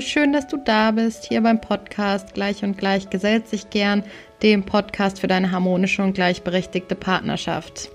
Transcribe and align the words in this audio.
Schön, 0.00 0.32
dass 0.32 0.46
du 0.46 0.58
da 0.58 0.92
bist, 0.92 1.24
hier 1.24 1.40
beim 1.40 1.60
Podcast 1.60 2.32
Gleich 2.32 2.62
und 2.62 2.78
Gleich 2.78 3.10
gesellt 3.10 3.48
sich 3.48 3.68
gern, 3.70 4.04
dem 4.42 4.62
Podcast 4.62 5.20
für 5.20 5.26
deine 5.26 5.50
harmonische 5.50 6.02
und 6.02 6.12
gleichberechtigte 6.12 6.94
Partnerschaft. 6.94 7.90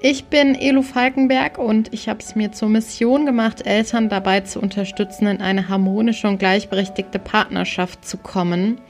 Ich 0.00 0.26
bin 0.26 0.54
Elu 0.54 0.82
Falkenberg 0.82 1.58
und 1.58 1.92
ich 1.92 2.08
habe 2.08 2.20
es 2.20 2.36
mir 2.36 2.52
zur 2.52 2.68
Mission 2.68 3.26
gemacht, 3.26 3.66
Eltern 3.66 4.08
dabei 4.08 4.42
zu 4.42 4.60
unterstützen, 4.60 5.26
in 5.26 5.40
eine 5.40 5.68
harmonische 5.68 6.28
und 6.28 6.38
gleichberechtigte 6.38 7.18
Partnerschaft 7.18 8.04
zu 8.04 8.16
kommen. 8.16 8.80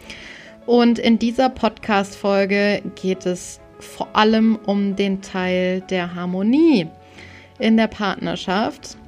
Und 0.66 0.98
in 0.98 1.18
dieser 1.18 1.48
Podcast-Folge 1.48 2.82
geht 3.00 3.24
es 3.24 3.58
vor 3.78 4.08
allem 4.12 4.58
um 4.66 4.96
den 4.96 5.22
Teil 5.22 5.80
der 5.88 6.14
Harmonie 6.14 6.88
in 7.58 7.78
der 7.78 7.86
Partnerschaft. 7.86 8.98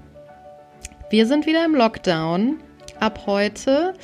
Wir 1.11 1.27
sind 1.27 1.45
wieder 1.45 1.67
im 1.67 1.75
Lockdown 1.75 2.61
ab 3.01 3.23
heute. 3.27 3.95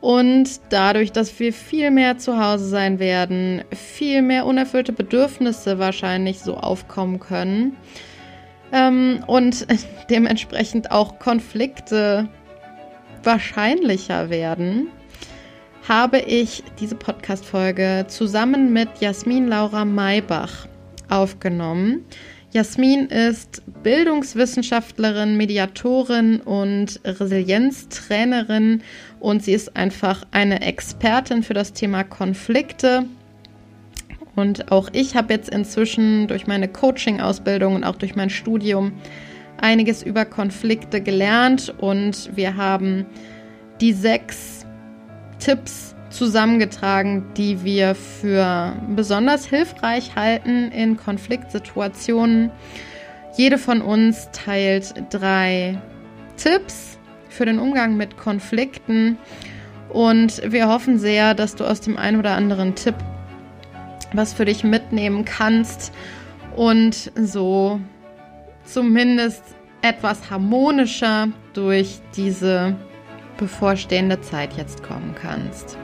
Und 0.00 0.60
dadurch, 0.68 1.10
dass 1.10 1.38
wir 1.40 1.52
viel 1.52 1.90
mehr 1.90 2.18
zu 2.18 2.38
Hause 2.38 2.66
sein 2.68 2.98
werden, 2.98 3.64
viel 3.72 4.22
mehr 4.22 4.46
unerfüllte 4.46 4.92
Bedürfnisse 4.92 5.78
wahrscheinlich 5.78 6.40
so 6.40 6.56
aufkommen 6.56 7.18
können 7.18 7.76
ähm, 8.72 9.24
und 9.26 9.66
dementsprechend 10.10 10.90
auch 10.90 11.18
Konflikte 11.18 12.28
wahrscheinlicher 13.22 14.30
werden, 14.30 14.88
habe 15.88 16.18
ich 16.18 16.62
diese 16.80 16.96
Podcast-Folge 16.96 18.06
zusammen 18.08 18.72
mit 18.72 18.88
Jasmin 19.00 19.48
Laura 19.48 19.84
Maybach 19.84 20.66
aufgenommen. 21.08 22.04
Jasmin 22.52 23.06
ist 23.06 23.62
Bildungswissenschaftlerin, 23.86 25.36
Mediatorin 25.36 26.40
und 26.40 26.98
Resilienztrainerin 27.04 28.82
und 29.20 29.44
sie 29.44 29.52
ist 29.52 29.76
einfach 29.76 30.24
eine 30.32 30.60
Expertin 30.62 31.44
für 31.44 31.54
das 31.54 31.72
Thema 31.72 32.02
Konflikte. 32.02 33.04
Und 34.34 34.72
auch 34.72 34.88
ich 34.92 35.14
habe 35.14 35.34
jetzt 35.34 35.50
inzwischen 35.50 36.26
durch 36.26 36.48
meine 36.48 36.66
Coaching-Ausbildung 36.66 37.76
und 37.76 37.84
auch 37.84 37.94
durch 37.94 38.16
mein 38.16 38.28
Studium 38.28 38.90
einiges 39.60 40.02
über 40.02 40.24
Konflikte 40.24 41.00
gelernt 41.00 41.72
und 41.78 42.34
wir 42.34 42.56
haben 42.56 43.06
die 43.80 43.92
sechs 43.92 44.66
Tipps 45.38 45.94
zusammengetragen, 46.10 47.24
die 47.36 47.62
wir 47.62 47.94
für 47.94 48.72
besonders 48.96 49.46
hilfreich 49.46 50.16
halten 50.16 50.72
in 50.72 50.96
Konfliktsituationen. 50.96 52.50
Jede 53.36 53.58
von 53.58 53.82
uns 53.82 54.30
teilt 54.32 54.94
drei 55.10 55.78
Tipps 56.38 56.98
für 57.28 57.44
den 57.44 57.58
Umgang 57.58 57.96
mit 57.96 58.16
Konflikten 58.16 59.18
und 59.90 60.40
wir 60.50 60.68
hoffen 60.68 60.98
sehr, 60.98 61.34
dass 61.34 61.54
du 61.54 61.64
aus 61.64 61.82
dem 61.82 61.98
einen 61.98 62.18
oder 62.18 62.32
anderen 62.32 62.74
Tipp 62.74 62.94
was 64.14 64.32
für 64.32 64.46
dich 64.46 64.64
mitnehmen 64.64 65.24
kannst 65.26 65.92
und 66.54 67.12
so 67.14 67.78
zumindest 68.64 69.42
etwas 69.82 70.30
harmonischer 70.30 71.28
durch 71.52 72.00
diese 72.16 72.74
bevorstehende 73.36 74.20
Zeit 74.22 74.56
jetzt 74.56 74.82
kommen 74.82 75.14
kannst. 75.20 75.76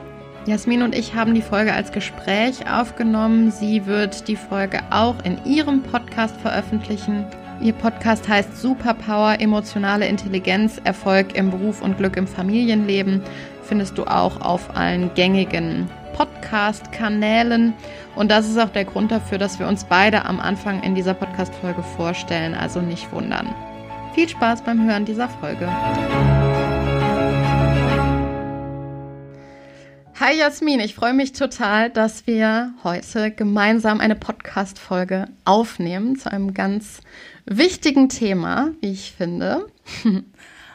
Jasmin 0.46 0.82
und 0.82 0.94
ich 0.94 1.14
haben 1.14 1.34
die 1.34 1.42
Folge 1.42 1.72
als 1.72 1.92
Gespräch 1.92 2.68
aufgenommen. 2.68 3.50
Sie 3.50 3.86
wird 3.86 4.26
die 4.26 4.36
Folge 4.36 4.80
auch 4.90 5.22
in 5.24 5.44
ihrem 5.44 5.82
Podcast 5.82 6.40
veröffentlichen. 6.40 7.26
Ihr 7.62 7.74
Podcast 7.74 8.28
heißt 8.28 8.60
Superpower, 8.60 9.40
emotionale 9.40 10.06
Intelligenz, 10.08 10.80
Erfolg 10.82 11.36
im 11.36 11.52
Beruf 11.52 11.80
und 11.80 11.96
Glück 11.96 12.16
im 12.16 12.26
Familienleben. 12.26 13.22
Findest 13.62 13.96
du 13.96 14.04
auch 14.04 14.40
auf 14.40 14.76
allen 14.76 15.14
gängigen 15.14 15.88
Podcast-Kanälen. 16.16 17.72
Und 18.16 18.32
das 18.32 18.48
ist 18.48 18.58
auch 18.58 18.70
der 18.70 18.84
Grund 18.84 19.12
dafür, 19.12 19.38
dass 19.38 19.60
wir 19.60 19.68
uns 19.68 19.84
beide 19.84 20.24
am 20.24 20.40
Anfang 20.40 20.82
in 20.82 20.96
dieser 20.96 21.14
Podcast-Folge 21.14 21.84
vorstellen. 21.84 22.54
Also 22.54 22.80
nicht 22.80 23.12
wundern. 23.12 23.54
Viel 24.12 24.28
Spaß 24.28 24.62
beim 24.62 24.84
Hören 24.84 25.04
dieser 25.04 25.28
Folge. 25.28 25.68
Hi 30.24 30.38
Jasmin, 30.38 30.78
ich 30.78 30.94
freue 30.94 31.14
mich 31.14 31.32
total, 31.32 31.90
dass 31.90 32.28
wir 32.28 32.74
heute 32.84 33.32
gemeinsam 33.32 33.98
eine 33.98 34.14
Podcast-Folge 34.14 35.26
aufnehmen 35.44 36.14
zu 36.14 36.30
einem 36.30 36.54
ganz 36.54 37.00
wichtigen 37.44 38.08
Thema, 38.08 38.70
wie 38.80 38.92
ich 38.92 39.12
finde. 39.12 39.66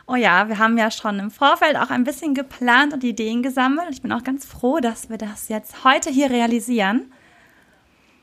Oh 0.09 0.15
ja, 0.15 0.47
wir 0.47 0.57
haben 0.57 0.77
ja 0.77 0.89
schon 0.89 1.19
im 1.19 1.31
Vorfeld 1.31 1.75
auch 1.75 1.89
ein 1.89 2.05
bisschen 2.05 2.33
geplant 2.33 2.93
und 2.93 3.03
Ideen 3.03 3.43
gesammelt. 3.43 3.89
Ich 3.91 4.01
bin 4.01 4.13
auch 4.13 4.23
ganz 4.23 4.45
froh, 4.45 4.79
dass 4.79 5.09
wir 5.09 5.17
das 5.17 5.49
jetzt 5.49 5.83
heute 5.83 6.09
hier 6.09 6.29
realisieren. 6.29 7.11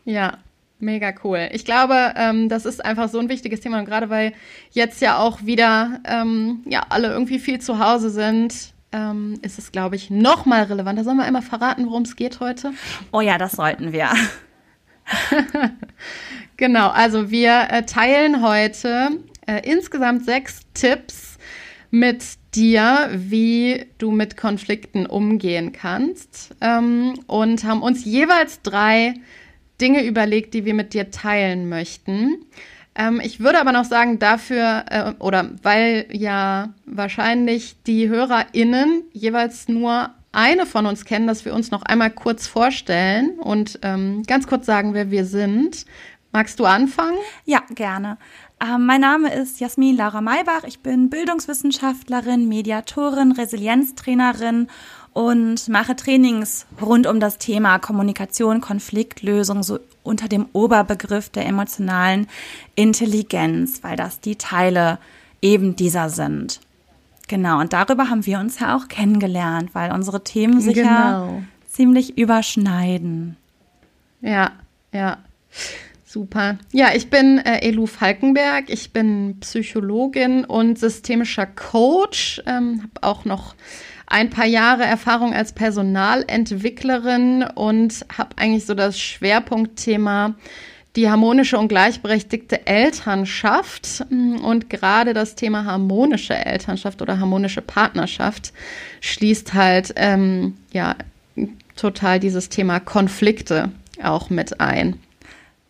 Ja, 0.07 0.39
mega 0.79 1.13
cool. 1.25 1.51
Ich 1.53 1.67
glaube, 1.67 2.15
ähm, 2.17 2.49
das 2.49 2.65
ist 2.65 2.83
einfach 2.83 3.11
so 3.11 3.19
ein 3.19 3.29
wichtiges 3.29 3.61
Thema 3.61 3.79
und 3.81 3.85
gerade 3.85 4.09
weil 4.09 4.33
jetzt 4.71 5.03
ja 5.03 5.19
auch 5.19 5.45
wieder 5.45 6.01
ähm, 6.05 6.63
ja 6.67 6.87
alle 6.89 7.09
irgendwie 7.09 7.39
viel 7.39 7.61
zu 7.61 7.79
Hause 7.79 8.09
sind, 8.09 8.74
ähm, 8.95 9.39
ist 9.43 9.59
es, 9.59 9.73
glaube 9.73 9.97
ich, 9.97 10.09
noch 10.09 10.47
mal 10.47 10.63
relevanter. 10.63 11.05
Sollen 11.05 11.17
wir 11.17 11.25
einmal 11.25 11.43
verraten, 11.43 11.87
worum 11.87 12.05
es 12.05 12.15
geht 12.17 12.41
heute? 12.41 12.73
Oh 13.13 13.21
ja, 13.21 13.37
das 13.37 13.53
sollten 13.53 13.93
wir. 13.93 14.09
genau, 16.57 16.89
also 16.89 17.31
wir 17.31 17.67
äh, 17.71 17.85
teilen 17.85 18.43
heute 18.43 19.11
äh, 19.47 19.69
insgesamt 19.69 20.25
sechs 20.25 20.61
Tipps 20.73 21.39
mit 21.91 22.25
dir, 22.55 23.11
wie 23.13 23.87
du 23.99 24.13
mit 24.13 24.37
Konflikten 24.37 25.07
umgehen 25.07 25.73
kannst 25.73 26.55
ähm, 26.61 27.15
und 27.27 27.65
haben 27.65 27.83
uns 27.83 28.05
jeweils 28.05 28.63
drei 28.63 29.15
Dinge 29.81 30.05
überlegt, 30.05 30.55
die 30.55 30.65
wir 30.65 30.75
mit 30.75 30.95
dir 30.95 31.11
teilen 31.11 31.69
möchten. 31.69 32.47
Ähm, 32.95 33.21
ich 33.23 33.41
würde 33.41 33.61
aber 33.61 33.73
noch 33.73 33.85
sagen, 33.85 34.19
dafür, 34.19 34.85
äh, 34.89 35.13
oder 35.19 35.51
weil 35.63 36.07
ja 36.13 36.73
wahrscheinlich 36.87 37.83
die 37.85 38.09
HörerInnen 38.09 39.03
jeweils 39.13 39.69
nur 39.69 40.11
eine 40.33 40.67
von 40.67 40.87
uns 40.87 41.05
kennen, 41.05 41.27
dass 41.27 41.45
wir 41.45 41.55
uns 41.55 41.71
noch 41.71 41.83
einmal 41.83 42.11
kurz 42.11 42.47
vorstellen 42.47 43.39
und 43.39 43.79
ähm, 43.83 44.23
ganz 44.27 44.47
kurz 44.47 44.67
sagen, 44.67 44.95
wer 44.95 45.11
wir 45.11 45.25
sind. 45.25 45.87
Magst 46.33 46.59
du 46.59 46.65
anfangen? 46.65 47.17
Ja, 47.45 47.63
gerne. 47.71 48.19
Ähm, 48.61 48.87
mein 48.87 49.01
Name 49.01 49.33
ist 49.33 49.61
Jasmin 49.61 49.97
Laura 49.97 50.21
Maybach. 50.21 50.65
Ich 50.65 50.81
bin 50.81 51.09
Bildungswissenschaftlerin, 51.09 52.49
Mediatorin, 52.49 53.31
Resilienztrainerin 53.31 54.69
und 55.15 55.69
mache 55.69 55.97
Trainings 55.97 56.67
rund 56.83 57.07
um 57.07 57.21
das 57.21 57.39
Thema 57.39 57.79
Kommunikation, 57.79 58.61
Konfliktlösung, 58.61 59.63
so 59.63 59.79
unter 60.03 60.29
dem 60.29 60.47
Oberbegriff 60.53 61.31
der 61.31 61.47
emotionalen 61.47 62.27
Intelligenz, 62.75 63.83
weil 63.83 63.97
das 63.97 64.21
die 64.21 64.37
Teile 64.37 64.99
eben 65.41 65.77
dieser 65.77 66.11
sind. 66.11 66.61
Genau, 67.29 67.61
und 67.61 67.73
darüber 67.73 68.11
haben 68.11 68.27
wir 68.27 68.39
uns 68.39 68.59
ja 68.59 68.77
auch 68.77 68.89
kennengelernt, 68.89 69.71
weil 69.73 69.93
unsere 69.93 70.23
Themen 70.23 70.61
sich 70.61 70.75
genau. 70.75 70.91
ja 70.91 71.43
ziemlich 71.67 72.19
überschneiden. 72.19 73.37
Ja, 74.21 74.53
ja. 74.93 75.19
Super. 76.05 76.59
Ja, 76.73 76.95
ich 76.95 77.11
bin 77.11 77.39
äh, 77.39 77.67
Elu 77.67 77.87
Falkenberg. 77.87 78.67
Ich 78.69 78.93
bin 78.93 79.39
Psychologin 79.41 80.45
und 80.45 80.79
systemischer 80.79 81.47
Coach. 81.47 82.41
Ähm, 82.47 82.83
habe 82.83 83.03
auch 83.03 83.25
noch 83.25 83.57
ein 84.07 84.31
paar 84.31 84.47
Jahre 84.47 84.85
Erfahrung 84.85 85.35
als 85.35 85.53
Personalentwicklerin 85.53 87.45
und 87.55 88.05
habe 88.17 88.37
eigentlich 88.37 88.67
so 88.67 88.75
das 88.75 88.99
Schwerpunktthema 88.99 90.35
die 90.97 91.11
harmonische 91.11 91.59
und 91.59 91.69
gleichberechtigte 91.69 92.67
Elternschaft 92.67 94.05
und 94.11 94.71
gerade 94.71 95.13
das 95.13 95.35
Thema 95.35 95.65
harmonische 95.65 96.35
Elternschaft 96.35 97.03
oder 97.03 97.19
harmonische 97.19 97.63
Partnerschaft 97.63 98.53
schließt 99.01 99.55
halt 99.55 99.93
ähm, 99.97 100.57
ja 100.73 100.95
total 101.77 102.21
dieses 102.21 102.49
Thema 102.49 102.79
Konflikte 102.79 103.73
auch 104.03 104.31
mit 104.31 104.61
ein. 104.61 105.01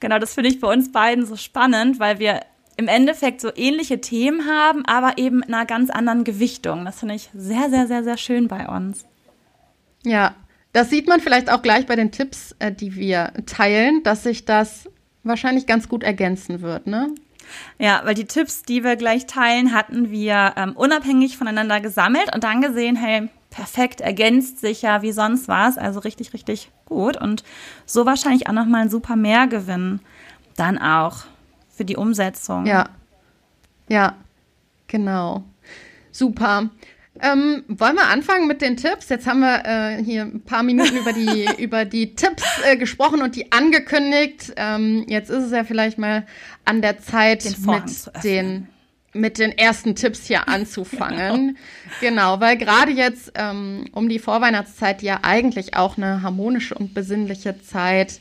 Genau, 0.00 0.18
das 0.18 0.34
finde 0.34 0.50
ich 0.50 0.60
bei 0.60 0.70
uns 0.70 0.92
beiden 0.92 1.24
so 1.24 1.36
spannend, 1.36 1.98
weil 1.98 2.18
wir 2.18 2.40
im 2.76 2.88
Endeffekt 2.88 3.40
so 3.40 3.50
ähnliche 3.54 4.00
Themen 4.00 4.46
haben, 4.46 4.84
aber 4.86 5.18
eben 5.18 5.42
in 5.42 5.54
einer 5.54 5.66
ganz 5.66 5.90
anderen 5.90 6.24
Gewichtung. 6.24 6.84
Das 6.84 7.00
finde 7.00 7.14
ich 7.14 7.30
sehr, 7.34 7.70
sehr, 7.70 7.86
sehr, 7.86 8.04
sehr 8.04 8.16
schön 8.16 8.48
bei 8.48 8.66
uns. 8.68 9.04
Ja, 10.04 10.34
das 10.72 10.90
sieht 10.90 11.06
man 11.06 11.20
vielleicht 11.20 11.50
auch 11.50 11.62
gleich 11.62 11.86
bei 11.86 11.96
den 11.96 12.10
Tipps, 12.10 12.54
äh, 12.58 12.72
die 12.72 12.96
wir 12.96 13.32
teilen, 13.46 14.02
dass 14.02 14.24
sich 14.24 14.44
das 14.44 14.88
wahrscheinlich 15.22 15.66
ganz 15.66 15.88
gut 15.88 16.02
ergänzen 16.02 16.60
wird, 16.62 16.86
ne? 16.86 17.14
Ja, 17.78 18.00
weil 18.04 18.14
die 18.14 18.24
Tipps, 18.24 18.62
die 18.62 18.84
wir 18.84 18.96
gleich 18.96 19.26
teilen, 19.26 19.74
hatten 19.74 20.10
wir 20.10 20.54
ähm, 20.56 20.72
unabhängig 20.72 21.36
voneinander 21.36 21.80
gesammelt 21.80 22.34
und 22.34 22.42
dann 22.42 22.62
gesehen, 22.62 22.96
hey, 22.96 23.28
perfekt, 23.50 24.00
ergänzt 24.00 24.60
sich 24.60 24.82
ja 24.82 25.02
wie 25.02 25.12
sonst 25.12 25.46
was, 25.46 25.78
also 25.78 26.00
richtig, 26.00 26.32
richtig 26.32 26.70
gut 26.86 27.20
und 27.20 27.44
so 27.86 28.06
wahrscheinlich 28.06 28.48
auch 28.48 28.52
nochmal 28.52 28.82
ein 28.82 28.90
super 28.90 29.14
Mehrgewinn 29.14 30.00
dann 30.56 30.78
auch 30.78 31.24
für 31.76 31.84
die 31.84 31.96
Umsetzung. 31.96 32.66
Ja, 32.66 32.88
ja, 33.88 34.16
genau. 34.86 35.44
Super. 36.10 36.70
Ähm, 37.20 37.62
wollen 37.68 37.94
wir 37.94 38.08
anfangen 38.08 38.48
mit 38.48 38.60
den 38.60 38.76
Tipps? 38.76 39.08
Jetzt 39.08 39.26
haben 39.26 39.40
wir 39.40 39.64
äh, 39.64 40.02
hier 40.02 40.22
ein 40.22 40.42
paar 40.42 40.64
Minuten 40.64 40.96
über 40.96 41.12
die, 41.12 41.48
über 41.62 41.84
die 41.84 42.14
Tipps 42.14 42.42
äh, 42.64 42.76
gesprochen 42.76 43.22
und 43.22 43.36
die 43.36 43.52
angekündigt. 43.52 44.52
Ähm, 44.56 45.04
jetzt 45.08 45.30
ist 45.30 45.44
es 45.44 45.52
ja 45.52 45.64
vielleicht 45.64 45.96
mal 45.96 46.26
an 46.64 46.82
der 46.82 46.98
Zeit, 46.98 47.44
Den 47.44 47.66
mit 47.66 48.24
den 48.24 48.68
mit 49.16 49.38
den 49.38 49.56
ersten 49.56 49.94
Tipps 49.94 50.26
hier 50.26 50.48
anzufangen. 50.48 51.56
genau. 52.00 52.34
genau, 52.34 52.40
weil 52.40 52.56
gerade 52.56 52.90
jetzt 52.90 53.32
ähm, 53.36 53.86
um 53.92 54.08
die 54.08 54.18
Vorweihnachtszeit, 54.18 55.02
die 55.02 55.06
ja 55.06 55.20
eigentlich 55.22 55.76
auch 55.76 55.96
eine 55.96 56.22
harmonische 56.22 56.74
und 56.74 56.94
besinnliche 56.94 57.62
Zeit 57.62 58.20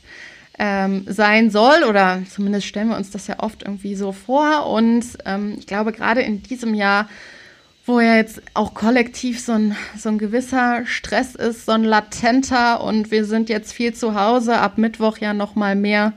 ähm, 0.58 1.04
sein 1.08 1.50
soll, 1.50 1.84
oder 1.88 2.22
zumindest 2.28 2.66
stellen 2.66 2.88
wir 2.88 2.96
uns 2.96 3.10
das 3.10 3.26
ja 3.26 3.40
oft 3.40 3.62
irgendwie 3.62 3.96
so 3.96 4.12
vor. 4.12 4.66
Und 4.66 5.04
ähm, 5.24 5.56
ich 5.58 5.66
glaube, 5.66 5.92
gerade 5.92 6.22
in 6.22 6.42
diesem 6.42 6.74
Jahr 6.74 7.08
wo 7.86 8.00
ja 8.00 8.16
jetzt 8.16 8.40
auch 8.54 8.72
kollektiv 8.74 9.40
so 9.40 9.52
ein, 9.52 9.76
so 9.96 10.08
ein 10.08 10.18
gewisser 10.18 10.86
Stress 10.86 11.34
ist, 11.34 11.66
so 11.66 11.72
ein 11.72 11.84
latenter 11.84 12.82
und 12.82 13.10
wir 13.10 13.24
sind 13.24 13.48
jetzt 13.48 13.72
viel 13.72 13.92
zu 13.92 14.18
Hause, 14.18 14.58
ab 14.58 14.78
Mittwoch 14.78 15.18
ja 15.18 15.34
noch 15.34 15.54
mal 15.54 15.76
mehr 15.76 16.14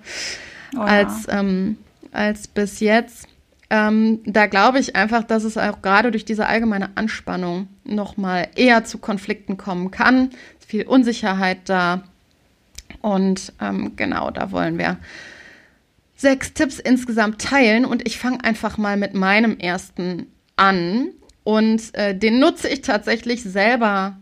oh 0.75 0.79
ja. 0.79 0.85
als, 0.85 1.27
ähm, 1.29 1.77
als 2.11 2.47
bis 2.47 2.79
jetzt. 2.79 3.27
Ähm, 3.69 4.21
da 4.25 4.47
glaube 4.47 4.79
ich 4.79 4.95
einfach, 4.95 5.23
dass 5.23 5.43
es 5.43 5.57
auch 5.57 5.81
gerade 5.81 6.11
durch 6.11 6.23
diese 6.23 6.45
allgemeine 6.45 6.91
Anspannung 6.95 7.67
noch 7.83 8.15
mal 8.15 8.47
eher 8.55 8.85
zu 8.85 8.97
Konflikten 8.97 9.57
kommen 9.57 9.91
kann. 9.91 10.29
Es 10.57 10.65
ist 10.65 10.71
viel 10.71 10.87
Unsicherheit 10.87 11.57
da 11.65 12.03
und 13.07 13.53
ähm, 13.61 13.93
genau, 13.95 14.31
da 14.31 14.51
wollen 14.51 14.77
wir 14.77 14.97
sechs 16.17 16.51
Tipps 16.51 16.77
insgesamt 16.77 17.41
teilen 17.41 17.85
und 17.85 18.05
ich 18.05 18.19
fange 18.19 18.43
einfach 18.43 18.77
mal 18.77 18.97
mit 18.97 19.13
meinem 19.13 19.57
ersten 19.59 20.27
an. 20.57 21.11
Und 21.45 21.95
äh, 21.95 22.13
den 22.17 22.39
nutze 22.39 22.67
ich 22.67 22.81
tatsächlich 22.81 23.43
selber 23.43 24.17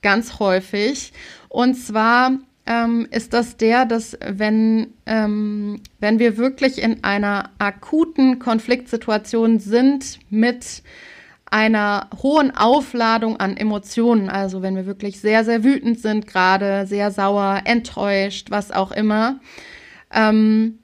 ganz 0.00 0.38
häufig. 0.38 1.12
Und 1.48 1.74
zwar 1.74 2.38
ähm, 2.66 3.08
ist 3.10 3.32
das 3.32 3.56
der, 3.56 3.84
dass 3.84 4.16
wenn, 4.24 4.94
ähm, 5.06 5.80
wenn 5.98 6.20
wir 6.20 6.36
wirklich 6.36 6.80
in 6.80 7.02
einer 7.02 7.50
akuten 7.58 8.38
Konfliktsituation 8.38 9.58
sind 9.58 10.20
mit 10.30 10.84
einer 11.50 12.08
hohen 12.22 12.56
Aufladung 12.56 13.38
an 13.38 13.56
Emotionen, 13.56 14.28
also 14.28 14.62
wenn 14.62 14.76
wir 14.76 14.86
wirklich 14.86 15.20
sehr, 15.20 15.44
sehr 15.44 15.64
wütend 15.64 16.00
sind, 16.00 16.26
gerade 16.26 16.86
sehr 16.86 17.10
sauer, 17.10 17.62
enttäuscht, 17.64 18.50
was 18.50 18.70
auch 18.70 18.92
immer, 18.92 19.40
ähm, 20.12 20.78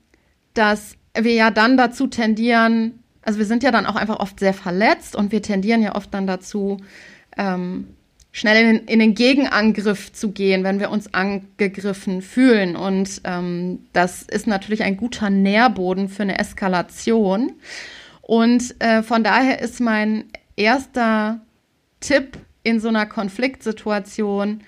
dass 0.54 0.96
wir 1.16 1.34
ja 1.34 1.50
dann 1.50 1.76
dazu 1.76 2.06
tendieren, 2.08 2.98
also 3.22 3.38
wir 3.38 3.46
sind 3.46 3.62
ja 3.62 3.70
dann 3.70 3.86
auch 3.86 3.96
einfach 3.96 4.20
oft 4.20 4.40
sehr 4.40 4.54
verletzt 4.54 5.16
und 5.16 5.32
wir 5.32 5.42
tendieren 5.42 5.82
ja 5.82 5.94
oft 5.94 6.12
dann 6.12 6.26
dazu, 6.26 6.78
ähm, 7.36 7.88
schnell 8.32 8.76
in, 8.76 8.86
in, 8.86 8.98
den 8.98 9.14
Gegenangriff 9.14 10.12
zu 10.12 10.30
gehen, 10.30 10.62
wenn 10.62 10.78
wir 10.78 10.90
uns 10.90 11.14
angegriffen 11.14 12.20
fühlen. 12.20 12.76
Und 12.76 13.22
ähm, 13.24 13.86
das 13.94 14.22
ist 14.22 14.46
natürlich 14.46 14.82
ein 14.82 14.98
guter 14.98 15.30
Nährboden 15.30 16.10
für 16.10 16.22
eine 16.22 16.38
Eskalation. 16.38 17.52
Und 18.20 18.74
äh, 18.80 19.02
von 19.02 19.24
daher 19.24 19.60
ist 19.60 19.80
mein 19.80 20.24
erster 20.56 21.40
Tipp 22.00 22.38
in 22.62 22.80
so 22.80 22.88
einer 22.88 23.06
Konfliktsituation, 23.06 24.62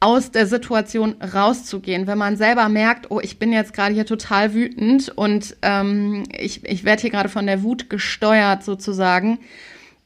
aus 0.00 0.30
der 0.30 0.46
Situation 0.46 1.16
rauszugehen. 1.20 2.06
Wenn 2.06 2.18
man 2.18 2.36
selber 2.36 2.68
merkt, 2.68 3.10
oh, 3.10 3.20
ich 3.20 3.38
bin 3.38 3.52
jetzt 3.52 3.72
gerade 3.72 3.94
hier 3.94 4.06
total 4.06 4.54
wütend 4.54 5.08
und 5.08 5.56
ähm, 5.62 6.24
ich, 6.36 6.64
ich 6.64 6.84
werde 6.84 7.02
hier 7.02 7.10
gerade 7.10 7.28
von 7.28 7.46
der 7.46 7.62
Wut 7.62 7.90
gesteuert 7.90 8.62
sozusagen, 8.62 9.40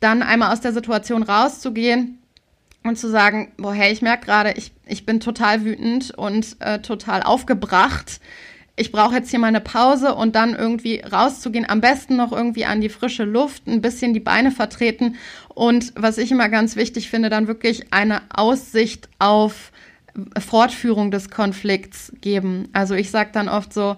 dann 0.00 0.22
einmal 0.22 0.52
aus 0.52 0.60
der 0.60 0.72
Situation 0.72 1.22
rauszugehen 1.22 2.18
und 2.84 2.98
zu 2.98 3.08
sagen, 3.08 3.52
boah, 3.58 3.74
hey, 3.74 3.92
ich 3.92 4.02
merke 4.02 4.24
gerade, 4.24 4.52
ich, 4.56 4.72
ich 4.86 5.04
bin 5.04 5.20
total 5.20 5.64
wütend 5.64 6.12
und 6.16 6.56
äh, 6.60 6.80
total 6.80 7.22
aufgebracht. 7.22 8.20
Ich 8.74 8.90
brauche 8.90 9.16
jetzt 9.16 9.30
hier 9.30 9.38
mal 9.38 9.48
eine 9.48 9.60
Pause 9.60 10.14
und 10.14 10.34
dann 10.34 10.54
irgendwie 10.54 11.00
rauszugehen, 11.00 11.68
am 11.68 11.82
besten 11.82 12.16
noch 12.16 12.32
irgendwie 12.32 12.64
an 12.64 12.80
die 12.80 12.88
frische 12.88 13.24
Luft, 13.24 13.66
ein 13.66 13.82
bisschen 13.82 14.14
die 14.14 14.20
Beine 14.20 14.50
vertreten 14.50 15.16
und 15.48 15.92
was 15.94 16.16
ich 16.16 16.30
immer 16.32 16.48
ganz 16.48 16.76
wichtig 16.76 17.10
finde, 17.10 17.28
dann 17.28 17.48
wirklich 17.48 17.92
eine 17.92 18.22
Aussicht 18.30 19.08
auf 19.18 19.72
Fortführung 20.38 21.10
des 21.10 21.30
Konflikts 21.30 22.12
geben. 22.20 22.68
Also 22.72 22.94
ich 22.94 23.10
sage 23.10 23.30
dann 23.32 23.48
oft 23.48 23.72
so, 23.72 23.96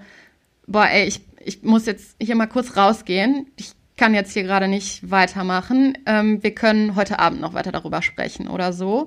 boah, 0.67 0.87
ey, 0.87 1.07
ich, 1.07 1.21
ich 1.45 1.63
muss 1.63 1.87
jetzt 1.87 2.17
hier 2.21 2.37
mal 2.37 2.47
kurz 2.47 2.77
rausgehen. 2.77 3.47
Ich 3.57 3.73
kann 3.97 4.15
jetzt 4.15 4.33
hier 4.33 4.43
gerade 4.43 4.69
nicht 4.69 5.09
weitermachen. 5.11 5.97
Ähm, 6.07 6.43
wir 6.43 6.55
können 6.55 6.97
heute 6.97 7.19
Abend 7.19 7.41
noch 7.41 7.55
weiter 7.55 7.73
darüber 7.73 8.03
sprechen 8.03 8.49
oder 8.49 8.73
so. 8.73 9.07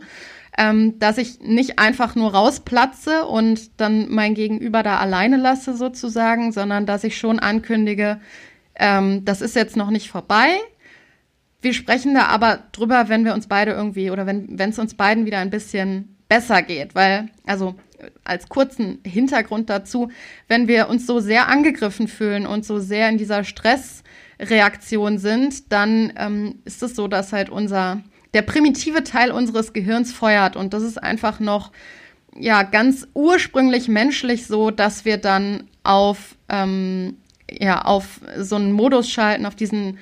Ähm, 0.60 0.98
dass 0.98 1.20
ich 1.20 1.40
nicht 1.40 1.78
einfach 1.78 2.16
nur 2.16 2.34
rausplatze 2.34 3.26
und 3.26 3.80
dann 3.80 4.10
mein 4.10 4.34
Gegenüber 4.34 4.82
da 4.82 4.98
alleine 4.98 5.38
lasse 5.38 5.76
sozusagen, 5.76 6.52
sondern 6.52 6.88
dass 6.88 7.04
ich 7.04 7.18
schon 7.18 7.38
ankündige, 7.38 8.20
ähm, 8.76 9.24
das 9.24 9.42
ist 9.42 9.56
jetzt 9.56 9.78
noch 9.78 9.92
nicht 9.92 10.10
vorbei. 10.10 10.48
Wir 11.62 11.74
sprechen 11.74 12.16
da 12.16 12.26
aber 12.26 12.64
drüber, 12.72 13.08
wenn 13.08 13.24
wir 13.24 13.36
uns 13.36 13.48
beide 13.48 13.72
irgendwie 13.72 14.10
oder 14.10 14.26
wenn 14.26 14.58
es 14.58 14.80
uns 14.80 14.96
beiden 14.96 15.26
wieder 15.26 15.40
ein 15.40 15.52
bisschen 15.52 16.18
besser 16.28 16.62
geht, 16.62 16.96
weil, 16.96 17.30
also 17.46 17.76
als 18.24 18.50
kurzen 18.50 19.00
Hintergrund 19.06 19.70
dazu, 19.70 20.12
wenn 20.48 20.68
wir 20.68 20.90
uns 20.90 21.08
so 21.08 21.20
sehr 21.20 21.48
angegriffen 21.48 22.08
fühlen 22.08 22.46
und 22.46 22.66
so 22.66 22.80
sehr 22.80 23.10
in 23.10 23.18
dieser 23.18 23.44
Stressreaktion 23.44 25.18
sind, 25.18 25.72
dann 25.72 26.14
ähm, 26.16 26.60
ist 26.66 26.84
es 26.84 26.96
so, 26.96 27.08
dass 27.08 27.34
halt 27.34 27.50
unser, 27.50 28.02
der 28.34 28.42
primitive 28.42 29.04
Teil 29.04 29.32
unseres 29.32 29.74
Gehirns 29.74 30.14
feuert 30.14 30.56
und 30.56 30.74
das 30.74 30.84
ist 30.84 31.02
einfach 31.02 31.40
noch, 31.40 31.72
ja, 32.36 32.64
ganz 32.64 33.08
ursprünglich 33.14 33.88
menschlich 33.88 34.46
so, 34.46 34.70
dass 34.72 35.06
wir 35.06 35.18
dann 35.18 35.64
auf, 35.84 36.36
ähm, 36.50 37.18
ja, 37.50 37.82
auf 37.84 38.22
so 38.38 38.56
einen 38.56 38.72
Modus 38.74 39.10
schalten, 39.10 39.46
auf 39.46 39.56
diesen 39.56 39.98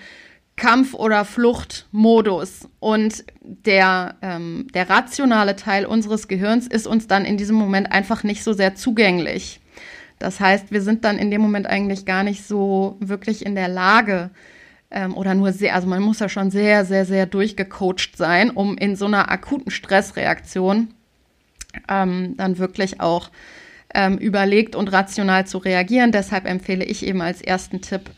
Kampf- 0.56 0.94
oder 0.94 1.26
Fluchtmodus. 1.26 2.70
Und 2.80 3.26
der, 3.42 4.16
ähm, 4.22 4.68
der 4.74 4.90
rationale 4.90 5.56
Teil 5.56 5.86
unseres 5.86 6.28
Gehirns 6.28 6.68
ist 6.68 6.88
uns 6.88 7.08
dann 7.08 7.26
in 7.26 7.38
diesem 7.38 7.56
Moment 7.56 7.92
einfach 7.92 8.24
nicht 8.24 8.44
so 8.44 8.54
sehr 8.54 8.76
zugänglich. 8.76 9.60
Das 10.18 10.40
heißt, 10.40 10.72
wir 10.72 10.82
sind 10.82 11.04
dann 11.04 11.18
in 11.18 11.30
dem 11.30 11.42
Moment 11.42 11.68
eigentlich 11.68 12.06
gar 12.06 12.24
nicht 12.24 12.46
so 12.46 12.96
wirklich 13.00 13.46
in 13.46 13.56
der 13.56 13.68
Lage, 13.68 14.32
ähm, 14.92 15.16
oder 15.16 15.34
nur 15.34 15.52
sehr, 15.52 15.76
also 15.76 15.88
man 15.88 16.02
muss 16.02 16.20
ja 16.20 16.30
schon 16.30 16.52
sehr, 16.52 16.86
sehr, 16.86 17.06
sehr 17.06 17.26
durchgecoacht 17.26 18.16
sein, 18.16 18.50
um 18.50 18.78
in 18.78 18.96
so 18.96 19.06
einer 19.06 19.32
akuten 19.32 19.72
Stressreaktion 19.72 20.90
ähm, 21.90 22.36
dann 22.38 22.58
wirklich 22.58 23.02
auch 23.02 23.30
ähm, 23.94 24.18
überlegt 24.18 24.76
und 24.76 24.92
rational 24.92 25.48
zu 25.48 25.58
reagieren. 25.58 26.12
Deshalb 26.12 26.46
empfehle 26.46 26.86
ich 26.86 27.06
eben 27.06 27.22
als 27.22 27.42
ersten 27.42 27.82
Tipp, 27.82 28.10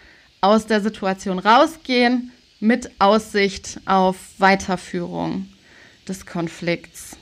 aus 0.42 0.68
der 0.68 0.82
Situation 0.82 1.40
rausgehen 1.40 2.32
mit 2.60 2.92
Aussicht 3.00 3.80
auf 3.86 4.18
Weiterführung 4.38 5.48
des 6.08 6.26
Konflikts. 6.26 7.17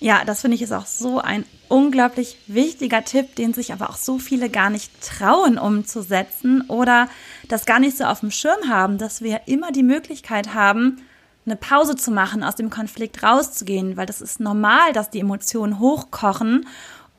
Ja, 0.00 0.24
das 0.24 0.40
finde 0.40 0.54
ich 0.54 0.62
ist 0.62 0.72
auch 0.72 0.86
so 0.86 1.20
ein 1.20 1.44
unglaublich 1.68 2.38
wichtiger 2.46 3.04
Tipp, 3.04 3.36
den 3.36 3.52
sich 3.52 3.72
aber 3.72 3.90
auch 3.90 3.96
so 3.96 4.18
viele 4.18 4.48
gar 4.48 4.70
nicht 4.70 4.90
trauen 5.02 5.58
umzusetzen 5.58 6.62
oder 6.68 7.08
das 7.48 7.66
gar 7.66 7.78
nicht 7.78 7.96
so 7.96 8.04
auf 8.04 8.20
dem 8.20 8.30
Schirm 8.30 8.68
haben, 8.68 8.96
dass 8.96 9.20
wir 9.20 9.42
immer 9.46 9.70
die 9.72 9.82
Möglichkeit 9.82 10.54
haben, 10.54 11.02
eine 11.44 11.56
Pause 11.56 11.96
zu 11.96 12.10
machen, 12.10 12.42
aus 12.42 12.56
dem 12.56 12.70
Konflikt 12.70 13.22
rauszugehen, 13.22 13.96
weil 13.96 14.06
das 14.06 14.20
ist 14.20 14.40
normal, 14.40 14.92
dass 14.94 15.10
die 15.10 15.20
Emotionen 15.20 15.78
hochkochen 15.78 16.66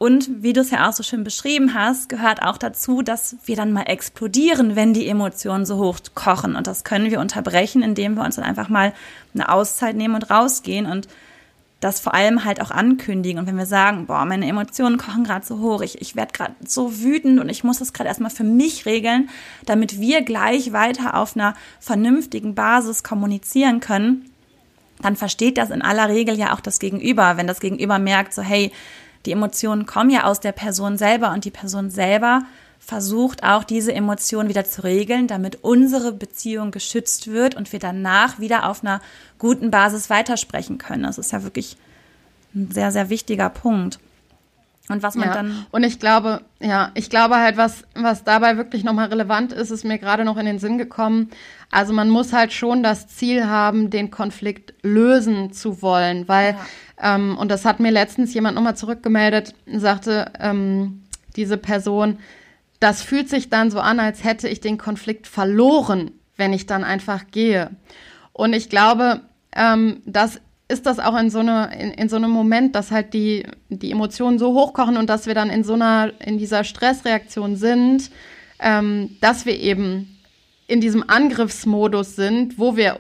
und 0.01 0.41
wie 0.41 0.53
du 0.53 0.61
es 0.61 0.71
ja 0.71 0.89
auch 0.89 0.93
so 0.93 1.03
schön 1.03 1.23
beschrieben 1.23 1.75
hast, 1.75 2.09
gehört 2.09 2.41
auch 2.41 2.57
dazu, 2.57 3.03
dass 3.03 3.35
wir 3.45 3.55
dann 3.55 3.71
mal 3.71 3.83
explodieren, 3.83 4.75
wenn 4.75 4.95
die 4.95 5.07
Emotionen 5.07 5.63
so 5.63 5.77
hoch 5.77 5.99
kochen. 6.15 6.55
Und 6.55 6.65
das 6.65 6.83
können 6.83 7.11
wir 7.11 7.19
unterbrechen, 7.19 7.83
indem 7.83 8.15
wir 8.15 8.25
uns 8.25 8.37
dann 8.37 8.45
einfach 8.45 8.67
mal 8.67 8.93
eine 9.35 9.49
Auszeit 9.49 9.95
nehmen 9.95 10.15
und 10.15 10.31
rausgehen 10.31 10.87
und 10.87 11.07
das 11.81 11.99
vor 11.99 12.13
allem 12.13 12.45
halt 12.45 12.61
auch 12.61 12.71
ankündigen. 12.71 13.39
Und 13.39 13.47
wenn 13.47 13.57
wir 13.57 13.65
sagen, 13.65 14.05
boah, 14.05 14.23
meine 14.23 14.47
Emotionen 14.47 14.97
kochen 14.97 15.23
gerade 15.23 15.45
so 15.45 15.59
hoch, 15.59 15.81
ich, 15.81 15.99
ich 15.99 16.15
werde 16.15 16.31
gerade 16.31 16.53
so 16.65 16.99
wütend 16.99 17.39
und 17.39 17.49
ich 17.49 17.63
muss 17.63 17.79
das 17.79 17.91
gerade 17.91 18.07
erstmal 18.07 18.29
für 18.29 18.43
mich 18.43 18.85
regeln, 18.85 19.29
damit 19.65 19.99
wir 19.99 20.21
gleich 20.21 20.71
weiter 20.71 21.17
auf 21.17 21.35
einer 21.35 21.55
vernünftigen 21.79 22.55
Basis 22.55 23.03
kommunizieren 23.03 23.79
können, 23.79 24.29
dann 25.01 25.15
versteht 25.15 25.57
das 25.57 25.71
in 25.71 25.81
aller 25.81 26.07
Regel 26.07 26.37
ja 26.37 26.53
auch 26.53 26.59
das 26.59 26.79
Gegenüber. 26.79 27.35
Wenn 27.35 27.47
das 27.47 27.59
Gegenüber 27.59 27.97
merkt, 27.97 28.35
so 28.35 28.43
hey, 28.43 28.71
die 29.25 29.31
Emotionen 29.31 29.87
kommen 29.87 30.11
ja 30.11 30.25
aus 30.25 30.39
der 30.39 30.51
Person 30.51 30.97
selber 30.97 31.31
und 31.31 31.45
die 31.45 31.51
Person 31.51 31.89
selber 31.89 32.43
versucht 32.83 33.43
auch 33.43 33.63
diese 33.63 33.93
Emotionen 33.93 34.49
wieder 34.49 34.65
zu 34.65 34.83
regeln, 34.83 35.27
damit 35.27 35.59
unsere 35.61 36.11
Beziehung 36.11 36.71
geschützt 36.71 37.27
wird 37.27 37.55
und 37.55 37.71
wir 37.71 37.79
danach 37.79 38.39
wieder 38.39 38.67
auf 38.67 38.83
einer 38.83 39.01
guten 39.37 39.71
Basis 39.71 40.09
weitersprechen 40.09 40.79
können. 40.79 41.03
Das 41.03 41.19
ist 41.19 41.31
ja 41.31 41.43
wirklich 41.43 41.77
ein 42.53 42.71
sehr, 42.71 42.91
sehr 42.91 43.09
wichtiger 43.09 43.49
Punkt. 43.49 43.99
Und 44.89 45.03
was 45.03 45.15
man 45.15 45.29
ja. 45.29 45.33
dann. 45.35 45.65
Und 45.71 45.83
ich 45.83 45.99
glaube, 45.99 46.41
ja, 46.59 46.91
ich 46.95 47.09
glaube 47.09 47.37
halt, 47.37 47.55
was, 47.55 47.85
was 47.95 48.23
dabei 48.23 48.57
wirklich 48.57 48.83
nochmal 48.83 49.07
relevant 49.07 49.53
ist, 49.53 49.69
ist 49.69 49.85
mir 49.85 49.99
gerade 49.99 50.25
noch 50.25 50.35
in 50.37 50.45
den 50.45 50.59
Sinn 50.59 50.77
gekommen. 50.77 51.29
Also 51.69 51.93
man 51.93 52.09
muss 52.09 52.33
halt 52.33 52.51
schon 52.51 52.83
das 52.83 53.07
Ziel 53.07 53.45
haben, 53.45 53.89
den 53.89 54.11
Konflikt 54.11 54.73
lösen 54.81 55.53
zu 55.53 55.81
wollen, 55.81 56.27
weil, 56.27 56.57
ja. 56.99 57.15
ähm, 57.15 57.37
und 57.37 57.49
das 57.49 57.63
hat 57.63 57.79
mir 57.79 57.91
letztens 57.91 58.33
jemand 58.33 58.55
nochmal 58.55 58.75
zurückgemeldet, 58.75 59.53
sagte 59.71 60.31
ähm, 60.39 61.03
diese 61.37 61.57
Person, 61.57 62.17
das 62.81 63.03
fühlt 63.03 63.29
sich 63.29 63.49
dann 63.49 63.71
so 63.71 63.79
an, 63.79 63.99
als 63.99 64.23
hätte 64.23 64.49
ich 64.49 64.59
den 64.59 64.77
Konflikt 64.77 65.27
verloren, 65.27 66.11
wenn 66.35 66.51
ich 66.51 66.65
dann 66.65 66.83
einfach 66.83 67.27
gehe. 67.29 67.69
Und 68.33 68.53
ich 68.53 68.69
glaube, 68.69 69.21
ähm, 69.55 70.01
das 70.05 70.41
ist 70.67 70.87
das 70.87 70.99
auch 70.99 71.15
in 71.17 71.29
so, 71.29 71.39
eine, 71.39 71.71
in, 71.79 71.91
in 71.91 72.09
so 72.09 72.15
einem 72.15 72.31
Moment, 72.31 72.75
dass 72.75 72.89
halt 72.89 73.13
die, 73.13 73.45
die 73.69 73.91
Emotionen 73.91 74.39
so 74.39 74.53
hochkochen 74.53 74.97
und 74.97 75.09
dass 75.09 75.27
wir 75.27 75.35
dann 75.35 75.51
in 75.51 75.63
so 75.63 75.73
einer, 75.73 76.11
in 76.25 76.39
dieser 76.39 76.63
Stressreaktion 76.63 77.55
sind, 77.55 78.09
ähm, 78.59 79.15
dass 79.21 79.45
wir 79.45 79.59
eben 79.59 80.17
in 80.65 80.81
diesem 80.81 81.07
Angriffsmodus 81.07 82.15
sind, 82.15 82.57
wo 82.57 82.75
wir, 82.77 82.99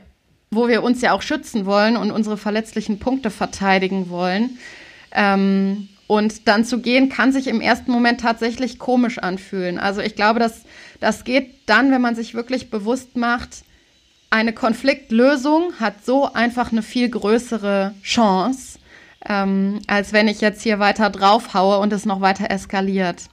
wo 0.51 0.67
wir 0.67 0.83
uns 0.83 1.01
ja 1.01 1.13
auch 1.13 1.23
schützen 1.23 1.65
wollen 1.65 1.97
und 1.97 2.11
unsere 2.11 2.37
verletzlichen 2.37 2.99
Punkte 2.99 3.31
verteidigen 3.31 4.11
wollen. 4.11 4.59
Ähm, 5.11 5.87
und 6.11 6.49
dann 6.49 6.65
zu 6.65 6.79
gehen, 6.79 7.07
kann 7.07 7.31
sich 7.31 7.47
im 7.47 7.61
ersten 7.61 7.89
Moment 7.89 8.19
tatsächlich 8.19 8.79
komisch 8.79 9.17
anfühlen. 9.17 9.79
Also 9.79 10.01
ich 10.01 10.17
glaube, 10.17 10.41
dass 10.41 10.63
das 10.99 11.23
geht 11.23 11.53
dann, 11.67 11.89
wenn 11.89 12.01
man 12.01 12.15
sich 12.15 12.33
wirklich 12.33 12.69
bewusst 12.69 13.15
macht, 13.15 13.63
eine 14.29 14.51
Konfliktlösung 14.51 15.71
hat 15.79 16.03
so 16.03 16.33
einfach 16.33 16.73
eine 16.73 16.81
viel 16.81 17.07
größere 17.07 17.93
Chance, 18.03 18.77
ähm, 19.25 19.79
als 19.87 20.11
wenn 20.11 20.27
ich 20.27 20.41
jetzt 20.41 20.61
hier 20.63 20.79
weiter 20.79 21.09
draufhaue 21.11 21.77
und 21.77 21.93
es 21.93 22.05
noch 22.05 22.19
weiter 22.19 22.51
eskaliert. 22.51 23.29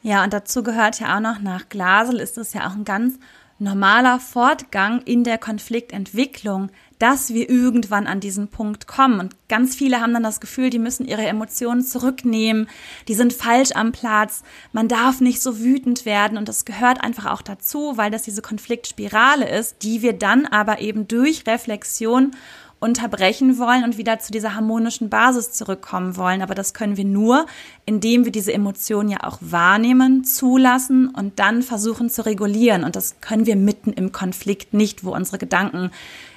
Ja, 0.00 0.24
und 0.24 0.32
dazu 0.32 0.62
gehört 0.62 0.98
ja 0.98 1.16
auch 1.16 1.20
noch 1.20 1.40
nach 1.40 1.68
Glasel 1.68 2.20
ist 2.20 2.38
es 2.38 2.54
ja 2.54 2.68
auch 2.68 2.74
ein 2.74 2.84
ganz 2.84 3.18
normaler 3.62 4.20
Fortgang 4.20 5.02
in 5.02 5.24
der 5.24 5.38
Konfliktentwicklung, 5.38 6.70
dass 6.98 7.34
wir 7.34 7.50
irgendwann 7.50 8.06
an 8.06 8.20
diesen 8.20 8.48
Punkt 8.48 8.86
kommen. 8.86 9.18
Und 9.18 9.36
ganz 9.48 9.74
viele 9.74 10.00
haben 10.00 10.12
dann 10.12 10.22
das 10.22 10.40
Gefühl, 10.40 10.70
die 10.70 10.78
müssen 10.78 11.06
ihre 11.06 11.26
Emotionen 11.26 11.82
zurücknehmen, 11.82 12.68
die 13.08 13.14
sind 13.14 13.32
falsch 13.32 13.72
am 13.72 13.90
Platz, 13.90 14.42
man 14.72 14.86
darf 14.86 15.20
nicht 15.20 15.42
so 15.42 15.58
wütend 15.58 16.04
werden. 16.06 16.38
Und 16.38 16.48
das 16.48 16.64
gehört 16.64 17.02
einfach 17.02 17.26
auch 17.26 17.42
dazu, 17.42 17.96
weil 17.96 18.10
das 18.10 18.22
diese 18.22 18.42
Konfliktspirale 18.42 19.48
ist, 19.48 19.82
die 19.82 20.02
wir 20.02 20.12
dann 20.12 20.46
aber 20.46 20.80
eben 20.80 21.08
durch 21.08 21.44
Reflexion 21.46 22.32
unterbrechen 22.82 23.58
wollen 23.58 23.84
und 23.84 23.96
wieder 23.96 24.18
zu 24.18 24.32
dieser 24.32 24.56
harmonischen 24.56 25.08
Basis 25.08 25.52
zurückkommen 25.52 26.16
wollen. 26.16 26.42
Aber 26.42 26.54
das 26.54 26.74
können 26.74 26.96
wir 26.96 27.04
nur, 27.04 27.46
indem 27.86 28.24
wir 28.24 28.32
diese 28.32 28.52
Emotionen 28.52 29.08
ja 29.08 29.18
auch 29.22 29.38
wahrnehmen, 29.40 30.24
zulassen 30.24 31.08
und 31.08 31.38
dann 31.38 31.62
versuchen 31.62 32.10
zu 32.10 32.26
regulieren. 32.26 32.82
Und 32.82 32.96
das 32.96 33.20
können 33.20 33.46
wir 33.46 33.54
mitten 33.54 33.92
im 33.92 34.10
Konflikt 34.10 34.74
nicht, 34.74 35.04
wo 35.04 35.14
unsere 35.14 35.38
Gedanken 35.38 35.90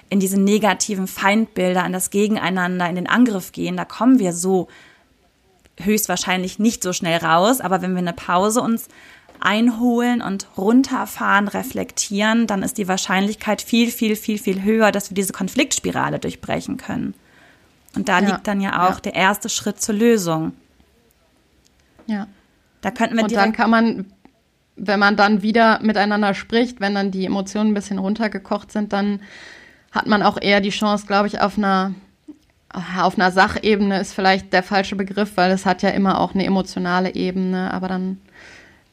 in 0.09 0.19
diese 0.19 0.39
negativen 0.39 1.07
Feindbilder, 1.07 1.83
an 1.83 1.93
das 1.93 2.11
Gegeneinander, 2.11 2.87
in 2.87 2.95
den 2.95 3.09
Angriff 3.09 3.51
gehen, 3.51 3.75
da 3.75 3.85
kommen 3.85 4.19
wir 4.19 4.31
so 4.31 4.67
höchstwahrscheinlich 5.79 6.59
nicht 6.59 6.83
so 6.83 6.93
schnell 6.93 7.17
raus. 7.17 7.59
Aber 7.59 7.81
wenn 7.81 7.93
wir 7.93 7.99
eine 7.99 8.13
Pause 8.13 8.61
uns 8.61 8.87
einholen 9.39 10.21
und 10.21 10.47
runterfahren, 10.57 11.47
reflektieren, 11.47 12.47
dann 12.47 12.63
ist 12.63 12.77
die 12.77 12.87
Wahrscheinlichkeit 12.87 13.61
viel, 13.61 13.91
viel, 13.91 14.15
viel, 14.15 14.37
viel 14.37 14.63
höher, 14.63 14.91
dass 14.91 15.09
wir 15.09 15.15
diese 15.15 15.33
Konfliktspirale 15.33 16.19
durchbrechen 16.19 16.77
können. 16.77 17.13
Und 17.95 18.09
da 18.09 18.19
ja, 18.19 18.27
liegt 18.27 18.47
dann 18.47 18.61
ja 18.61 18.87
auch 18.87 18.95
ja. 18.95 19.01
der 19.01 19.15
erste 19.15 19.49
Schritt 19.49 19.81
zur 19.81 19.95
Lösung. 19.95 20.53
Ja. 22.07 22.27
Da 22.81 22.91
könnten 22.91 23.15
wir 23.15 23.23
Und 23.23 23.35
dann 23.35 23.53
kann 23.53 23.69
man, 23.69 24.05
wenn 24.75 24.99
man 24.99 25.15
dann 25.15 25.41
wieder 25.41 25.79
miteinander 25.81 26.33
spricht, 26.33 26.81
wenn 26.81 26.93
dann 26.93 27.11
die 27.11 27.25
Emotionen 27.25 27.71
ein 27.71 27.73
bisschen 27.73 27.97
runtergekocht 27.97 28.71
sind, 28.71 28.93
dann 28.93 29.21
hat 29.91 30.07
man 30.07 30.21
auch 30.23 30.39
eher 30.39 30.61
die 30.61 30.69
Chance, 30.69 31.07
glaube 31.07 31.27
ich, 31.27 31.41
auf 31.41 31.57
einer 31.57 31.93
auf 33.01 33.17
einer 33.17 33.31
Sachebene 33.31 34.01
ist 34.01 34.13
vielleicht 34.13 34.51
der 34.51 34.61
falsche 34.61 34.97
Begriff, 34.97 35.37
weil 35.37 35.51
es 35.51 35.65
hat 35.65 35.81
ja 35.81 35.91
immer 35.91 36.19
auch 36.19 36.33
eine 36.33 36.45
emotionale 36.45 37.15
Ebene, 37.15 37.73
aber 37.73 37.87
dann 37.87 38.19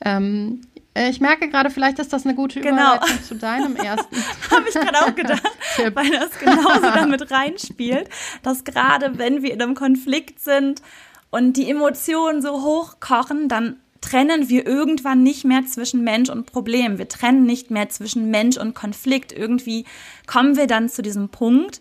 ähm, 0.04 0.62
ich 0.94 1.20
merke 1.20 1.48
gerade, 1.48 1.70
vielleicht 1.70 1.98
ist 1.98 2.12
das 2.12 2.26
eine 2.26 2.34
gute 2.34 2.60
genau. 2.60 2.96
Überleitung 2.96 3.08
genau. 3.08 3.22
zu 3.22 3.34
deinem 3.36 3.76
ersten. 3.76 4.16
Habe 4.50 4.68
ich 4.68 4.74
gerade 4.74 5.00
auch 5.00 5.14
gedacht, 5.14 5.42
weil 5.94 6.10
das 6.10 6.38
genauso 6.38 6.80
damit 6.94 7.30
reinspielt, 7.30 8.08
dass 8.42 8.64
gerade 8.64 9.18
wenn 9.18 9.42
wir 9.42 9.52
in 9.52 9.62
einem 9.62 9.74
Konflikt 9.74 10.40
sind 10.40 10.82
und 11.30 11.56
die 11.56 11.70
Emotionen 11.70 12.42
so 12.42 12.62
hochkochen, 12.62 13.48
dann 13.48 13.76
trennen 14.02 14.50
wir 14.50 14.66
irgendwann 14.66 15.22
nicht 15.22 15.44
mehr 15.44 15.64
zwischen 15.64 16.04
Mensch 16.04 16.28
und 16.28 16.44
Problem. 16.44 16.98
Wir 16.98 17.08
trennen 17.08 17.44
nicht 17.44 17.70
mehr 17.70 17.88
zwischen 17.88 18.30
Mensch 18.30 18.58
und 18.58 18.74
Konflikt. 18.74 19.32
Irgendwie 19.32 19.86
kommen 20.26 20.56
wir 20.56 20.66
dann 20.66 20.90
zu 20.90 21.00
diesem 21.00 21.30
Punkt, 21.30 21.80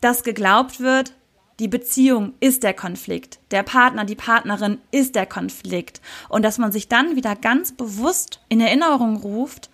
dass 0.00 0.22
geglaubt 0.22 0.78
wird, 0.78 1.14
die 1.58 1.68
Beziehung 1.68 2.34
ist 2.40 2.62
der 2.62 2.74
Konflikt, 2.74 3.40
der 3.50 3.62
Partner, 3.62 4.04
die 4.04 4.14
Partnerin 4.14 4.78
ist 4.90 5.14
der 5.14 5.26
Konflikt. 5.26 6.00
Und 6.28 6.44
dass 6.44 6.58
man 6.58 6.70
sich 6.70 6.88
dann 6.88 7.16
wieder 7.16 7.34
ganz 7.34 7.72
bewusst 7.72 8.40
in 8.48 8.60
Erinnerung 8.60 9.16
ruft, 9.16 9.70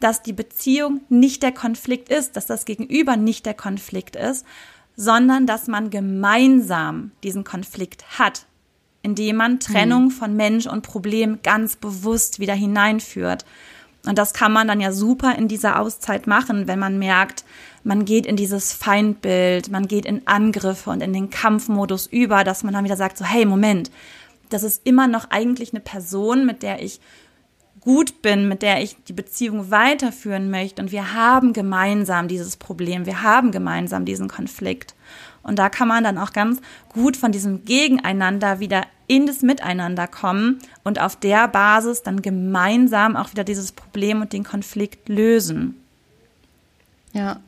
dass 0.00 0.22
die 0.22 0.32
Beziehung 0.32 1.00
nicht 1.08 1.42
der 1.42 1.52
Konflikt 1.52 2.08
ist, 2.08 2.36
dass 2.36 2.46
das 2.46 2.64
Gegenüber 2.64 3.16
nicht 3.16 3.46
der 3.46 3.54
Konflikt 3.54 4.16
ist, 4.16 4.46
sondern 4.96 5.46
dass 5.46 5.66
man 5.66 5.90
gemeinsam 5.90 7.12
diesen 7.22 7.42
Konflikt 7.42 8.18
hat 8.18 8.46
indem 9.04 9.36
man 9.36 9.60
Trennung 9.60 10.06
mhm. 10.06 10.10
von 10.10 10.34
Mensch 10.34 10.66
und 10.66 10.82
Problem 10.82 11.40
ganz 11.42 11.76
bewusst 11.76 12.40
wieder 12.40 12.54
hineinführt. 12.54 13.44
Und 14.06 14.18
das 14.18 14.32
kann 14.32 14.50
man 14.50 14.66
dann 14.66 14.80
ja 14.80 14.92
super 14.92 15.36
in 15.36 15.46
dieser 15.46 15.78
Auszeit 15.78 16.26
machen, 16.26 16.66
wenn 16.66 16.78
man 16.78 16.98
merkt, 16.98 17.44
man 17.84 18.04
geht 18.04 18.26
in 18.26 18.36
dieses 18.36 18.72
Feindbild, 18.72 19.70
man 19.70 19.86
geht 19.86 20.06
in 20.06 20.26
Angriffe 20.26 20.90
und 20.90 21.02
in 21.02 21.12
den 21.12 21.30
Kampfmodus 21.30 22.06
über, 22.06 22.42
dass 22.42 22.64
man 22.64 22.74
dann 22.74 22.84
wieder 22.84 22.96
sagt, 22.96 23.18
so, 23.18 23.24
hey, 23.24 23.44
Moment, 23.44 23.90
das 24.48 24.62
ist 24.62 24.86
immer 24.86 25.06
noch 25.06 25.30
eigentlich 25.30 25.72
eine 25.72 25.80
Person, 25.80 26.46
mit 26.46 26.62
der 26.62 26.82
ich 26.82 27.00
gut 27.80 28.22
bin, 28.22 28.48
mit 28.48 28.62
der 28.62 28.82
ich 28.82 28.96
die 29.04 29.12
Beziehung 29.12 29.70
weiterführen 29.70 30.50
möchte. 30.50 30.80
Und 30.80 30.90
wir 30.90 31.12
haben 31.12 31.52
gemeinsam 31.52 32.28
dieses 32.28 32.56
Problem, 32.56 33.04
wir 33.04 33.22
haben 33.22 33.52
gemeinsam 33.52 34.06
diesen 34.06 34.28
Konflikt. 34.28 34.94
Und 35.42 35.58
da 35.58 35.68
kann 35.68 35.88
man 35.88 36.02
dann 36.02 36.16
auch 36.16 36.32
ganz 36.32 36.60
gut 36.88 37.18
von 37.18 37.30
diesem 37.30 37.66
Gegeneinander 37.66 38.60
wieder 38.60 38.86
in 39.06 39.26
das 39.26 39.42
Miteinander 39.42 40.06
kommen 40.06 40.60
und 40.82 40.98
auf 40.98 41.16
der 41.16 41.46
Basis 41.48 42.02
dann 42.02 42.22
gemeinsam 42.22 43.16
auch 43.16 43.30
wieder 43.30 43.44
dieses 43.44 43.72
Problem 43.72 44.22
und 44.22 44.32
den 44.32 44.44
Konflikt 44.44 45.10
lösen. 45.10 45.78
Ja. 47.12 47.40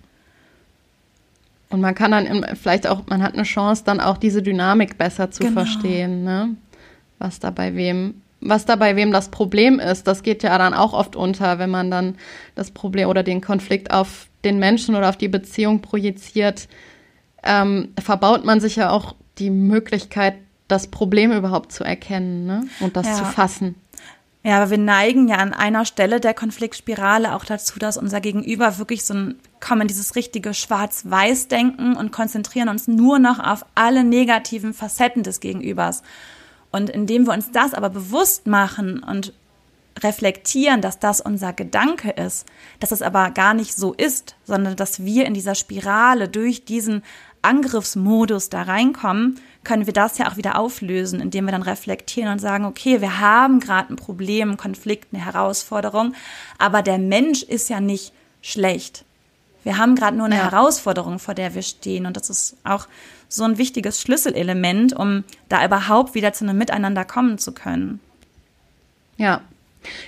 Und 1.76 1.82
man 1.82 1.94
kann 1.94 2.12
dann 2.12 2.56
vielleicht 2.56 2.86
auch, 2.86 3.02
man 3.06 3.22
hat 3.22 3.34
eine 3.34 3.42
Chance, 3.42 3.82
dann 3.84 4.00
auch 4.00 4.16
diese 4.16 4.40
Dynamik 4.40 4.96
besser 4.96 5.30
zu 5.30 5.42
genau. 5.42 5.60
verstehen, 5.60 6.24
ne? 6.24 6.56
Was 7.18 7.38
da 7.38 7.50
bei 7.50 7.74
wem, 7.76 8.22
was 8.40 8.64
da 8.64 8.76
bei 8.76 8.96
wem 8.96 9.12
das 9.12 9.28
Problem 9.28 9.78
ist. 9.78 10.06
Das 10.06 10.22
geht 10.22 10.42
ja 10.42 10.56
dann 10.56 10.72
auch 10.72 10.94
oft 10.94 11.16
unter, 11.16 11.58
wenn 11.58 11.68
man 11.68 11.90
dann 11.90 12.14
das 12.54 12.70
Problem 12.70 13.10
oder 13.10 13.22
den 13.22 13.42
Konflikt 13.42 13.90
auf 13.90 14.28
den 14.42 14.58
Menschen 14.58 14.94
oder 14.94 15.10
auf 15.10 15.18
die 15.18 15.28
Beziehung 15.28 15.82
projiziert, 15.82 16.66
ähm, 17.42 17.88
verbaut 18.02 18.46
man 18.46 18.58
sich 18.58 18.76
ja 18.76 18.88
auch 18.88 19.14
die 19.36 19.50
Möglichkeit, 19.50 20.36
das 20.68 20.86
Problem 20.86 21.30
überhaupt 21.30 21.72
zu 21.72 21.84
erkennen 21.84 22.46
ne? 22.46 22.62
und 22.80 22.96
das 22.96 23.06
ja. 23.06 23.16
zu 23.16 23.24
fassen. 23.26 23.74
Ja, 24.46 24.58
aber 24.58 24.70
wir 24.70 24.78
neigen 24.78 25.26
ja 25.26 25.38
an 25.38 25.52
einer 25.52 25.84
Stelle 25.84 26.20
der 26.20 26.32
Konfliktspirale 26.32 27.34
auch 27.34 27.44
dazu, 27.44 27.80
dass 27.80 27.96
unser 27.96 28.20
Gegenüber 28.20 28.78
wirklich 28.78 29.04
so 29.04 29.12
ein, 29.12 29.40
kommen 29.58 29.88
dieses 29.88 30.14
richtige 30.14 30.54
Schwarz-Weiß-Denken 30.54 31.96
und 31.96 32.12
konzentrieren 32.12 32.68
uns 32.68 32.86
nur 32.86 33.18
noch 33.18 33.40
auf 33.40 33.66
alle 33.74 34.04
negativen 34.04 34.72
Facetten 34.72 35.24
des 35.24 35.40
Gegenübers. 35.40 36.04
Und 36.70 36.90
indem 36.90 37.26
wir 37.26 37.32
uns 37.32 37.50
das 37.50 37.74
aber 37.74 37.90
bewusst 37.90 38.46
machen 38.46 39.02
und 39.02 39.32
reflektieren, 39.98 40.80
dass 40.80 41.00
das 41.00 41.20
unser 41.20 41.52
Gedanke 41.52 42.10
ist, 42.10 42.46
dass 42.78 42.92
es 42.92 43.02
aber 43.02 43.32
gar 43.32 43.52
nicht 43.52 43.74
so 43.74 43.94
ist, 43.94 44.36
sondern 44.44 44.76
dass 44.76 45.04
wir 45.04 45.26
in 45.26 45.34
dieser 45.34 45.56
Spirale 45.56 46.28
durch 46.28 46.64
diesen 46.64 47.02
Angriffsmodus 47.42 48.48
da 48.48 48.62
reinkommen, 48.62 49.40
können 49.66 49.86
wir 49.86 49.92
das 49.92 50.16
ja 50.16 50.30
auch 50.30 50.36
wieder 50.36 50.58
auflösen, 50.58 51.20
indem 51.20 51.46
wir 51.46 51.52
dann 51.52 51.62
reflektieren 51.62 52.30
und 52.30 52.38
sagen, 52.38 52.64
okay, 52.64 53.00
wir 53.00 53.18
haben 53.18 53.58
gerade 53.58 53.92
ein 53.92 53.96
Problem, 53.96 54.50
einen 54.50 54.56
Konflikt, 54.56 55.12
eine 55.12 55.24
Herausforderung, 55.24 56.14
aber 56.56 56.82
der 56.82 56.98
Mensch 56.98 57.42
ist 57.42 57.68
ja 57.68 57.80
nicht 57.80 58.12
schlecht. 58.40 59.04
Wir 59.64 59.78
haben 59.78 59.96
gerade 59.96 60.16
nur 60.16 60.26
eine 60.26 60.36
ja. 60.36 60.52
Herausforderung, 60.52 61.18
vor 61.18 61.34
der 61.34 61.56
wir 61.56 61.62
stehen. 61.62 62.06
Und 62.06 62.16
das 62.16 62.30
ist 62.30 62.56
auch 62.62 62.86
so 63.28 63.42
ein 63.42 63.58
wichtiges 63.58 64.00
Schlüsselelement, 64.00 64.92
um 64.92 65.24
da 65.48 65.64
überhaupt 65.64 66.14
wieder 66.14 66.32
zu 66.32 66.44
einem 66.44 66.56
Miteinander 66.56 67.04
kommen 67.04 67.36
zu 67.38 67.50
können. 67.50 67.98
Ja. 69.16 69.40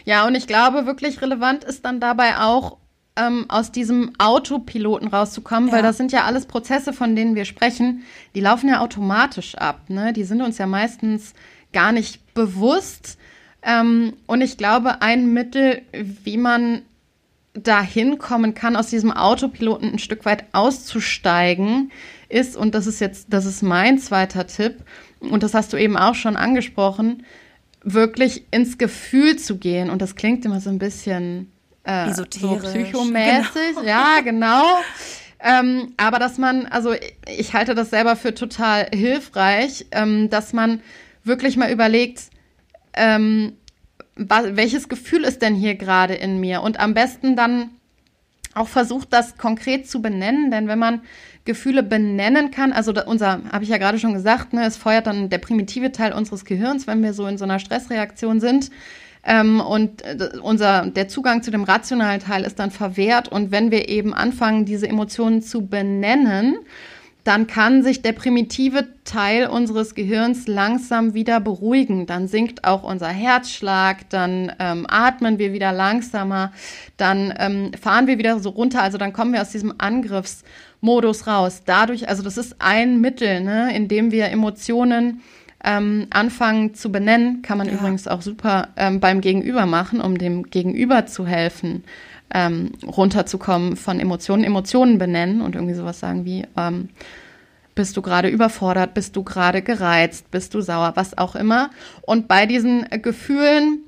Ja, 0.05 0.25
und 0.29 0.37
ich 0.37 0.47
glaube, 0.47 0.87
wirklich 0.87 1.21
relevant 1.21 1.65
ist 1.65 1.85
dann 1.85 1.99
dabei 1.99 2.39
auch, 2.39 2.77
ähm, 3.19 3.47
aus 3.49 3.73
diesem 3.73 4.13
Autopiloten 4.19 5.09
rauszukommen, 5.09 5.69
ja. 5.69 5.75
weil 5.75 5.83
das 5.83 5.97
sind 5.97 6.13
ja 6.13 6.25
alles 6.25 6.47
Prozesse, 6.47 6.93
von 6.93 7.17
denen 7.17 7.35
wir 7.35 7.45
sprechen, 7.45 8.03
die 8.35 8.41
laufen 8.41 8.69
ja 8.69 8.81
automatisch 8.81 9.55
ab. 9.57 9.81
Ne? 9.89 10.13
Die 10.13 10.25
sind 10.25 10.41
uns 10.41 10.59
ja 10.59 10.67
meistens 10.67 11.35
gar 11.73 11.93
nicht 11.93 12.35
bewusst. 12.35 13.19
Ähm, 13.63 14.15
und 14.27 14.41
ich 14.41 14.57
glaube, 14.57 15.03
ein 15.03 15.33
Mittel, 15.33 15.83
wie 15.93 16.37
man 16.37 16.83
da 17.55 17.83
hinkommen 17.83 18.55
kann, 18.55 18.77
aus 18.77 18.89
diesem 18.89 19.11
Autopiloten 19.11 19.93
ein 19.93 19.99
Stück 19.99 20.25
weit 20.25 20.45
auszusteigen, 20.53 21.91
ist, 22.29 22.57
und 22.57 22.75
das 22.75 22.87
ist 22.87 23.01
jetzt, 23.01 23.29
das 23.31 23.47
ist 23.47 23.63
mein 23.63 23.99
zweiter 23.99 24.47
Tipp, 24.47 24.77
und 25.21 25.43
das 25.43 25.55
hast 25.55 25.73
du 25.73 25.77
eben 25.77 25.97
auch 25.97 26.15
schon 26.15 26.37
angesprochen, 26.37 27.25
wirklich 27.83 28.45
ins 28.51 28.79
Gefühl 28.79 29.37
zu 29.37 29.57
gehen. 29.57 29.91
Und 29.91 30.03
das 30.03 30.15
klingt 30.15 30.45
immer 30.45 30.61
so 30.61 30.71
ein 30.71 30.79
bisschen 30.79 31.51
äh, 31.89 32.13
so 32.13 32.25
psychomäßig. 32.25 33.77
Genau. 33.77 33.83
Ja, 33.83 34.21
genau. 34.23 34.79
ähm, 35.41 35.95
aber 35.97 36.19
dass 36.19 36.37
man, 36.37 36.67
also 36.67 36.95
ich 37.27 37.55
halte 37.55 37.75
das 37.75 37.91
selber 37.91 38.15
für 38.15 38.35
total 38.35 38.89
hilfreich, 38.93 39.87
ähm, 39.93 40.29
dass 40.29 40.53
man 40.53 40.83
wirklich 41.25 41.57
mal 41.57 41.71
überlegt, 41.71 42.25
ähm, 42.93 43.55
welches 44.17 44.89
Gefühl 44.89 45.25
ist 45.25 45.43
denn 45.43 45.55
hier 45.55 45.77
gerade 45.77 46.15
in 46.15 46.41
mir? 46.41 46.63
Und 46.63 46.79
am 46.79 46.93
besten 46.93 47.37
dann 47.37 47.71
auch 48.55 48.69
versucht, 48.69 49.13
das 49.13 49.39
konkret 49.39 49.89
zu 49.89 50.03
benennen, 50.03 50.51
denn 50.51 50.69
wenn 50.69 50.79
man 50.79 51.03
Gefühle 51.45 51.83
benennen 51.83 52.51
kann, 52.51 52.73
also 52.73 52.93
unser, 53.07 53.41
habe 53.51 53.65
ich 53.65 53.71
ja 53.71 53.79
gerade 53.79 53.99
schon 53.99 54.13
gesagt, 54.13 54.53
ne, 54.53 54.67
es 54.67 54.77
feuert 54.77 55.07
dann 55.07 55.31
der 55.31 55.39
primitive 55.39 55.93
Teil 55.93 56.13
unseres 56.13 56.45
Gehirns, 56.45 56.87
wenn 56.87 57.03
wir 57.03 57.15
so 57.15 57.27
in 57.27 57.39
so 57.39 57.45
einer 57.45 57.61
Stressreaktion 57.61 58.41
sind. 58.41 58.71
Ähm, 59.25 59.61
und 59.61 60.03
äh, 60.03 60.31
unser, 60.43 60.87
der 60.87 61.09
Zugang 61.09 61.43
zu 61.43 61.51
dem 61.51 61.65
rationalen 61.65 62.21
Teil 62.21 62.45
ist 62.45 62.59
dann 62.59 62.71
verwehrt. 62.71 63.29
Und 63.29 63.51
wenn 63.51 63.71
wir 63.71 63.89
eben 63.89 64.15
anfangen, 64.15 64.65
diese 64.65 64.89
Emotionen 64.89 65.43
zu 65.43 65.67
benennen, 65.67 66.59
dann 67.29 67.47
kann 67.47 67.83
sich 67.83 68.01
der 68.01 68.13
primitive 68.13 68.89
Teil 69.05 69.49
unseres 69.49 69.95
Gehirns 69.95 70.47
langsam 70.47 71.13
wieder 71.13 71.41
beruhigen. 71.41 72.07
Dann 72.07 72.27
sinkt 72.27 72.65
auch 72.65 72.85
unser 72.85 73.09
Herzschlag, 73.09 74.09
dann 74.09 74.51
ähm, 74.59 74.87
atmen 74.89 75.39
wir 75.39 75.53
wieder 75.53 75.71
langsamer, 75.73 76.53
dann 76.97 77.35
ähm, 77.39 77.73
fahren 77.79 78.07
wir 78.07 78.17
wieder 78.17 78.39
so 78.39 78.49
runter. 78.49 78.83
Also 78.83 78.97
dann 78.97 79.13
kommen 79.13 79.35
wir 79.35 79.43
aus 79.43 79.51
diesem 79.51 79.75
Angriffsmodus 79.77 81.27
raus. 81.27 81.63
Dadurch, 81.67 82.09
also 82.09 82.23
das 82.23 82.39
ist 82.39 82.57
ein 82.61 83.03
Mittel, 83.03 83.43
ne, 83.43 83.77
in 83.77 83.89
dem 83.89 84.11
wir 84.11 84.31
Emotionen 84.31 85.21
ähm, 85.65 86.07
anfangen 86.11 86.75
zu 86.75 86.93
benennen, 86.93 87.43
kann 87.43 87.59
man 87.59 87.67
ja. 87.67 87.75
übrigens 87.75 88.07
auch 88.07 88.23
super 88.23 88.69
ähm, 88.77 89.01
beim 89.01 89.21
Gegenüber 89.21 89.67
machen, 89.67 90.01
um 90.01 90.17
dem 90.19 90.45
Gegenüber 90.45 91.07
zu 91.07 91.27
helfen, 91.27 91.85
ähm, 92.33 92.73
runterzukommen 92.87 93.77
von 93.77 93.99
Emotionen, 93.99 94.45
Emotionen 94.45 94.99
benennen 94.99 95.41
und 95.41 95.55
irgendwie 95.55 95.75
sowas 95.75 95.99
sagen 95.99 96.25
wie, 96.25 96.47
ähm, 96.57 96.91
bist 97.75 97.97
du 97.97 98.03
gerade 98.03 98.29
überfordert, 98.29 98.95
bist 98.95 99.15
du 99.17 99.23
gerade 99.23 99.63
gereizt, 99.63 100.31
bist 100.31 100.53
du 100.55 100.61
sauer, 100.61 100.93
was 100.97 101.17
auch 101.17 101.37
immer. 101.37 101.71
Und 102.03 102.27
bei 102.27 102.45
diesen 102.45 102.87
Gefühlen 103.03 103.85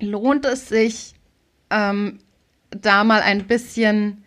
lohnt 0.00 0.44
es 0.44 0.68
sich, 0.68 1.14
ähm, 1.70 2.18
da 2.70 3.04
mal 3.04 3.20
ein 3.20 3.46
bisschen 3.46 4.24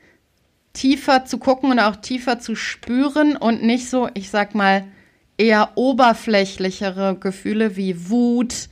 tiefer 0.73 1.25
zu 1.25 1.37
gucken 1.37 1.71
und 1.71 1.79
auch 1.79 1.97
tiefer 1.97 2.39
zu 2.39 2.55
spüren 2.55 3.35
und 3.35 3.63
nicht 3.63 3.89
so, 3.89 4.09
ich 4.13 4.29
sag 4.29 4.55
mal, 4.55 4.85
eher 5.37 5.71
oberflächlichere 5.75 7.17
Gefühle 7.19 7.75
wie 7.75 8.09
Wut, 8.09 8.69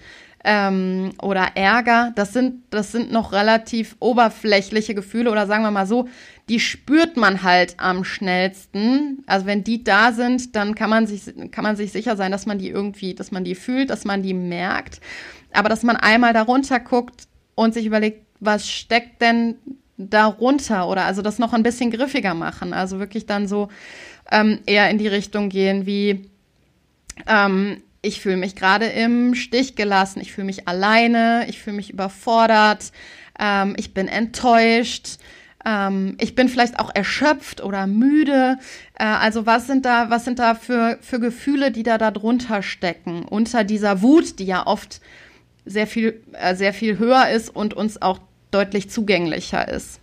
ähm, 0.48 1.12
oder 1.24 1.56
Ärger, 1.56 2.12
das 2.16 2.32
sind, 2.32 2.62
das 2.70 2.92
sind 2.92 3.12
noch 3.12 3.34
relativ 3.34 3.96
oberflächliche 4.00 4.94
Gefühle 4.94 5.32
oder 5.32 5.48
sagen 5.48 5.64
wir 5.64 5.72
mal 5.72 5.88
so, 5.88 6.08
die 6.50 6.60
spürt 6.60 7.18
man 7.18 7.42
halt 7.42 7.74
am 7.78 8.04
schnellsten. 8.04 9.24
Also 9.26 9.48
wenn 9.48 9.64
die 9.64 9.84
da 9.84 10.12
sind, 10.12 10.56
dann 10.56 10.76
kann 10.76 10.92
man 10.92 11.08
sich, 11.08 11.34
kann 11.50 11.64
man 11.64 11.76
sich 11.76 11.92
sicher 11.92 12.16
sein, 12.16 12.32
dass 12.32 12.46
man 12.46 12.60
die 12.60 12.70
irgendwie, 12.70 13.16
dass 13.16 13.32
man 13.32 13.44
die 13.44 13.56
fühlt, 13.56 13.90
dass 13.90 14.06
man 14.06 14.22
die 14.22 14.36
merkt. 14.36 15.02
Aber 15.52 15.68
dass 15.68 15.82
man 15.82 15.96
einmal 15.96 16.34
darunter 16.34 16.80
guckt 16.80 17.24
und 17.56 17.74
sich 17.74 17.88
überlegt, 17.88 18.28
was 18.40 18.70
steckt 18.70 19.24
denn 19.24 19.56
darunter 19.98 20.88
oder 20.88 21.06
also 21.06 21.24
das 21.24 21.40
noch 21.40 21.54
ein 21.54 21.64
bisschen 21.64 21.90
griffiger 21.90 22.36
machen. 22.36 22.72
Also 22.72 23.00
wirklich 23.00 23.26
dann 23.26 23.48
so 23.48 23.70
ähm, 24.32 24.60
eher 24.68 24.92
in 24.92 25.00
die 25.00 25.08
Richtung 25.08 25.50
gehen 25.50 25.88
wie, 25.88 26.30
ähm, 27.28 27.82
ich 28.02 28.22
fühle 28.22 28.38
mich 28.38 28.56
gerade 28.56 28.86
im 28.86 29.34
Stich 29.34 29.76
gelassen, 29.76 30.22
ich 30.22 30.32
fühle 30.32 30.46
mich 30.46 30.68
alleine, 30.68 31.46
ich 31.50 31.60
fühle 31.60 31.78
mich 31.78 31.90
überfordert, 31.90 32.92
ähm, 33.40 33.76
ich 33.78 33.94
bin 33.94 34.08
enttäuscht, 34.08 35.18
ähm, 35.66 36.16
ich 36.20 36.36
bin 36.36 36.48
vielleicht 36.48 36.80
auch 36.80 36.94
erschöpft 36.94 37.62
oder 37.62 37.88
müde. 37.88 38.58
Äh, 38.98 39.06
also 39.06 39.46
was 39.46 39.68
sind 39.68 39.86
da, 39.86 40.10
was 40.10 40.26
sind 40.26 40.40
da 40.40 40.54
für, 40.56 41.00
für 41.02 41.20
Gefühle, 41.20 41.72
die 41.72 41.84
da 41.84 41.98
darunter 41.98 42.62
stecken, 42.62 43.24
unter 43.24 43.64
dieser 43.64 44.02
Wut, 44.02 44.40
die 44.40 44.46
ja 44.46 44.68
oft 44.68 45.02
sehr 45.66 45.88
viel, 45.88 46.22
äh, 46.34 46.56
sehr 46.56 46.74
viel 46.74 47.00
höher 47.00 47.30
ist 47.30 47.50
und 47.50 47.74
uns 47.74 48.02
auch 48.02 48.20
deutlich 48.52 48.90
zugänglicher 48.90 49.68
ist. 49.68 50.00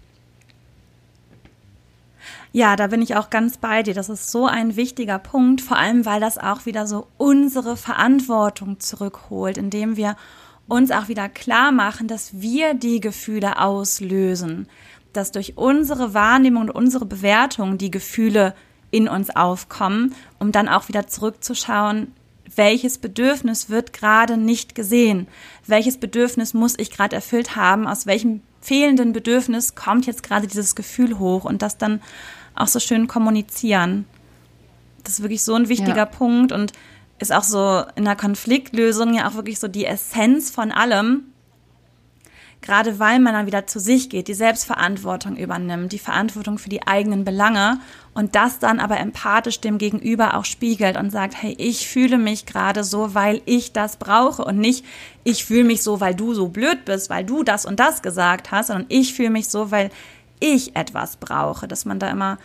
Ja, 2.55 2.77
da 2.77 2.89
bin 2.89 3.01
ich 3.01 3.17
auch 3.17 3.31
ganz 3.31 3.57
bei 3.57 3.83
dir. 3.83 3.95
Das 3.95 4.11
ist 4.11 4.31
so 4.31 4.47
ein 4.47 4.77
wichtiger 4.77 5.19
Punkt, 5.19 5.63
vor 5.63 5.79
allem 5.79 6.05
weil 6.05 6.21
das 6.21 6.37
auch 6.37 6.67
wieder 6.67 6.87
so 6.87 7.07
unsere 7.17 7.79
Verantwortung 7.79 8.79
zurückholt, 8.79 9.57
indem 9.57 9.97
wir 9.97 10.17
uns 10.69 10.91
auch 10.91 11.09
wieder 11.09 11.31
klar 11.31 11.73
machen, 11.73 12.09
dass 12.09 12.41
wir 12.41 12.75
die 12.75 13.01
Gefühle 13.01 13.59
auslösen, 13.59 14.69
dass 15.15 15.33
durch 15.33 15.57
unsere 15.57 16.13
Wahrnehmung 16.13 16.65
und 16.65 16.71
unsere 16.71 17.07
Bewertung 17.07 17.79
die 17.79 17.91
Gefühle 17.91 18.55
in 18.91 19.09
uns 19.09 19.35
aufkommen, 19.35 20.15
um 20.39 20.53
dann 20.53 20.69
auch 20.69 20.89
wieder 20.89 21.07
zurückzuschauen, 21.07 22.13
welches 22.55 22.99
Bedürfnis 22.99 23.71
wird 23.71 23.95
gerade 23.95 24.37
nicht 24.37 24.75
gesehen, 24.75 25.27
welches 25.67 25.97
Bedürfnis 25.97 26.53
muss 26.53 26.79
ich 26.79 26.91
gerade 26.91 27.17
erfüllt 27.17 27.57
haben, 27.57 27.87
aus 27.87 28.05
welchem 28.05 28.43
fehlenden 28.61 29.15
Bedürfnis 29.15 29.75
kommt 29.75 30.07
jetzt 30.07 30.23
gerade 30.23 30.47
dieses 30.47 30.75
Gefühl 30.75 31.19
hoch? 31.19 31.45
Und 31.45 31.63
das 31.63 31.79
dann 31.79 32.03
auch 32.55 32.69
so 32.69 32.81
schön 32.81 33.07
kommunizieren. 33.07 34.07
Das 35.05 35.15
ist 35.15 35.23
wirklich 35.23 35.43
so 35.43 35.55
ein 35.55 35.69
wichtiger 35.69 35.97
ja. 35.97 36.07
Punkt 36.07 36.53
und 36.53 36.73
ist 37.19 37.33
auch 37.33 37.45
so 37.45 37.85
in 37.95 38.05
der 38.05 38.17
Konfliktlösung 38.17 39.15
ja 39.15 39.29
auch 39.29 39.35
wirklich 39.35 39.59
so 39.59 39.69
die 39.69 39.87
Essenz 39.87 40.51
von 40.51 40.73
allem. 40.73 41.25
Gerade 42.61 43.01
weil 43.01 43.19
man 43.19 43.35
dann 43.35 43.47
wieder 43.47 43.67
zu 43.67 43.81
sich 43.81 44.09
geht, 44.09 44.29
die 44.29 44.35
Selbstverantwortung 44.35 45.37
übernimmt, 45.37 45.91
die 45.91 45.99
Verantwortung 45.99 46.59
für 46.59 46.69
die 46.69 46.87
eigenen 46.87 47.25
Belange 47.25 47.81
und 48.15 48.37
das 48.37 48.61
dann 48.61 48.79
aber 48.79 49.01
empathisch 49.01 49.61
dem 49.61 49.79
Gegenüber 49.79 50.37
auch 50.37 50.45
spiegelt 50.45 50.97
und 50.97 51.11
sagt, 51.11 51.35
hey, 51.43 51.57
ich 51.59 51.89
fühle 51.89 52.19
mich 52.19 52.47
gerade 52.47 52.85
so, 52.85 53.17
weil 53.17 53.43
ich 53.47 53.73
das 53.73 53.97
brauche 53.97 54.45
und 54.45 54.59
nicht, 54.59 54.85
ich 55.25 55.45
fühle 55.45 55.65
mich 55.65 55.83
so, 55.83 56.01
weil 56.01 56.15
du 56.15 56.35
so 56.35 56.49
blöd 56.49 56.85
bist, 56.85 57.11
weil 57.11 57.25
du 57.25 57.43
das 57.43 57.67
und 57.67 57.81
das 57.81 58.01
gesagt 58.01 58.53
hast, 58.53 58.69
sondern 58.69 58.87
ich 58.89 59.13
fühle 59.13 59.31
mich 59.31 59.49
so, 59.49 59.73
weil 59.73 59.91
ich 60.43 60.77
etwas 60.77 61.17
brauche, 61.17 61.69
dass 61.69 61.85
man 61.85 61.99
da 61.99 62.11
immer 62.11 62.39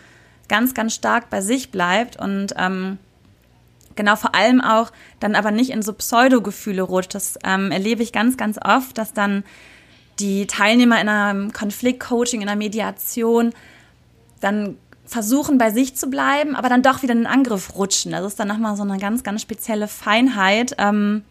ganz, 0.48 0.72
ganz 0.74 0.94
stark 0.94 1.28
bei 1.30 1.40
sich 1.40 1.70
bleibt 1.70 2.18
und 2.18 2.54
ähm, 2.56 2.98
genau 3.96 4.16
vor 4.16 4.34
allem 4.34 4.60
auch 4.60 4.90
dann 5.20 5.34
aber 5.34 5.50
nicht 5.50 5.70
in 5.70 5.82
so 5.82 5.92
Pseudo-Gefühle 5.92 6.82
rutscht. 6.82 7.14
Das 7.14 7.38
ähm, 7.44 7.70
erlebe 7.70 8.02
ich 8.02 8.12
ganz, 8.12 8.36
ganz 8.36 8.58
oft, 8.64 8.96
dass 8.96 9.12
dann 9.12 9.44
die 10.18 10.46
Teilnehmer 10.46 11.00
in 11.00 11.08
einem 11.08 11.52
Konfliktcoaching, 11.52 12.40
in 12.40 12.48
einer 12.48 12.56
Mediation 12.56 13.52
dann 14.40 14.76
versuchen, 15.04 15.58
bei 15.58 15.70
sich 15.70 15.96
zu 15.96 16.08
bleiben, 16.08 16.54
aber 16.54 16.68
dann 16.68 16.82
doch 16.82 17.02
wieder 17.02 17.12
in 17.12 17.20
den 17.20 17.26
Angriff 17.26 17.74
rutschen. 17.76 18.12
Das 18.12 18.24
ist 18.24 18.38
dann 18.38 18.48
nochmal 18.48 18.76
so 18.76 18.82
eine 18.82 18.98
ganz, 18.98 19.22
ganz 19.22 19.42
spezielle 19.42 19.88
Feinheit. 19.88 20.74
Ähm, 20.78 21.24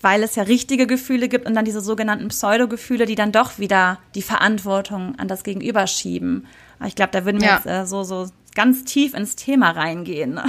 weil 0.00 0.22
es 0.22 0.34
ja 0.36 0.44
richtige 0.44 0.86
Gefühle 0.86 1.28
gibt 1.28 1.46
und 1.46 1.54
dann 1.54 1.64
diese 1.64 1.80
sogenannten 1.80 2.28
Pseudo-Gefühle, 2.28 3.06
die 3.06 3.14
dann 3.14 3.32
doch 3.32 3.58
wieder 3.58 3.98
die 4.14 4.22
Verantwortung 4.22 5.18
an 5.18 5.28
das 5.28 5.42
Gegenüber 5.42 5.86
schieben. 5.86 6.46
Aber 6.78 6.88
ich 6.88 6.94
glaube, 6.94 7.12
da 7.12 7.24
würden 7.24 7.40
wir 7.40 7.48
ja. 7.48 7.56
jetzt 7.56 7.66
äh, 7.66 7.86
so, 7.86 8.02
so 8.02 8.28
ganz 8.54 8.84
tief 8.84 9.14
ins 9.14 9.36
Thema 9.36 9.70
reingehen. 9.70 10.34
Ne? 10.34 10.44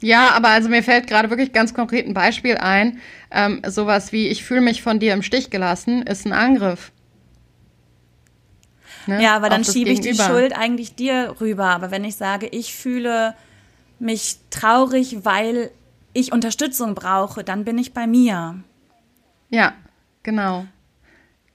Ja, 0.00 0.30
aber 0.30 0.48
also 0.48 0.68
mir 0.68 0.82
fällt 0.82 1.06
gerade 1.06 1.30
wirklich 1.30 1.52
ganz 1.52 1.74
konkret 1.74 2.06
ein 2.06 2.14
Beispiel 2.14 2.56
ein. 2.56 2.98
Ähm, 3.30 3.62
sowas 3.66 4.12
wie, 4.12 4.28
ich 4.28 4.44
fühle 4.44 4.60
mich 4.60 4.82
von 4.82 4.98
dir 4.98 5.12
im 5.12 5.22
Stich 5.22 5.50
gelassen, 5.50 6.02
ist 6.02 6.26
ein 6.26 6.32
Angriff. 6.32 6.90
Ne? 9.06 9.22
Ja, 9.22 9.36
aber 9.36 9.48
dann 9.48 9.64
schiebe 9.64 9.90
ich 9.90 10.00
die 10.00 10.14
Schuld 10.14 10.56
eigentlich 10.56 10.94
dir 10.94 11.36
rüber. 11.40 11.66
Aber 11.66 11.90
wenn 11.90 12.04
ich 12.04 12.16
sage, 12.16 12.46
ich 12.46 12.74
fühle 12.74 13.34
mich 13.98 14.36
traurig, 14.50 15.24
weil 15.24 15.70
ich 16.12 16.32
Unterstützung 16.32 16.94
brauche, 16.94 17.44
dann 17.44 17.64
bin 17.64 17.78
ich 17.78 17.92
bei 17.92 18.06
mir. 18.06 18.62
Ja, 19.50 19.74
genau. 20.22 20.66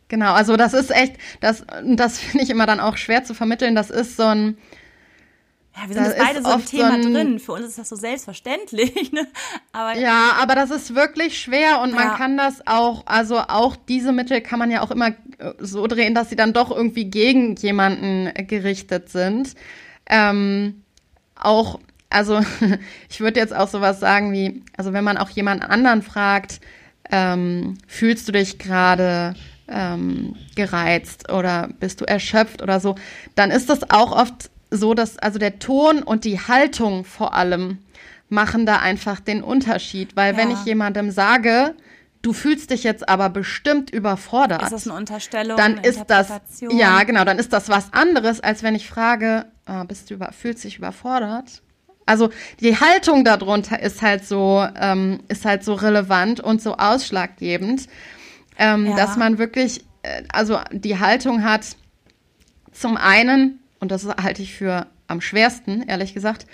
Genau, 0.10 0.34
also 0.34 0.56
das 0.56 0.74
ist 0.74 0.92
echt, 0.92 1.18
das, 1.42 1.66
das 1.84 2.20
finde 2.20 2.44
ich 2.44 2.50
immer 2.50 2.66
dann 2.66 2.80
auch 2.80 2.98
schwer 2.98 3.24
zu 3.24 3.34
vermitteln. 3.34 3.76
Das 3.76 3.90
ist 3.90 4.16
so 4.16 4.24
ein. 4.24 4.58
Ja, 5.76 5.88
wir 5.88 5.94
sind 5.94 6.06
jetzt 6.06 6.18
beide 6.18 6.42
so 6.42 6.52
im 6.54 6.66
Thema 6.66 6.90
so 6.90 7.08
ein, 7.08 7.14
drin. 7.14 7.40
Für 7.40 7.52
uns 7.54 7.66
ist 7.66 7.78
das 7.78 7.90
so 7.90 7.96
selbstverständlich. 7.96 9.12
Ne? 9.12 9.28
Aber, 9.74 9.98
ja, 9.98 10.32
aber 10.40 10.56
das 10.56 10.72
ist 10.72 10.96
wirklich 10.96 11.40
schwer 11.40 11.82
und 11.82 11.92
ja. 11.92 11.96
man 11.96 12.16
kann 12.16 12.38
das 12.38 12.66
auch, 12.66 13.04
also 13.06 13.38
auch 13.38 13.76
diese 13.76 14.12
Mittel 14.12 14.42
kann 14.42 14.60
man 14.60 14.72
ja 14.72 14.82
auch 14.82 14.92
immer 14.92 15.10
äh, 15.10 15.54
so 15.60 15.86
drehen, 15.88 16.16
dass 16.16 16.30
sie 16.30 16.36
dann 16.36 16.54
doch 16.54 16.72
irgendwie 16.72 17.06
gegen 17.06 17.56
jemanden 17.56 18.32
gerichtet 18.48 19.10
sind. 19.10 19.56
Ähm, 20.08 20.84
auch 21.36 21.80
also 22.10 22.42
ich 23.10 23.20
würde 23.20 23.40
jetzt 23.40 23.56
auch 23.56 23.68
sowas 23.68 24.00
sagen 24.00 24.32
wie, 24.32 24.64
also 24.76 24.94
wenn 24.94 25.04
man 25.04 25.18
auch 25.18 25.30
jemand 25.30 25.64
anderen 25.64 26.02
fragt, 26.02 26.60
ähm, 27.10 27.78
fühlst 27.88 28.28
du 28.28 28.32
dich 28.32 28.60
gerade 28.60 29.36
ähm, 29.68 30.36
gereizt 30.56 31.32
oder 31.32 31.70
bist 31.80 32.02
du 32.02 32.06
erschöpft 32.06 32.62
oder 32.62 32.80
so, 32.80 32.96
dann 33.36 33.52
ist 33.52 33.70
das 33.70 33.90
auch 33.90 34.12
oft 34.12 34.50
so, 34.70 34.94
dass 34.94 35.18
also 35.18 35.40
der 35.40 35.60
Ton 35.60 36.04
und 36.04 36.26
die 36.26 36.40
Haltung 36.40 37.06
vor 37.06 37.34
allem 37.34 37.80
machen 38.30 38.66
da 38.66 38.78
einfach 38.80 39.20
den 39.20 39.42
Unterschied, 39.42 40.16
weil 40.16 40.34
ja. 40.34 40.40
wenn 40.40 40.52
ich 40.52 40.66
jemandem 40.66 41.12
sage, 41.12 41.76
du 42.22 42.34
fühlst 42.34 42.72
dich 42.72 42.84
jetzt 42.84 43.08
aber 43.08 43.30
bestimmt 43.30 43.90
überfordert. 43.90 44.62
Ist 44.64 44.72
das 44.72 44.88
eine 44.88 44.98
Unterstellung? 44.98 45.56
Dann 45.56 45.78
eine 45.78 45.88
ist 45.88 46.04
das 46.08 46.30
ja 46.60 47.04
genau, 47.04 47.24
dann 47.24 47.40
ist 47.40 47.54
das 47.54 47.70
was 47.70 47.94
anderes, 47.94 48.42
als 48.42 48.64
wenn 48.64 48.76
ich 48.76 48.90
frage, 48.90 49.46
ah, 49.66 49.84
bist 49.84 50.10
du 50.10 50.16
über, 50.16 50.32
fühlst 50.34 50.64
dich 50.64 50.78
überfordert? 50.78 51.62
Also 52.08 52.30
die 52.62 52.80
Haltung 52.80 53.24
darunter 53.24 53.80
ist 53.80 54.02
halt 54.02 54.26
so 54.26 54.66
ähm, 54.80 55.20
ist 55.28 55.46
halt 55.46 55.64
so 55.64 55.74
relevant 55.74 56.40
und 56.40 56.62
so 56.62 56.78
ausschlaggebend, 56.78 57.88
ähm, 58.58 58.88
ja. 58.88 58.96
dass 58.96 59.18
man 59.18 59.38
wirklich 59.38 59.82
äh, 60.04 60.24
also 60.30 60.60
die 60.72 60.98
Haltung 61.00 61.44
hat 61.44 61.76
zum 62.72 62.96
einen 62.98 63.60
und 63.80 63.92
das 63.92 64.08
halte 64.08 64.42
ich 64.42 64.56
für 64.56 64.88
am 65.08 65.22
schwersten 65.22 65.84
ehrlich 65.84 66.14
gesagt 66.14 66.48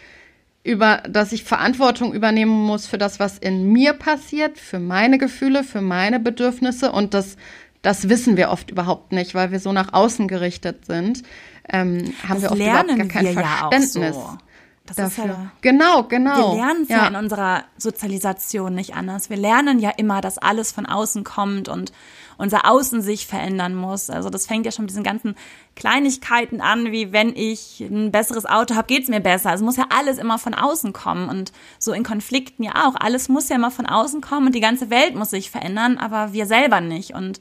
über, 0.64 1.04
dass 1.10 1.34
ich 1.34 1.44
Verantwortung 1.44 2.14
übernehmen 2.14 2.66
muss 2.66 2.88
für 2.88 2.98
das, 2.98 3.20
was 3.20 3.38
in 3.38 3.72
mir 3.72 3.94
passiert, 3.94 4.58
für 4.58 4.80
meine 4.80 5.18
Gefühle, 5.18 5.64
für 5.64 5.82
meine 5.82 6.20
Bedürfnisse 6.20 6.92
und 6.92 7.14
das, 7.14 7.36
das 7.82 8.08
wissen 8.08 8.38
wir 8.38 8.50
oft 8.50 8.72
überhaupt 8.72 9.12
nicht, 9.12 9.36
weil 9.36 9.52
wir 9.52 9.60
so 9.60 9.74
nach 9.74 9.92
außen 9.92 10.28
gerichtet 10.30 10.86
sind. 10.86 11.24
Ähm, 11.70 12.14
haben 12.28 12.42
das 12.42 12.44
wir 12.44 12.52
oft 12.52 12.60
überhaupt 12.60 12.98
gar 12.98 13.08
kein 13.08 13.34
Verständnis. 13.34 14.16
Ja 14.16 14.38
das 14.86 14.98
dafür. 14.98 15.26
Ja, 15.26 15.52
genau, 15.62 16.04
genau. 16.04 16.52
Wir 16.52 16.62
lernen 16.62 16.84
es 16.84 16.90
ja. 16.90 16.98
ja. 16.98 17.08
in 17.08 17.16
unserer 17.16 17.64
Sozialisation 17.78 18.76
nicht 18.76 18.96
anders. 18.96 19.30
Wir 19.30 19.38
lernen 19.38 19.80
ja 19.80 19.92
immer, 19.92 20.20
dass 20.20 20.38
alles 20.38 20.72
von 20.72 20.86
außen 20.86 21.24
kommt 21.24 21.70
und 21.70 21.94
unser 22.38 22.70
Außen 22.70 23.02
sich 23.02 23.26
verändern 23.26 23.76
muss. 23.76 24.10
Also 24.10 24.30
das 24.30 24.46
fängt 24.46 24.66
ja 24.66 24.72
schon 24.72 24.84
mit 24.84 24.90
diesen 24.90 25.04
ganzen 25.04 25.36
Kleinigkeiten 25.76 26.60
an, 26.60 26.92
wie 26.92 27.14
wenn 27.14 27.34
ich 27.36 27.80
ein 27.80 28.12
besseres 28.12 28.46
Auto 28.46 28.76
habe, 28.76 28.88
geht's 28.88 29.08
mir 29.08 29.22
besser. 29.22 29.52
Also 29.52 29.64
muss 29.64 29.78
ja 29.78 29.86
alles 29.90 30.18
immer 30.18 30.38
von 30.40 30.54
außen 30.54 30.92
kommen 30.92 31.30
und 31.30 31.54
so 31.80 31.94
in 31.94 32.04
Konflikten 32.04 32.64
ja 32.64 32.86
auch. 32.86 32.96
Alles 32.96 33.30
muss 33.30 33.50
ja 33.50 33.56
immer 33.56 33.72
von 33.72 33.86
außen 33.86 34.20
kommen 34.20 34.48
und 34.48 34.56
die 34.56 34.62
ganze 34.62 34.90
Welt 34.90 35.16
muss 35.16 35.30
sich 35.30 35.50
verändern, 35.50 35.98
aber 35.98 36.34
wir 36.34 36.46
selber 36.46 36.82
nicht. 36.82 37.14
Und 37.14 37.40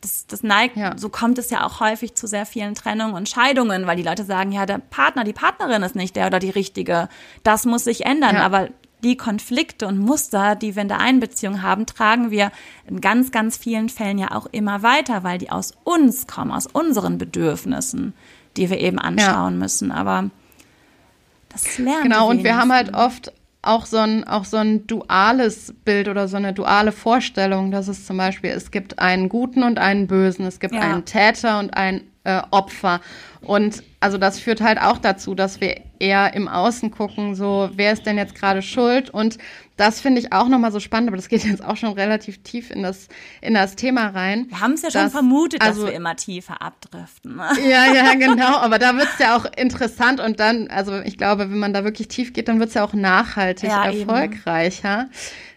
das, 0.00 0.26
das 0.26 0.42
neigt, 0.42 0.76
ja. 0.76 0.96
so 0.96 1.08
kommt 1.08 1.38
es 1.38 1.50
ja 1.50 1.66
auch 1.66 1.80
häufig 1.80 2.14
zu 2.14 2.26
sehr 2.26 2.46
vielen 2.46 2.74
Trennungen 2.74 3.14
und 3.14 3.28
Scheidungen, 3.28 3.86
weil 3.86 3.96
die 3.96 4.02
Leute 4.02 4.24
sagen, 4.24 4.50
ja, 4.52 4.64
der 4.64 4.78
Partner, 4.78 5.24
die 5.24 5.32
Partnerin 5.32 5.82
ist 5.82 5.94
nicht 5.94 6.16
der 6.16 6.26
oder 6.26 6.38
die 6.38 6.50
richtige. 6.50 7.08
Das 7.42 7.66
muss 7.66 7.84
sich 7.84 8.06
ändern. 8.06 8.36
Ja. 8.36 8.44
Aber 8.44 8.68
die 9.02 9.16
Konflikte 9.16 9.86
und 9.86 9.98
Muster, 9.98 10.56
die 10.56 10.74
wir 10.74 10.82
in 10.82 10.88
der 10.88 11.00
Einbeziehung 11.00 11.62
haben, 11.62 11.86
tragen 11.86 12.30
wir 12.30 12.50
in 12.86 13.00
ganz, 13.00 13.30
ganz 13.30 13.56
vielen 13.56 13.88
Fällen 13.88 14.18
ja 14.18 14.32
auch 14.32 14.46
immer 14.52 14.82
weiter, 14.82 15.22
weil 15.22 15.38
die 15.38 15.50
aus 15.50 15.72
uns 15.84 16.26
kommen, 16.26 16.50
aus 16.50 16.66
unseren 16.66 17.18
Bedürfnissen, 17.18 18.14
die 18.56 18.70
wir 18.70 18.78
eben 18.78 18.98
anschauen 18.98 19.54
ja. 19.54 19.58
müssen. 19.58 19.92
Aber 19.92 20.30
das 21.50 21.78
lernen 21.78 22.04
Genau, 22.04 22.30
und 22.30 22.44
wir 22.44 22.56
haben 22.56 22.72
halt 22.72 22.94
oft 22.94 23.32
auch 23.62 23.84
so 23.84 23.98
ein, 23.98 24.24
auch 24.26 24.44
so 24.44 24.56
ein 24.56 24.86
duales 24.86 25.74
Bild 25.84 26.08
oder 26.08 26.28
so 26.28 26.36
eine 26.36 26.52
duale 26.52 26.92
Vorstellung, 26.92 27.70
dass 27.70 27.88
es 27.88 28.06
zum 28.06 28.16
Beispiel, 28.16 28.50
es 28.50 28.70
gibt 28.70 28.98
einen 28.98 29.28
Guten 29.28 29.62
und 29.62 29.78
einen 29.78 30.06
Bösen, 30.06 30.46
es 30.46 30.60
gibt 30.60 30.74
ja. 30.74 30.80
einen 30.80 31.04
Täter 31.04 31.58
und 31.58 31.76
einen 31.76 32.10
äh, 32.24 32.40
Opfer. 32.50 33.00
Und 33.42 33.82
also 34.00 34.16
das 34.16 34.38
führt 34.38 34.60
halt 34.60 34.80
auch 34.80 34.98
dazu, 34.98 35.34
dass 35.34 35.60
wir 35.60 35.76
eher 36.00 36.34
im 36.34 36.48
Außen 36.48 36.90
gucken, 36.90 37.34
so 37.34 37.70
wer 37.74 37.92
ist 37.92 38.06
denn 38.06 38.16
jetzt 38.16 38.34
gerade 38.34 38.62
schuld? 38.62 39.10
Und 39.10 39.38
das 39.76 40.00
finde 40.00 40.20
ich 40.20 40.32
auch 40.32 40.48
nochmal 40.48 40.72
so 40.72 40.80
spannend, 40.80 41.08
aber 41.08 41.16
das 41.16 41.28
geht 41.28 41.44
jetzt 41.44 41.64
auch 41.64 41.76
schon 41.76 41.92
relativ 41.92 42.42
tief 42.42 42.70
in 42.70 42.82
das, 42.82 43.08
in 43.40 43.54
das 43.54 43.76
Thema 43.76 44.08
rein. 44.08 44.46
Wir 44.48 44.60
haben 44.60 44.72
es 44.72 44.82
ja 44.82 44.90
schon 44.90 45.10
vermutet, 45.10 45.62
also, 45.62 45.82
dass 45.82 45.90
wir 45.90 45.96
immer 45.96 46.16
tiefer 46.16 46.60
abdriften. 46.60 47.36
Ne? 47.36 47.48
Ja, 47.68 47.92
ja, 47.92 48.14
genau. 48.18 48.58
Aber 48.58 48.78
da 48.78 48.96
wird 48.96 49.08
es 49.12 49.18
ja 49.18 49.36
auch 49.36 49.46
interessant 49.56 50.20
und 50.20 50.40
dann, 50.40 50.68
also 50.68 50.98
ich 51.00 51.16
glaube, 51.16 51.50
wenn 51.50 51.58
man 51.58 51.72
da 51.72 51.84
wirklich 51.84 52.08
tief 52.08 52.32
geht, 52.32 52.48
dann 52.48 52.58
wird 52.58 52.70
es 52.70 52.74
ja 52.74 52.84
auch 52.84 52.94
nachhaltig 52.94 53.70
ja, 53.70 53.84
erfolgreicher. 53.84 55.08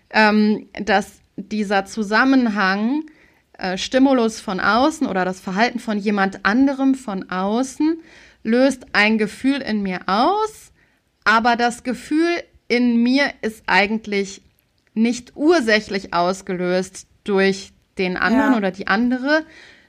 Ähm, 0.10 0.68
dass 0.80 1.20
dieser 1.36 1.86
Zusammenhang 1.86 3.04
äh, 3.58 3.78
Stimulus 3.78 4.40
von 4.40 4.60
außen 4.60 5.08
oder 5.08 5.26
das 5.26 5.40
Verhalten 5.40 5.80
von 5.80 5.98
jemand 5.98 6.46
anderem 6.46 6.96
von 6.96 7.30
außen 7.30 8.00
löst 8.44 8.86
ein 8.94 9.18
Gefühl 9.18 9.62
in 9.62 9.82
mir 9.82 10.02
aus, 10.06 10.72
aber 11.24 11.56
das 11.56 11.84
Gefühl 11.84 12.44
in 12.68 13.02
mir 13.02 13.32
ist 13.42 13.64
eigentlich 13.68 14.42
nicht 14.94 15.34
ursächlich 15.36 16.14
ausgelöst 16.14 17.08
durch 17.24 17.72
den 17.98 18.18
anderen 18.18 18.52
ja. 18.52 18.58
oder 18.58 18.72
die 18.72 18.88
andere, 18.88 19.46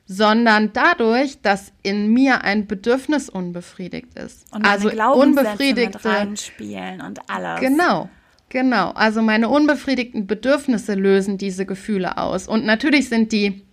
sondern 0.07 0.73
dadurch, 0.73 1.41
dass 1.41 1.73
in 1.83 2.13
mir 2.13 2.45
ein 2.45 2.67
Bedürfnis 2.67 3.29
unbefriedigt 3.29 4.19
ist. 4.19 4.53
Und 4.53 4.67
also 4.67 4.91
unbefriedigte 4.91 5.99
mit 5.99 6.05
reinspielen 6.05 7.01
und 7.01 7.21
alles. 7.29 7.61
Genau. 7.61 8.09
Genau, 8.51 8.91
also 8.91 9.21
meine 9.21 9.49
unbefriedigten 9.49 10.29
Bedürfnisse 10.29 10.95
lösen 10.95 11.39
diese 11.39 11.67
Gefühle 11.67 12.19
aus. 12.19 12.47
Und 12.47 12.65
natürlich 12.65 13.09
sind 13.09 13.33
die 13.33 13.65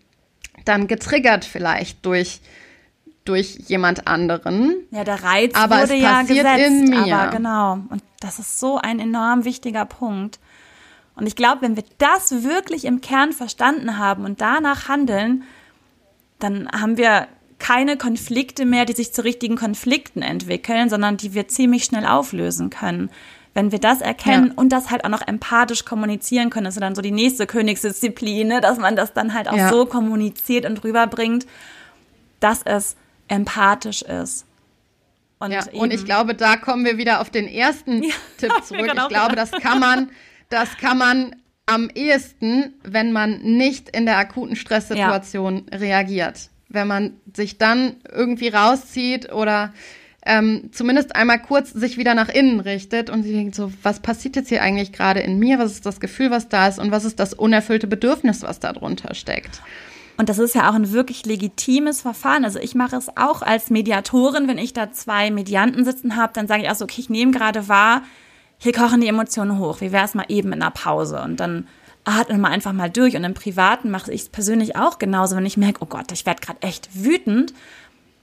dann 0.66 0.88
getriggert 0.88 1.46
vielleicht 1.46 2.04
durch 2.04 2.42
durch 3.26 3.56
jemand 3.68 4.08
anderen. 4.08 4.76
Ja, 4.92 5.04
der 5.04 5.24
Reiz 5.24 5.54
aber 5.56 5.82
wurde 5.82 5.96
ja 5.96 6.22
gesetzt, 6.24 6.66
in 6.66 6.90
mir. 6.90 7.16
aber 7.16 7.32
genau. 7.32 7.74
Und 7.90 8.02
das 8.20 8.40
ist 8.40 8.60
so 8.60 8.78
ein 8.78 9.00
enorm 9.00 9.46
wichtiger 9.46 9.86
Punkt. 9.86 10.40
Und 11.16 11.28
ich 11.28 11.36
glaube, 11.36 11.62
wenn 11.62 11.76
wir 11.76 11.84
das 11.98 12.44
wirklich 12.44 12.86
im 12.86 13.02
Kern 13.02 13.32
verstanden 13.34 13.98
haben 13.98 14.26
und 14.26 14.42
danach 14.42 14.88
handeln, 14.88 15.44
dann 16.40 16.68
haben 16.72 16.98
wir 16.98 17.28
keine 17.60 17.96
Konflikte 17.96 18.66
mehr, 18.66 18.86
die 18.86 18.94
sich 18.94 19.14
zu 19.14 19.24
richtigen 19.24 19.56
Konflikten 19.56 20.24
entwickeln, 20.24 20.90
sondern 20.90 21.18
die 21.18 21.36
wir 21.36 21.48
ziemlich 21.48 21.84
schnell 21.84 22.08
auflösen 22.08 22.72
können. 22.72 23.12
Wenn 23.54 23.72
wir 23.72 23.80
das 23.80 24.02
erkennen 24.02 24.48
ja. 24.48 24.54
und 24.56 24.70
das 24.70 24.90
halt 24.90 25.06
auch 25.06 25.10
noch 25.10 25.28
empathisch 25.28 25.86
kommunizieren 25.86 26.50
können, 26.50 26.66
das 26.66 26.76
ist 26.76 26.82
dann 26.82 26.96
so 26.96 27.02
die 27.02 27.12
nächste 27.12 27.46
Königsdisziplin, 27.46 28.48
ne, 28.48 28.62
dass 28.62 28.80
man 28.80 28.96
das 28.96 29.14
dann 29.14 29.34
halt 29.34 29.48
auch 29.48 29.58
ja. 29.58 29.70
so 29.70 29.86
kommuniziert 29.86 30.66
und 30.66 30.84
rüberbringt, 30.84 31.46
dass 32.40 32.64
es 32.64 32.96
empathisch 33.32 34.02
ist. 34.02 34.46
Und, 35.40 35.52
ja, 35.52 35.64
und 35.74 35.92
ich 35.92 36.06
glaube, 36.06 36.36
da 36.36 36.56
kommen 36.56 36.86
wir 36.86 36.98
wieder 36.98 37.22
auf 37.22 37.32
den 37.32 37.48
ersten 37.48 38.04
ja, 38.04 38.14
Tipp 38.38 38.52
zurück. 38.64 38.92
Ich 38.94 39.08
glaube, 39.08 39.36
das 39.36 39.52
kann 39.52 39.80
man, 39.80 40.12
das 40.50 40.78
kann 40.78 40.98
man 40.98 41.36
am 41.66 41.90
ehesten, 41.90 42.74
wenn 42.84 43.12
man 43.12 43.42
nicht 43.42 43.90
in 43.90 44.06
der 44.06 44.18
akuten 44.18 44.56
Stresssituation 44.56 45.66
ja. 45.72 45.78
reagiert. 45.80 46.50
Wenn 46.70 46.88
man 46.88 47.14
sich 47.36 47.58
dann 47.58 47.96
irgendwie 48.12 48.50
rauszieht 48.50 49.32
oder 49.32 49.74
ähm, 50.24 50.70
zumindest 50.72 51.16
einmal 51.16 51.42
kurz 51.42 51.72
sich 51.72 51.98
wieder 51.98 52.14
nach 52.14 52.30
innen 52.30 52.60
richtet 52.60 53.10
und 53.10 53.24
sich 53.24 53.32
denkt 53.32 53.56
so, 53.56 53.72
was 53.82 54.02
passiert 54.02 54.36
jetzt 54.36 54.50
hier 54.50 54.62
eigentlich 54.62 54.92
gerade 54.92 55.22
in 55.22 55.40
mir? 55.40 55.58
Was 55.58 55.72
ist 55.72 55.86
das 55.86 56.00
Gefühl, 56.00 56.30
was 56.30 56.50
da 56.50 56.68
ist 56.68 56.78
und 56.78 56.92
was 56.92 57.06
ist 57.06 57.20
das 57.20 57.34
unerfüllte 57.34 57.88
Bedürfnis, 57.88 58.44
was 58.44 58.60
da 58.60 58.74
drunter 58.74 59.16
steckt? 59.16 59.62
Und 60.18 60.30
das 60.30 60.40
ist 60.40 60.56
ja 60.56 60.70
auch 60.70 60.76
ein 60.76 60.92
wirklich 60.92 61.26
legitimes 61.26 62.02
Verfahren. 62.02 62.46
Also 62.46 62.60
ich 62.60 62.76
mache 62.76 62.96
es 62.96 63.10
auch 63.18 63.42
als 63.42 63.70
Mediatorin, 63.70 64.48
wenn 64.48 64.58
ich 64.58 64.74
da 64.74 64.92
zwei 64.92 65.32
Medianten 65.32 65.86
sitzen 65.86 66.16
habe, 66.16 66.34
dann 66.34 66.48
sage 66.48 66.64
ich 66.64 66.70
auch 66.70 66.76
so, 66.76 66.86
okay, 66.86 67.02
ich 67.02 67.10
nehme 67.10 67.32
gerade 67.32 67.68
wahr, 67.68 68.04
hier 68.58 68.74
kochen 68.74 69.02
die 69.02 69.08
Emotionen 69.08 69.58
hoch. 69.58 69.82
Wie 69.82 69.92
wäre 69.92 70.06
es 70.06 70.14
mal 70.14 70.26
eben 70.28 70.54
in 70.54 70.62
einer 70.62 70.72
Pause? 70.72 71.22
Und 71.22 71.40
dann 71.40 71.68
atmen 72.04 72.42
wir 72.42 72.50
einfach 72.50 72.74
mal 72.74 72.90
durch. 72.90 73.16
Und 73.16 73.24
im 73.24 73.34
Privaten 73.34 73.90
mache 73.90 74.12
ich 74.12 74.22
es 74.22 74.30
persönlich 74.30 74.76
auch 74.76 75.00
genauso. 75.00 75.36
Wenn 75.36 75.46
ich 75.46 75.58
merke, 75.58 75.82
oh 75.82 75.88
Gott, 75.88 76.12
ich 76.12 76.26
werde 76.26 76.42
gerade 76.42 76.62
echt 76.62 76.90
wütend, 76.94 77.54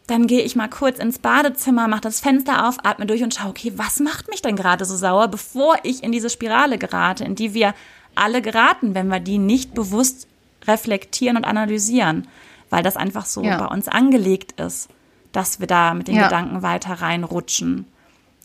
dann 0.06 0.26
gehe 0.26 0.42
ich 0.42 0.56
mal 0.56 0.68
kurz 0.68 0.98
ins 0.98 1.18
Badezimmer, 1.18 1.86
mache 1.86 2.00
das 2.02 2.20
Fenster 2.20 2.66
auf, 2.66 2.78
atme 2.82 3.04
durch 3.04 3.22
und 3.22 3.34
schaue, 3.34 3.50
okay, 3.50 3.72
was 3.76 4.00
macht 4.00 4.28
mich 4.28 4.40
denn 4.40 4.56
gerade 4.56 4.84
so 4.84 4.96
sauer, 4.96 5.28
bevor 5.28 5.76
ich 5.82 6.02
in 6.02 6.12
diese 6.12 6.30
Spirale 6.30 6.78
gerate, 6.78 7.24
in 7.24 7.34
die 7.34 7.52
wir 7.52 7.74
alle 8.14 8.40
geraten, 8.40 8.94
wenn 8.94 9.08
wir 9.08 9.20
die 9.20 9.38
nicht 9.38 9.74
bewusst 9.74 10.27
reflektieren 10.68 11.36
und 11.36 11.44
analysieren, 11.44 12.28
weil 12.70 12.82
das 12.82 12.96
einfach 12.96 13.26
so 13.26 13.42
ja. 13.42 13.58
bei 13.58 13.66
uns 13.66 13.88
angelegt 13.88 14.60
ist, 14.60 14.88
dass 15.32 15.60
wir 15.60 15.66
da 15.66 15.94
mit 15.94 16.08
den 16.08 16.16
ja. 16.16 16.24
Gedanken 16.24 16.62
weiter 16.62 16.94
reinrutschen. 16.94 17.86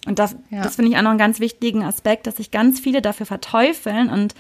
Und 0.06 0.20
das, 0.20 0.36
ja. 0.50 0.64
das 0.64 0.76
finde 0.76 0.92
ich 0.92 0.98
auch 0.98 1.02
noch 1.02 1.12
einen 1.12 1.20
ganz 1.20 1.40
wichtigen 1.40 1.84
Aspekt, 1.84 2.28
dass 2.28 2.38
sich 2.38 2.52
ganz 2.52 2.80
viele 2.80 3.02
dafür 3.02 3.26
verteufeln 3.26 4.10
und 4.10 4.36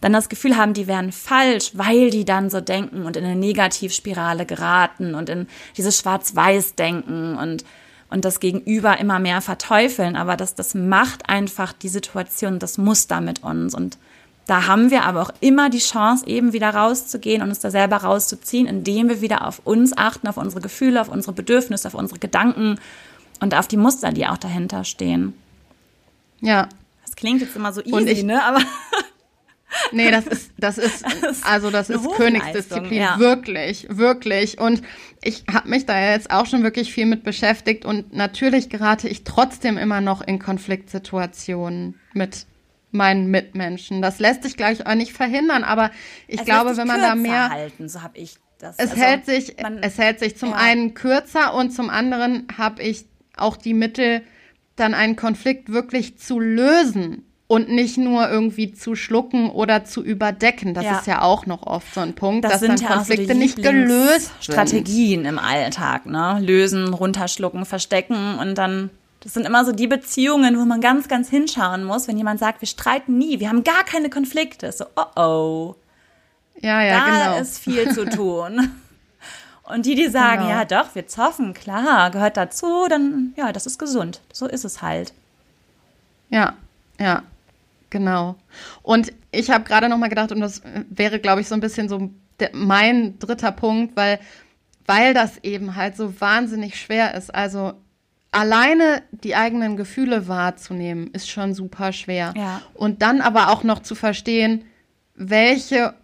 dann 0.00 0.12
das 0.12 0.28
Gefühl 0.28 0.56
haben, 0.56 0.74
die 0.74 0.86
wären 0.88 1.12
falsch, 1.12 1.72
weil 1.74 2.10
die 2.10 2.24
dann 2.24 2.50
so 2.50 2.60
denken 2.60 3.04
und 3.04 3.16
in 3.16 3.24
eine 3.24 3.36
Negativspirale 3.36 4.46
geraten 4.46 5.14
und 5.14 5.28
in 5.28 5.46
dieses 5.76 5.98
Schwarz-Weiß-Denken 6.00 7.36
und, 7.36 7.64
und 8.10 8.24
das 8.24 8.40
Gegenüber 8.40 8.98
immer 8.98 9.20
mehr 9.20 9.40
verteufeln. 9.40 10.16
Aber 10.16 10.36
das, 10.36 10.56
das 10.56 10.74
macht 10.74 11.28
einfach 11.28 11.72
die 11.72 11.88
Situation, 11.88 12.58
das 12.58 12.78
Muster 12.78 13.20
mit 13.20 13.44
uns. 13.44 13.76
Und 13.76 13.96
da 14.46 14.66
haben 14.66 14.90
wir 14.90 15.04
aber 15.04 15.22
auch 15.22 15.30
immer 15.40 15.70
die 15.70 15.78
Chance, 15.78 16.26
eben 16.26 16.52
wieder 16.52 16.70
rauszugehen 16.70 17.42
und 17.42 17.48
uns 17.48 17.60
da 17.60 17.70
selber 17.70 17.98
rauszuziehen, 17.98 18.66
indem 18.66 19.08
wir 19.08 19.20
wieder 19.20 19.46
auf 19.46 19.60
uns 19.64 19.96
achten, 19.96 20.26
auf 20.26 20.36
unsere 20.36 20.60
Gefühle, 20.60 21.00
auf 21.00 21.08
unsere 21.08 21.32
Bedürfnisse, 21.32 21.88
auf 21.88 21.94
unsere 21.94 22.18
Gedanken 22.18 22.80
und 23.40 23.54
auf 23.54 23.68
die 23.68 23.76
Muster, 23.76 24.12
die 24.12 24.26
auch 24.26 24.38
dahinter 24.38 24.84
stehen. 24.84 25.34
Ja. 26.40 26.68
Das 27.04 27.14
klingt 27.14 27.40
jetzt 27.40 27.54
immer 27.54 27.72
so 27.72 27.82
easy, 27.82 28.10
ich, 28.10 28.22
ne? 28.24 28.42
Aber 28.42 28.60
Nee, 29.90 30.10
das 30.10 30.26
ist, 30.26 30.52
das 30.58 30.78
ist, 30.78 31.04
also 31.44 31.70
das 31.70 31.90
ist 31.90 32.08
Königsdisziplin, 32.12 33.00
ja. 33.00 33.18
wirklich, 33.18 33.86
wirklich. 33.90 34.58
Und 34.58 34.82
ich 35.22 35.44
habe 35.52 35.68
mich 35.68 35.86
da 35.86 36.12
jetzt 36.12 36.30
auch 36.30 36.46
schon 36.46 36.62
wirklich 36.62 36.92
viel 36.92 37.06
mit 37.06 37.24
beschäftigt 37.24 37.84
und 37.84 38.12
natürlich 38.12 38.68
gerate 38.68 39.08
ich 39.08 39.24
trotzdem 39.24 39.78
immer 39.78 40.00
noch 40.00 40.20
in 40.20 40.38
Konfliktsituationen 40.38 41.98
mit 42.12 42.46
meinen 42.92 43.30
Mitmenschen. 43.30 44.02
Das 44.02 44.18
lässt 44.18 44.42
sich 44.42 44.56
gleich 44.56 44.86
auch 44.86 44.94
nicht 44.94 45.12
verhindern, 45.12 45.64
aber 45.64 45.90
ich 46.28 46.40
es 46.40 46.44
glaube, 46.44 46.76
wenn 46.76 46.86
man 46.86 47.00
da 47.00 47.14
mehr 47.14 47.50
halten, 47.50 47.88
so 47.88 48.02
habe 48.02 48.18
ich 48.18 48.36
das. 48.58 48.76
Es 48.78 48.90
also, 48.90 49.02
hält 49.02 49.26
sich, 49.26 49.56
man, 49.62 49.78
es 49.78 49.98
hält 49.98 50.20
sich 50.20 50.36
zum 50.36 50.50
ja. 50.50 50.56
einen 50.56 50.94
kürzer 50.94 51.54
und 51.54 51.70
zum 51.70 51.90
anderen 51.90 52.46
habe 52.56 52.82
ich 52.82 53.06
auch 53.36 53.56
die 53.56 53.74
Mittel, 53.74 54.22
dann 54.76 54.94
einen 54.94 55.16
Konflikt 55.16 55.70
wirklich 55.72 56.18
zu 56.18 56.38
lösen 56.38 57.24
und 57.46 57.68
nicht 57.68 57.98
nur 57.98 58.30
irgendwie 58.30 58.72
zu 58.72 58.94
schlucken 58.94 59.50
oder 59.50 59.84
zu 59.84 60.02
überdecken. 60.02 60.72
Das 60.72 60.84
ja. 60.84 60.98
ist 60.98 61.06
ja 61.06 61.20
auch 61.20 61.44
noch 61.44 61.66
oft 61.66 61.92
so 61.92 62.00
ein 62.00 62.14
Punkt, 62.14 62.44
das 62.44 62.52
dass 62.52 62.60
dann 62.62 62.76
ja 62.78 62.94
Konflikte 62.94 63.34
so 63.34 63.38
nicht 63.38 63.62
gelöst 63.62 64.32
sind. 64.40 64.54
Strategien 64.54 65.24
im 65.26 65.38
Alltag, 65.38 66.06
ne? 66.06 66.38
Lösen, 66.40 66.94
runterschlucken, 66.94 67.66
verstecken 67.66 68.38
und 68.38 68.56
dann 68.56 68.88
das 69.22 69.34
sind 69.34 69.46
immer 69.46 69.64
so 69.64 69.72
die 69.72 69.86
Beziehungen, 69.86 70.58
wo 70.58 70.64
man 70.64 70.80
ganz, 70.80 71.06
ganz 71.06 71.28
hinschauen 71.28 71.84
muss, 71.84 72.08
wenn 72.08 72.16
jemand 72.16 72.40
sagt, 72.40 72.60
wir 72.60 72.68
streiten 72.68 73.18
nie, 73.18 73.38
wir 73.38 73.48
haben 73.48 73.62
gar 73.62 73.84
keine 73.84 74.10
Konflikte. 74.10 74.72
So, 74.72 74.86
oh 74.96 75.20
oh. 75.20 75.76
Ja, 76.60 76.82
ja, 76.82 76.98
da 76.98 77.04
genau. 77.04 77.24
Da 77.36 77.38
ist 77.38 77.58
viel 77.58 77.92
zu 77.92 78.04
tun. 78.10 78.72
Und 79.62 79.86
die, 79.86 79.94
die 79.94 80.08
sagen, 80.08 80.42
genau. 80.42 80.50
ja 80.50 80.64
doch, 80.64 80.94
wir 80.94 81.06
zoffen, 81.06 81.54
klar, 81.54 82.10
gehört 82.10 82.36
dazu, 82.36 82.86
dann, 82.88 83.32
ja, 83.36 83.52
das 83.52 83.66
ist 83.66 83.78
gesund. 83.78 84.20
So 84.32 84.46
ist 84.46 84.64
es 84.64 84.82
halt. 84.82 85.12
Ja, 86.28 86.54
ja. 86.98 87.22
Genau. 87.90 88.36
Und 88.82 89.12
ich 89.30 89.50
habe 89.50 89.64
gerade 89.64 89.88
noch 89.88 89.98
mal 89.98 90.08
gedacht, 90.08 90.32
und 90.32 90.40
das 90.40 90.62
wäre, 90.88 91.20
glaube 91.20 91.42
ich, 91.42 91.48
so 91.48 91.54
ein 91.54 91.60
bisschen 91.60 91.88
so 91.88 92.10
mein 92.52 93.18
dritter 93.18 93.52
Punkt, 93.52 93.96
weil, 93.96 94.18
weil 94.86 95.14
das 95.14 95.38
eben 95.44 95.76
halt 95.76 95.96
so 95.96 96.20
wahnsinnig 96.20 96.80
schwer 96.80 97.14
ist. 97.14 97.32
Also 97.32 97.74
alleine 98.32 99.02
die 99.12 99.36
eigenen 99.36 99.76
Gefühle 99.76 100.26
wahrzunehmen, 100.26 101.10
ist 101.12 101.30
schon 101.30 101.54
super 101.54 101.92
schwer. 101.92 102.34
Ja. 102.36 102.62
Und 102.74 103.02
dann 103.02 103.20
aber 103.20 103.50
auch 103.50 103.62
noch 103.62 103.80
zu 103.80 103.94
verstehen, 103.94 104.64
welche 105.14 105.94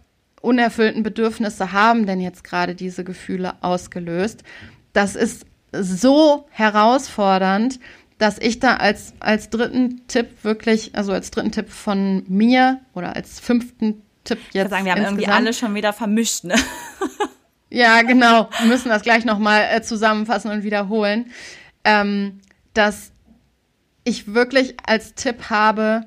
unerfüllten 0.41 1.03
Bedürfnisse 1.03 1.73
haben 1.73 2.05
denn 2.05 2.21
jetzt 2.21 2.43
gerade 2.43 2.75
diese 2.75 3.03
Gefühle 3.03 3.55
ausgelöst. 3.61 4.43
Das 4.93 5.15
ist 5.15 5.45
so 5.73 6.47
herausfordernd, 6.51 7.79
dass 8.17 8.37
ich 8.37 8.59
da 8.59 8.75
als, 8.75 9.13
als 9.19 9.49
dritten 9.49 10.07
Tipp 10.07 10.43
wirklich, 10.43 10.95
also 10.95 11.11
als 11.11 11.31
dritten 11.31 11.51
Tipp 11.51 11.69
von 11.69 12.23
mir 12.27 12.79
oder 12.93 13.15
als 13.15 13.39
fünften 13.39 14.01
Tipp 14.23 14.39
jetzt. 14.51 14.65
Ich 14.65 14.69
sagen, 14.69 14.85
wir 14.85 14.93
haben 14.93 15.03
irgendwie 15.03 15.27
alle 15.27 15.53
schon 15.53 15.73
wieder 15.73 15.93
vermischt, 15.93 16.43
ne? 16.43 16.55
ja, 17.69 18.01
genau. 18.01 18.49
Wir 18.59 18.67
müssen 18.67 18.89
das 18.89 19.03
gleich 19.03 19.25
nochmal 19.25 19.67
äh, 19.71 19.81
zusammenfassen 19.81 20.51
und 20.51 20.63
wiederholen. 20.63 21.31
Ähm, 21.83 22.39
dass 22.73 23.11
ich 24.03 24.33
wirklich 24.33 24.75
als 24.85 25.15
Tipp 25.15 25.49
habe, 25.49 26.05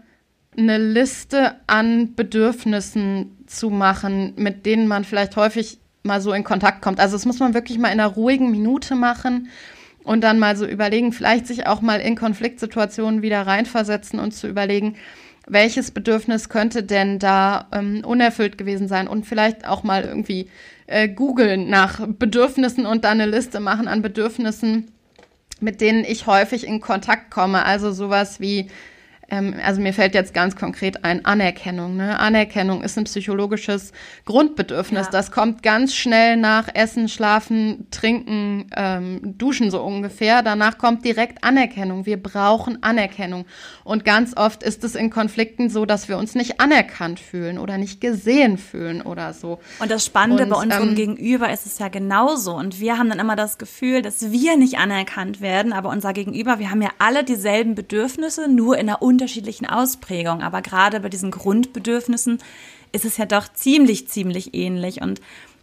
eine 0.56 0.78
Liste 0.78 1.56
an 1.66 2.14
Bedürfnissen 2.14 3.38
zu 3.46 3.70
machen, 3.70 4.34
mit 4.36 4.66
denen 4.66 4.86
man 4.86 5.04
vielleicht 5.04 5.36
häufig 5.36 5.78
mal 6.02 6.20
so 6.20 6.32
in 6.32 6.44
Kontakt 6.44 6.82
kommt. 6.82 7.00
Also 7.00 7.16
das 7.16 7.24
muss 7.24 7.38
man 7.38 7.54
wirklich 7.54 7.78
mal 7.78 7.88
in 7.88 8.00
einer 8.00 8.08
ruhigen 8.08 8.50
Minute 8.50 8.94
machen 8.94 9.48
und 10.04 10.22
dann 10.22 10.38
mal 10.38 10.56
so 10.56 10.66
überlegen, 10.66 11.12
vielleicht 11.12 11.46
sich 11.46 11.66
auch 11.66 11.80
mal 11.80 12.00
in 12.00 12.16
Konfliktsituationen 12.16 13.22
wieder 13.22 13.46
reinversetzen 13.46 14.18
und 14.18 14.32
zu 14.32 14.48
überlegen, 14.48 14.96
welches 15.46 15.90
Bedürfnis 15.90 16.48
könnte 16.48 16.82
denn 16.82 17.18
da 17.18 17.68
ähm, 17.72 18.02
unerfüllt 18.04 18.58
gewesen 18.58 18.88
sein 18.88 19.08
und 19.08 19.26
vielleicht 19.26 19.66
auch 19.66 19.82
mal 19.82 20.04
irgendwie 20.04 20.48
äh, 20.86 21.08
googeln 21.08 21.68
nach 21.68 22.06
Bedürfnissen 22.06 22.86
und 22.86 23.04
dann 23.04 23.20
eine 23.20 23.30
Liste 23.30 23.60
machen 23.60 23.88
an 23.88 24.02
Bedürfnissen, 24.02 24.92
mit 25.62 25.80
denen 25.80 26.04
ich 26.04 26.26
häufig 26.26 26.66
in 26.66 26.80
Kontakt 26.80 27.30
komme. 27.30 27.64
Also 27.64 27.92
sowas 27.92 28.40
wie 28.40 28.70
also 29.32 29.80
mir 29.80 29.94
fällt 29.94 30.14
jetzt 30.14 30.34
ganz 30.34 30.56
konkret 30.56 31.04
ein, 31.04 31.24
Anerkennung. 31.24 31.96
Ne? 31.96 32.18
Anerkennung 32.18 32.82
ist 32.82 32.98
ein 32.98 33.04
psychologisches 33.04 33.92
Grundbedürfnis. 34.26 35.06
Ja. 35.06 35.10
Das 35.10 35.30
kommt 35.30 35.62
ganz 35.62 35.94
schnell 35.94 36.36
nach 36.36 36.68
Essen, 36.74 37.08
Schlafen, 37.08 37.86
Trinken, 37.90 38.66
ähm, 38.76 39.20
Duschen 39.38 39.70
so 39.70 39.82
ungefähr. 39.82 40.42
Danach 40.42 40.76
kommt 40.76 41.04
direkt 41.06 41.44
Anerkennung. 41.44 42.04
Wir 42.04 42.22
brauchen 42.22 42.82
Anerkennung. 42.82 43.46
Und 43.84 44.04
ganz 44.04 44.36
oft 44.36 44.62
ist 44.62 44.84
es 44.84 44.94
in 44.94 45.08
Konflikten 45.08 45.70
so, 45.70 45.86
dass 45.86 46.10
wir 46.10 46.18
uns 46.18 46.34
nicht 46.34 46.60
anerkannt 46.60 47.18
fühlen 47.18 47.58
oder 47.58 47.78
nicht 47.78 48.02
gesehen 48.02 48.58
fühlen 48.58 49.00
oder 49.00 49.32
so. 49.32 49.60
Und 49.78 49.90
das 49.90 50.04
Spannende 50.04 50.42
Und, 50.42 50.50
bei 50.50 50.56
unserem 50.56 50.90
ähm, 50.90 50.94
Gegenüber 50.94 51.50
ist 51.50 51.64
es 51.64 51.78
ja 51.78 51.88
genauso. 51.88 52.54
Und 52.54 52.80
wir 52.80 52.98
haben 52.98 53.08
dann 53.08 53.18
immer 53.18 53.36
das 53.36 53.56
Gefühl, 53.56 54.02
dass 54.02 54.30
wir 54.30 54.58
nicht 54.58 54.76
anerkannt 54.76 55.40
werden, 55.40 55.72
aber 55.72 55.88
unser 55.88 56.12
Gegenüber, 56.12 56.58
wir 56.58 56.70
haben 56.70 56.82
ja 56.82 56.90
alle 56.98 57.24
dieselben 57.24 57.74
Bedürfnisse, 57.74 58.46
nur 58.46 58.76
in 58.76 58.90
einer 58.90 59.00
unterschiedlichen 59.22 59.66
Ausprägung. 59.66 60.42
Aber 60.42 60.62
gerade 60.62 61.00
bei 61.00 61.08
diesen 61.08 61.30
Grundbedürfnissen 61.30 62.38
ist 62.90 63.04
es 63.04 63.16
ja 63.16 63.26
doch 63.26 63.52
ziemlich, 63.52 64.08
ziemlich 64.08 64.54
ähnlich. 64.54 65.00
Und 65.00 65.20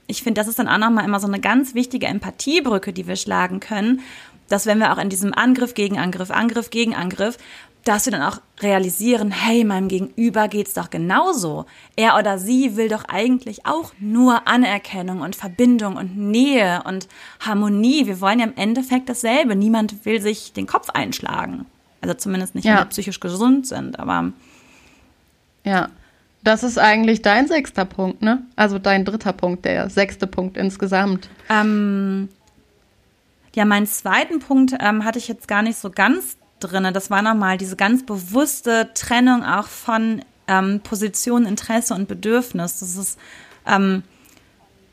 ich 0.08 0.24
finde, 0.24 0.40
das 0.40 0.48
ist 0.48 0.60
dann 0.60 0.70
auch 0.70 0.78
nochmal 0.78 1.06
immer 1.06 1.20
so 1.20 1.28
eine 1.28 1.42
ganz 1.42 1.76
wichtige 1.76 2.08
Empathiebrücke, 2.08 2.94
die 2.94 3.08
wir 3.08 3.18
schlagen 3.18 3.60
können, 3.60 4.02
dass 4.48 4.66
wenn 4.66 4.80
wir 4.80 4.94
auch 4.94 4.98
in 4.98 5.10
diesem 5.10 5.34
Angriff 5.34 5.74
gegen 5.74 6.00
Angriff, 6.00 6.32
Angriff 6.32 6.70
gegen 6.72 6.96
Angriff, 6.96 7.38
dass 7.84 8.06
wir 8.06 8.12
dann 8.12 8.24
auch 8.24 8.42
realisieren, 8.62 9.32
hey, 9.32 9.64
meinem 9.64 9.88
Gegenüber 9.88 10.48
geht's 10.48 10.74
doch 10.74 10.90
genauso. 10.90 11.66
Er 11.96 12.18
oder 12.18 12.38
sie 12.38 12.76
will 12.76 12.90
doch 12.90 13.06
eigentlich 13.06 13.66
auch 13.66 13.94
nur 14.00 14.48
Anerkennung 14.48 15.22
und 15.22 15.36
Verbindung 15.36 15.96
und 15.96 16.18
Nähe 16.18 16.84
und 16.86 17.08
Harmonie. 17.40 18.06
Wir 18.06 18.22
wollen 18.22 18.40
ja 18.40 18.46
im 18.46 18.58
Endeffekt 18.58 19.10
dasselbe. 19.10 19.56
Niemand 19.56 20.06
will 20.06 20.22
sich 20.22 20.54
den 20.54 20.68
Kopf 20.68 20.90
einschlagen. 20.90 21.68
Also 22.02 22.14
zumindest 22.16 22.56
nicht, 22.56 22.66
wenn 22.66 22.78
wir 22.78 22.86
psychisch 22.86 23.20
gesund 23.20 23.68
sind, 23.68 24.00
aber. 24.00 24.32
Ja. 25.64 25.90
Das 26.42 26.64
ist 26.64 26.80
eigentlich 26.80 27.22
dein 27.22 27.48
sechster 27.48 27.84
Punkt, 27.84 28.22
ne? 28.22 28.44
Also 28.56 28.80
dein 28.80 29.04
dritter 29.04 29.34
Punkt, 29.34 29.66
der 29.66 29.90
sechste 29.90 30.26
Punkt 30.26 30.56
insgesamt. 30.56 31.28
Ähm, 31.50 32.30
ja, 33.54 33.66
meinen 33.66 33.88
zweiten 33.88 34.40
Punkt 34.40 34.74
ähm, 34.80 35.04
hatte 35.04 35.20
ich 35.20 35.28
jetzt 35.28 35.50
gar 35.50 35.62
nicht 35.62 35.78
so 35.78 35.90
ganz 35.90 36.38
drin. 36.62 36.94
Das 36.94 37.10
war 37.10 37.22
nochmal 37.22 37.58
diese 37.58 37.76
ganz 37.76 38.06
bewusste 38.06 38.90
Trennung 38.94 39.44
auch 39.44 39.68
von 39.68 40.22
ähm, 40.48 40.80
Position, 40.82 41.46
Interesse 41.46 41.94
und 41.94 42.08
Bedürfnis. 42.08 42.80
Das 42.80 42.96
ist 42.96 43.20
ähm, 43.68 44.04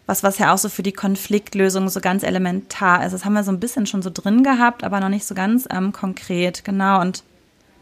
was, 0.06 0.22
was 0.22 0.38
ja 0.38 0.54
auch 0.54 0.58
so 0.58 0.68
für 0.68 0.82
die 0.82 0.92
Konfliktlösung 0.92 1.88
so 1.88 2.00
ganz 2.00 2.22
elementar 2.22 3.04
ist. 3.04 3.12
Das 3.12 3.24
haben 3.24 3.34
wir 3.34 3.44
so 3.44 3.50
ein 3.50 3.60
bisschen 3.60 3.86
schon 3.86 4.02
so 4.02 4.10
drin 4.10 4.44
gehabt, 4.44 4.84
aber 4.84 5.00
noch 5.00 5.08
nicht 5.08 5.26
so 5.26 5.34
ganz 5.34 5.66
ähm, 5.70 5.92
konkret. 5.92 6.64
Genau. 6.64 7.00
Und 7.00 7.24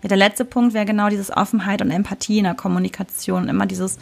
ja, 0.03 0.09
der 0.09 0.17
letzte 0.17 0.45
Punkt 0.45 0.75
wäre 0.75 0.87
genau 0.87 1.09
dieses 1.09 1.31
Offenheit 1.31 1.83
und 1.83 1.91
Empathie 1.91 2.39
in 2.39 2.45
der 2.45 2.55
Kommunikation. 2.55 3.49
Immer 3.49 3.67
dieses, 3.67 3.99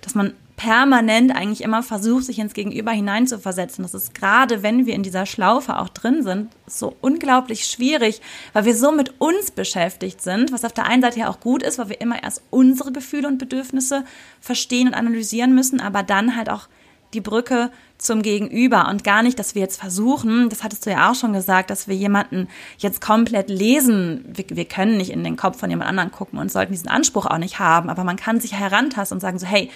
dass 0.00 0.14
man 0.14 0.32
permanent 0.56 1.34
eigentlich 1.34 1.62
immer 1.62 1.82
versucht, 1.82 2.24
sich 2.24 2.38
ins 2.38 2.54
Gegenüber 2.54 2.92
hineinzuversetzen. 2.92 3.82
Das 3.82 3.94
ist 3.94 4.14
gerade, 4.14 4.62
wenn 4.62 4.86
wir 4.86 4.94
in 4.94 5.02
dieser 5.02 5.26
Schlaufe 5.26 5.76
auch 5.78 5.88
drin 5.88 6.22
sind, 6.22 6.50
so 6.66 6.94
unglaublich 7.00 7.66
schwierig, 7.66 8.20
weil 8.52 8.64
wir 8.64 8.76
so 8.76 8.92
mit 8.92 9.20
uns 9.20 9.50
beschäftigt 9.50 10.22
sind, 10.22 10.52
was 10.52 10.64
auf 10.64 10.72
der 10.72 10.86
einen 10.86 11.02
Seite 11.02 11.20
ja 11.20 11.28
auch 11.28 11.40
gut 11.40 11.64
ist, 11.64 11.78
weil 11.78 11.88
wir 11.88 12.00
immer 12.00 12.22
erst 12.22 12.42
unsere 12.50 12.92
Gefühle 12.92 13.26
und 13.26 13.38
Bedürfnisse 13.38 14.04
verstehen 14.40 14.86
und 14.88 14.94
analysieren 14.94 15.54
müssen, 15.54 15.80
aber 15.80 16.04
dann 16.04 16.36
halt 16.36 16.48
auch 16.48 16.68
die 17.14 17.20
Brücke 17.20 17.70
zum 17.98 18.22
Gegenüber 18.22 18.88
und 18.88 19.04
gar 19.04 19.22
nicht, 19.22 19.38
dass 19.38 19.54
wir 19.54 19.62
jetzt 19.62 19.80
versuchen, 19.80 20.48
das 20.48 20.62
hattest 20.62 20.84
du 20.84 20.90
ja 20.90 21.10
auch 21.10 21.14
schon 21.14 21.32
gesagt, 21.32 21.70
dass 21.70 21.88
wir 21.88 21.94
jemanden 21.94 22.48
jetzt 22.78 23.00
komplett 23.00 23.48
lesen. 23.48 24.24
Wir, 24.28 24.44
wir 24.48 24.64
können 24.64 24.96
nicht 24.96 25.10
in 25.10 25.24
den 25.24 25.36
Kopf 25.36 25.58
von 25.58 25.70
jemand 25.70 25.88
anderem 25.88 26.10
gucken 26.10 26.38
und 26.38 26.52
sollten 26.52 26.72
diesen 26.72 26.88
Anspruch 26.88 27.26
auch 27.26 27.38
nicht 27.38 27.58
haben, 27.58 27.88
aber 27.88 28.04
man 28.04 28.16
kann 28.16 28.40
sich 28.40 28.54
herantasten 28.54 29.16
und 29.16 29.20
sagen 29.20 29.38
so, 29.38 29.46
hey, 29.46 29.70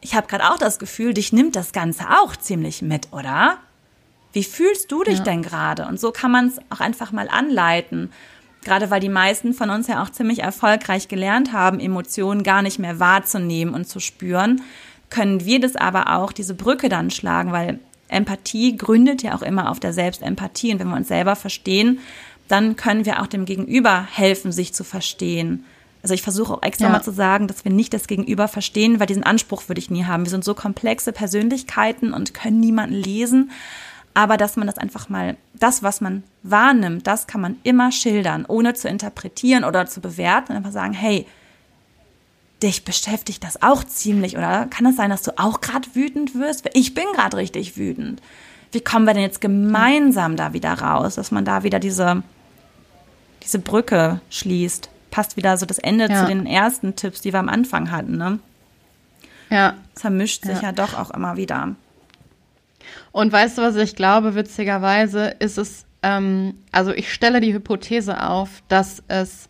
ich 0.00 0.14
habe 0.14 0.26
gerade 0.26 0.50
auch 0.50 0.58
das 0.58 0.78
Gefühl, 0.78 1.12
dich 1.12 1.32
nimmt 1.32 1.56
das 1.56 1.72
Ganze 1.72 2.04
auch 2.22 2.34
ziemlich 2.36 2.80
mit, 2.82 3.12
oder? 3.12 3.58
Wie 4.32 4.44
fühlst 4.44 4.90
du 4.92 5.02
dich 5.02 5.18
ja. 5.18 5.24
denn 5.24 5.42
gerade? 5.42 5.86
Und 5.86 5.98
so 5.98 6.12
kann 6.12 6.30
man 6.30 6.46
es 6.46 6.58
auch 6.70 6.80
einfach 6.80 7.12
mal 7.12 7.28
anleiten. 7.28 8.12
Gerade 8.62 8.90
weil 8.90 9.00
die 9.00 9.08
meisten 9.08 9.54
von 9.54 9.70
uns 9.70 9.88
ja 9.88 10.02
auch 10.02 10.10
ziemlich 10.10 10.40
erfolgreich 10.40 11.08
gelernt 11.08 11.52
haben, 11.52 11.80
Emotionen 11.80 12.42
gar 12.42 12.62
nicht 12.62 12.78
mehr 12.78 13.00
wahrzunehmen 13.00 13.74
und 13.74 13.88
zu 13.88 14.00
spüren 14.00 14.62
können 15.10 15.44
wir 15.44 15.60
das 15.60 15.76
aber 15.76 16.16
auch, 16.16 16.32
diese 16.32 16.54
Brücke 16.54 16.88
dann 16.88 17.10
schlagen, 17.10 17.52
weil 17.52 17.78
Empathie 18.08 18.76
gründet 18.76 19.22
ja 19.22 19.34
auch 19.34 19.42
immer 19.42 19.70
auf 19.70 19.80
der 19.80 19.92
Selbstempathie. 19.92 20.72
Und 20.72 20.80
wenn 20.80 20.88
wir 20.88 20.96
uns 20.96 21.08
selber 21.08 21.36
verstehen, 21.36 22.00
dann 22.48 22.76
können 22.76 23.04
wir 23.04 23.22
auch 23.22 23.26
dem 23.26 23.44
Gegenüber 23.44 24.06
helfen, 24.10 24.50
sich 24.50 24.74
zu 24.74 24.82
verstehen. 24.82 25.64
Also 26.02 26.14
ich 26.14 26.22
versuche 26.22 26.54
auch 26.54 26.62
extra 26.62 26.86
ja. 26.86 26.92
mal 26.92 27.02
zu 27.02 27.12
sagen, 27.12 27.46
dass 27.46 27.64
wir 27.64 27.72
nicht 27.72 27.92
das 27.92 28.06
Gegenüber 28.06 28.48
verstehen, 28.48 28.98
weil 28.98 29.06
diesen 29.06 29.22
Anspruch 29.22 29.68
würde 29.68 29.80
ich 29.80 29.90
nie 29.90 30.04
haben. 30.04 30.24
Wir 30.24 30.30
sind 30.30 30.44
so 30.44 30.54
komplexe 30.54 31.12
Persönlichkeiten 31.12 32.12
und 32.12 32.34
können 32.34 32.58
niemanden 32.58 32.94
lesen. 32.94 33.50
aber 34.14 34.36
dass 34.36 34.56
man 34.56 34.66
das 34.66 34.78
einfach 34.78 35.08
mal, 35.08 35.36
das, 35.54 35.82
was 35.82 36.00
man 36.00 36.24
wahrnimmt, 36.42 37.06
das 37.06 37.26
kann 37.26 37.40
man 37.40 37.56
immer 37.62 37.92
schildern, 37.92 38.44
ohne 38.46 38.74
zu 38.74 38.88
interpretieren 38.88 39.64
oder 39.64 39.86
zu 39.86 40.00
bewerten. 40.00 40.52
Einfach 40.52 40.72
sagen, 40.72 40.94
hey, 40.94 41.26
dich 42.62 42.84
beschäftigt 42.84 43.42
das 43.44 43.62
auch 43.62 43.84
ziemlich 43.84 44.36
oder 44.36 44.66
kann 44.66 44.86
es 44.86 44.96
sein, 44.96 45.10
dass 45.10 45.22
du 45.22 45.38
auch 45.38 45.60
gerade 45.60 45.88
wütend 45.94 46.34
wirst? 46.34 46.68
Ich 46.74 46.94
bin 46.94 47.04
gerade 47.14 47.36
richtig 47.36 47.76
wütend. 47.76 48.20
Wie 48.72 48.80
kommen 48.80 49.04
wir 49.04 49.14
denn 49.14 49.22
jetzt 49.22 49.40
gemeinsam 49.40 50.36
da 50.36 50.52
wieder 50.52 50.72
raus, 50.74 51.16
dass 51.16 51.30
man 51.30 51.44
da 51.44 51.64
wieder 51.64 51.80
diese, 51.80 52.22
diese 53.42 53.58
Brücke 53.58 54.20
schließt? 54.30 54.90
Passt 55.10 55.36
wieder 55.36 55.56
so 55.56 55.66
das 55.66 55.78
Ende 55.78 56.08
ja. 56.08 56.20
zu 56.20 56.26
den 56.26 56.46
ersten 56.46 56.94
Tipps, 56.94 57.20
die 57.20 57.32
wir 57.32 57.40
am 57.40 57.48
Anfang 57.48 57.90
hatten, 57.90 58.16
ne? 58.16 58.38
Ja. 59.50 59.74
Zermischt 59.94 60.44
sich 60.44 60.62
ja, 60.62 60.68
ja 60.68 60.72
doch 60.72 60.94
auch 60.94 61.10
immer 61.10 61.36
wieder. 61.36 61.74
Und 63.10 63.32
weißt 63.32 63.58
du, 63.58 63.62
was 63.62 63.74
ich 63.74 63.96
glaube, 63.96 64.36
witzigerweise 64.36 65.34
ist 65.40 65.58
es, 65.58 65.84
ähm, 66.02 66.54
also 66.70 66.92
ich 66.92 67.12
stelle 67.12 67.40
die 67.40 67.52
Hypothese 67.52 68.22
auf, 68.22 68.62
dass 68.68 69.02
es 69.08 69.49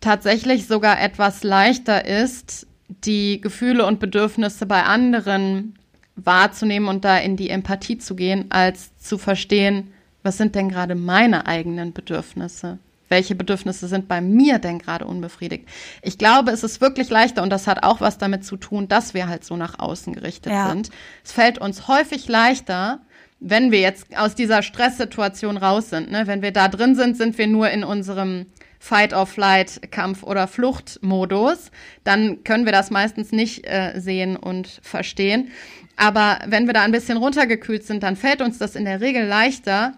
tatsächlich 0.00 0.66
sogar 0.66 1.00
etwas 1.00 1.42
leichter 1.42 2.04
ist, 2.04 2.66
die 2.88 3.40
Gefühle 3.40 3.86
und 3.86 4.00
Bedürfnisse 4.00 4.66
bei 4.66 4.84
anderen 4.84 5.78
wahrzunehmen 6.16 6.88
und 6.88 7.04
da 7.04 7.18
in 7.18 7.36
die 7.36 7.50
Empathie 7.50 7.98
zu 7.98 8.14
gehen, 8.14 8.46
als 8.50 8.96
zu 8.98 9.18
verstehen, 9.18 9.92
was 10.22 10.38
sind 10.38 10.54
denn 10.54 10.68
gerade 10.68 10.94
meine 10.94 11.46
eigenen 11.46 11.92
Bedürfnisse? 11.92 12.78
welche 13.08 13.34
Bedürfnisse 13.34 13.88
sind 13.88 14.08
bei 14.08 14.20
mir 14.20 14.58
denn 14.58 14.78
gerade 14.78 15.04
unbefriedigt? 15.04 15.68
Ich 16.02 16.18
glaube, 16.18 16.50
es 16.50 16.64
ist 16.64 16.80
wirklich 16.80 17.10
leichter 17.10 17.42
und 17.42 17.50
das 17.50 17.66
hat 17.66 17.82
auch 17.82 18.00
was 18.00 18.18
damit 18.18 18.44
zu 18.44 18.56
tun, 18.56 18.88
dass 18.88 19.14
wir 19.14 19.28
halt 19.28 19.44
so 19.44 19.56
nach 19.56 19.78
außen 19.78 20.12
gerichtet 20.12 20.52
ja. 20.52 20.68
sind. 20.68 20.90
Es 21.24 21.32
fällt 21.32 21.58
uns 21.58 21.88
häufig 21.88 22.28
leichter, 22.28 23.00
wenn 23.38 23.70
wir 23.70 23.80
jetzt 23.80 24.16
aus 24.16 24.34
dieser 24.34 24.62
Stresssituation 24.62 25.56
raus 25.56 25.90
sind. 25.90 26.10
Ne? 26.10 26.26
Wenn 26.26 26.42
wir 26.42 26.52
da 26.52 26.68
drin 26.68 26.94
sind, 26.94 27.16
sind 27.16 27.36
wir 27.38 27.46
nur 27.46 27.70
in 27.70 27.84
unserem 27.84 28.46
Fight-or-Flight, 28.78 29.90
Kampf- 29.90 30.22
oder 30.22 30.46
Fluchtmodus. 30.46 31.70
Dann 32.04 32.44
können 32.44 32.64
wir 32.64 32.72
das 32.72 32.90
meistens 32.90 33.32
nicht 33.32 33.66
äh, 33.66 33.98
sehen 33.98 34.36
und 34.36 34.80
verstehen. 34.82 35.50
Aber 35.96 36.38
wenn 36.46 36.66
wir 36.66 36.74
da 36.74 36.82
ein 36.82 36.92
bisschen 36.92 37.16
runtergekühlt 37.16 37.84
sind, 37.84 38.02
dann 38.02 38.16
fällt 38.16 38.42
uns 38.42 38.58
das 38.58 38.76
in 38.76 38.84
der 38.84 39.00
Regel 39.00 39.26
leichter, 39.26 39.94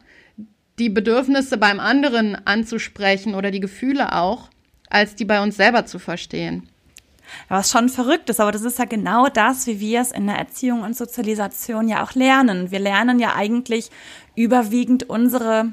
die 0.79 0.91
Bedürfnisse 0.91 1.59
beim 1.59 1.81
anderen 1.81 2.37
anzusprechen 2.47 3.35
oder 3.35 3.51
die 3.51 3.61
Gefühle 3.61 4.13
auch, 4.15 4.49
als 4.89 5.17
die 5.17 5.25
bei 5.25 5.43
uns 5.43 5.57
selber 5.57 5.87
zu 5.87 5.99
verstehen. 5.99 6.69
Was 7.49 7.71
schon 7.71 7.89
verrückt 7.89 8.31
ist, 8.31 8.41
aber 8.41 8.53
das 8.53 8.63
ist 8.63 8.79
ja 8.79 8.85
genau 8.85 9.27
das, 9.29 9.67
wie 9.67 9.81
wir 9.81 10.01
es 10.01 10.13
in 10.13 10.27
der 10.27 10.37
Erziehung 10.37 10.83
und 10.83 10.97
Sozialisation 10.97 11.89
ja 11.89 12.03
auch 12.03 12.15
lernen. 12.15 12.71
Wir 12.71 12.79
lernen 12.79 13.19
ja 13.19 13.35
eigentlich 13.35 13.91
überwiegend 14.35 15.09
unsere 15.11 15.73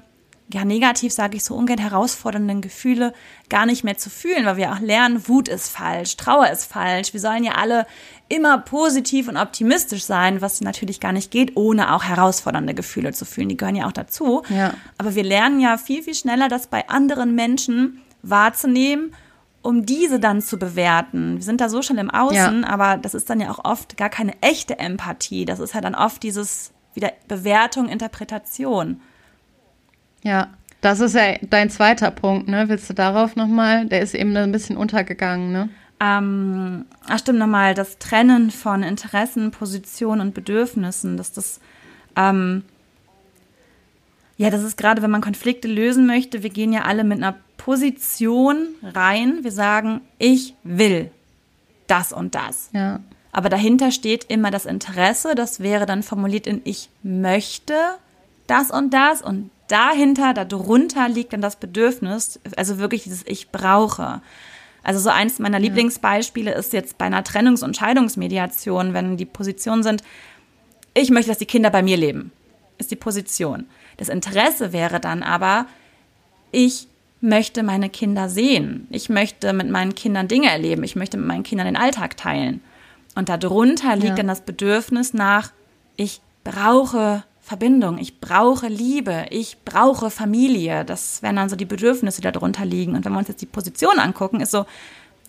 ja, 0.53 0.63
negativ 0.63 1.11
sage 1.11 1.37
ich 1.37 1.43
so 1.43 1.55
ungern, 1.55 1.79
herausfordernden 1.79 2.61
Gefühle 2.61 3.13
gar 3.49 3.65
nicht 3.65 3.83
mehr 3.83 3.97
zu 3.97 4.09
fühlen, 4.09 4.45
weil 4.45 4.57
wir 4.57 4.73
auch 4.73 4.79
lernen, 4.79 5.27
Wut 5.27 5.47
ist 5.47 5.69
falsch, 5.69 6.17
Trauer 6.17 6.49
ist 6.49 6.65
falsch. 6.65 7.13
Wir 7.13 7.19
sollen 7.19 7.43
ja 7.43 7.53
alle 7.53 7.87
immer 8.29 8.59
positiv 8.59 9.27
und 9.27 9.37
optimistisch 9.37 10.03
sein, 10.03 10.41
was 10.41 10.61
natürlich 10.61 10.99
gar 10.99 11.13
nicht 11.13 11.31
geht, 11.31 11.55
ohne 11.55 11.93
auch 11.93 12.03
herausfordernde 12.03 12.75
Gefühle 12.75 13.11
zu 13.11 13.25
fühlen. 13.25 13.49
Die 13.49 13.57
gehören 13.57 13.75
ja 13.75 13.87
auch 13.87 13.91
dazu. 13.91 14.43
Ja. 14.49 14.75
Aber 14.97 15.15
wir 15.15 15.23
lernen 15.23 15.59
ja 15.59 15.77
viel, 15.77 16.03
viel 16.03 16.15
schneller, 16.15 16.47
das 16.47 16.67
bei 16.67 16.89
anderen 16.89 17.33
Menschen 17.33 18.01
wahrzunehmen, 18.21 19.15
um 19.63 19.85
diese 19.85 20.19
dann 20.19 20.41
zu 20.41 20.59
bewerten. 20.59 21.37
Wir 21.37 21.43
sind 21.43 21.59
da 21.59 21.69
so 21.69 21.81
schon 21.81 21.97
im 21.97 22.11
Außen, 22.11 22.61
ja. 22.61 22.69
aber 22.69 22.97
das 22.97 23.15
ist 23.15 23.31
dann 23.31 23.41
ja 23.41 23.49
auch 23.49 23.65
oft 23.65 23.97
gar 23.97 24.09
keine 24.09 24.33
echte 24.41 24.77
Empathie. 24.77 25.45
Das 25.45 25.59
ist 25.59 25.73
ja 25.73 25.81
dann 25.81 25.95
oft 25.95 26.21
dieses 26.21 26.71
wieder 26.93 27.11
Bewertung, 27.27 27.89
Interpretation. 27.89 29.01
Ja, 30.25 30.47
das 30.81 30.99
ist 30.99 31.13
ja 31.13 31.37
dein 31.41 31.69
zweiter 31.69 32.09
Punkt, 32.09 32.47
ne? 32.47 32.67
Willst 32.67 32.89
du 32.89 32.93
darauf 32.93 33.35
nochmal? 33.35 33.85
Der 33.85 34.01
ist 34.01 34.15
eben 34.15 34.35
ein 34.35 34.51
bisschen 34.51 34.75
untergegangen, 34.75 35.51
ne? 35.51 35.69
Ähm, 35.99 36.85
ach 37.07 37.19
stimmt 37.19 37.39
nochmal, 37.39 37.75
das 37.75 37.99
Trennen 37.99 38.49
von 38.49 38.81
Interessen, 38.81 39.51
Positionen 39.51 40.21
und 40.21 40.33
Bedürfnissen, 40.33 41.15
dass 41.15 41.31
das, 41.31 41.59
ähm, 42.15 42.63
ja, 44.35 44.49
das 44.49 44.63
ist 44.63 44.77
gerade, 44.77 45.03
wenn 45.03 45.11
man 45.11 45.21
Konflikte 45.21 45.67
lösen 45.67 46.07
möchte, 46.07 46.41
wir 46.41 46.49
gehen 46.49 46.73
ja 46.73 46.81
alle 46.81 47.03
mit 47.03 47.19
einer 47.19 47.35
Position 47.57 48.69
rein. 48.83 49.43
Wir 49.43 49.51
sagen, 49.51 50.01
ich 50.17 50.55
will 50.63 51.11
das 51.87 52.11
und 52.11 52.33
das. 52.33 52.69
Ja. 52.73 52.99
Aber 53.31 53.49
dahinter 53.49 53.91
steht 53.91 54.25
immer 54.25 54.49
das 54.49 54.65
Interesse, 54.65 55.35
das 55.35 55.59
wäre 55.59 55.85
dann 55.85 56.01
formuliert 56.03 56.47
in 56.47 56.61
ich 56.63 56.89
möchte 57.03 57.75
das 58.47 58.71
und 58.71 58.91
das 58.91 59.21
und 59.21 59.51
dahinter, 59.67 60.33
darunter 60.33 61.09
liegt 61.09 61.33
dann 61.33 61.41
das 61.41 61.55
Bedürfnis, 61.55 62.39
also 62.55 62.77
wirklich 62.77 63.03
dieses 63.03 63.25
Ich 63.25 63.49
brauche. 63.49 64.21
Also 64.83 64.99
so 64.99 65.09
eins 65.09 65.39
meiner 65.39 65.59
Lieblingsbeispiele 65.59 66.53
ist 66.53 66.73
jetzt 66.73 66.97
bei 66.97 67.05
einer 67.05 67.23
Trennungs- 67.23 67.63
und 67.63 67.75
Scheidungsmediation, 67.75 68.93
wenn 68.93 69.17
die 69.17 69.25
Positionen 69.25 69.81
sind, 69.81 70.03
ich 70.93 71.09
möchte, 71.09 71.29
dass 71.29 71.39
die 71.39 71.45
Kinder 71.45 71.71
bei 71.71 71.83
mir 71.83 71.97
leben, 71.97 72.31
ist 72.77 72.91
die 72.91 72.95
Position. 72.95 73.65
Das 73.97 74.09
Interesse 74.09 74.71
wäre 74.73 74.99
dann 74.99 75.23
aber, 75.23 75.65
ich 76.51 76.87
möchte 77.19 77.63
meine 77.63 77.89
Kinder 77.89 78.29
sehen. 78.29 78.87
Ich 78.91 79.09
möchte 79.09 79.51
mit 79.53 79.69
meinen 79.69 79.95
Kindern 79.95 80.27
Dinge 80.27 80.49
erleben. 80.49 80.83
Ich 80.83 80.95
möchte 80.95 81.17
mit 81.17 81.27
meinen 81.27 81.43
Kindern 81.43 81.65
den 81.65 81.77
Alltag 81.77 82.15
teilen. 82.15 82.61
Und 83.15 83.29
darunter 83.29 83.95
liegt 83.95 84.09
ja. 84.09 84.15
dann 84.15 84.27
das 84.27 84.41
Bedürfnis 84.41 85.13
nach, 85.13 85.51
ich 85.97 86.21
brauche 86.43 87.23
Verbindung, 87.45 87.99
ich 87.99 88.19
brauche 88.19 88.67
Liebe, 88.67 89.27
ich 89.29 89.57
brauche 89.63 90.09
Familie. 90.09 90.83
Das 90.83 91.21
wären 91.21 91.35
dann 91.35 91.47
so 91.47 91.55
die 91.55 91.65
Bedürfnisse, 91.65 92.19
die 92.19 92.31
darunter 92.31 92.65
liegen. 92.65 92.95
Und 92.95 93.05
wenn 93.05 93.11
wir 93.11 93.19
uns 93.19 93.27
jetzt 93.27 93.43
die 93.43 93.45
Position 93.45 93.99
angucken, 93.99 94.41
ist 94.41 94.49
so, 94.49 94.65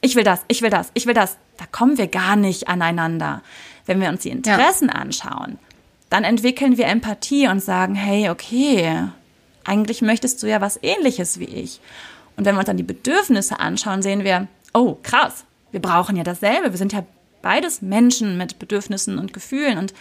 ich 0.00 0.16
will 0.16 0.24
das, 0.24 0.40
ich 0.48 0.62
will 0.62 0.70
das, 0.70 0.90
ich 0.94 1.04
will 1.04 1.12
das. 1.12 1.36
Da 1.58 1.66
kommen 1.70 1.98
wir 1.98 2.06
gar 2.06 2.34
nicht 2.34 2.68
aneinander. 2.68 3.42
Wenn 3.84 4.00
wir 4.00 4.08
uns 4.08 4.22
die 4.22 4.30
Interessen 4.30 4.88
ja. 4.88 4.94
anschauen, 4.94 5.58
dann 6.08 6.24
entwickeln 6.24 6.78
wir 6.78 6.86
Empathie 6.86 7.48
und 7.48 7.60
sagen, 7.60 7.94
hey, 7.94 8.30
okay, 8.30 9.08
eigentlich 9.64 10.00
möchtest 10.00 10.42
du 10.42 10.46
ja 10.46 10.62
was 10.62 10.78
ähnliches 10.82 11.38
wie 11.38 11.44
ich. 11.44 11.80
Und 12.38 12.46
wenn 12.46 12.54
wir 12.54 12.60
uns 12.60 12.66
dann 12.66 12.78
die 12.78 12.82
Bedürfnisse 12.82 13.60
anschauen, 13.60 14.00
sehen 14.00 14.24
wir, 14.24 14.48
oh, 14.72 14.96
krass, 15.02 15.44
wir 15.70 15.82
brauchen 15.82 16.16
ja 16.16 16.24
dasselbe. 16.24 16.70
Wir 16.70 16.78
sind 16.78 16.94
ja 16.94 17.04
beides 17.42 17.82
Menschen 17.82 18.38
mit 18.38 18.58
Bedürfnissen 18.58 19.18
und 19.18 19.34
Gefühlen 19.34 19.76
und 19.76 19.92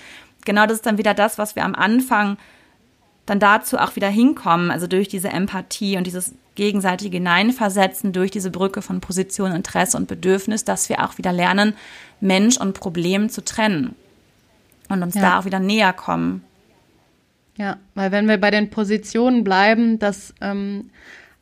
genau 0.46 0.66
das 0.66 0.78
ist 0.78 0.86
dann 0.86 0.98
wieder 0.98 1.14
das, 1.14 1.38
was 1.38 1.56
wir 1.56 1.66
am 1.66 1.76
Anfang 1.76 2.38
dann 3.26 3.40
dazu 3.40 3.78
auch 3.78 3.96
wieder 3.96 4.10
hinkommen, 4.10 4.72
also 4.72 4.88
durch 4.88 5.08
diese 5.08 5.30
Empathie 5.30 5.98
und 5.98 6.06
dieses 6.06 6.34
gegenseitige 6.54 7.18
Hineinversetzen, 7.18 8.14
durch 8.14 8.32
diese 8.32 8.52
Brücke 8.52 8.82
von 8.82 9.02
Position, 9.02 9.52
Interesse 9.52 9.98
und 9.98 10.08
Bedürfnis, 10.08 10.64
dass 10.64 10.90
wir 10.90 11.04
auch 11.04 11.18
wieder 11.18 11.34
lernen, 11.34 11.74
Mensch 12.22 12.58
und 12.58 12.74
Problem 12.74 13.30
zu 13.30 13.44
trennen 13.44 13.96
und 14.90 15.04
uns 15.04 15.16
ja. 15.16 15.22
da 15.22 15.40
auch 15.40 15.46
wieder 15.46 15.60
näher 15.60 15.92
kommen. 15.94 16.44
Ja, 17.58 17.78
weil 17.94 18.12
wenn 18.12 18.28
wir 18.28 18.38
bei 18.38 18.52
den 18.52 18.70
Positionen 18.70 19.44
bleiben, 19.44 20.00
das 20.00 20.34
ähm, 20.42 20.90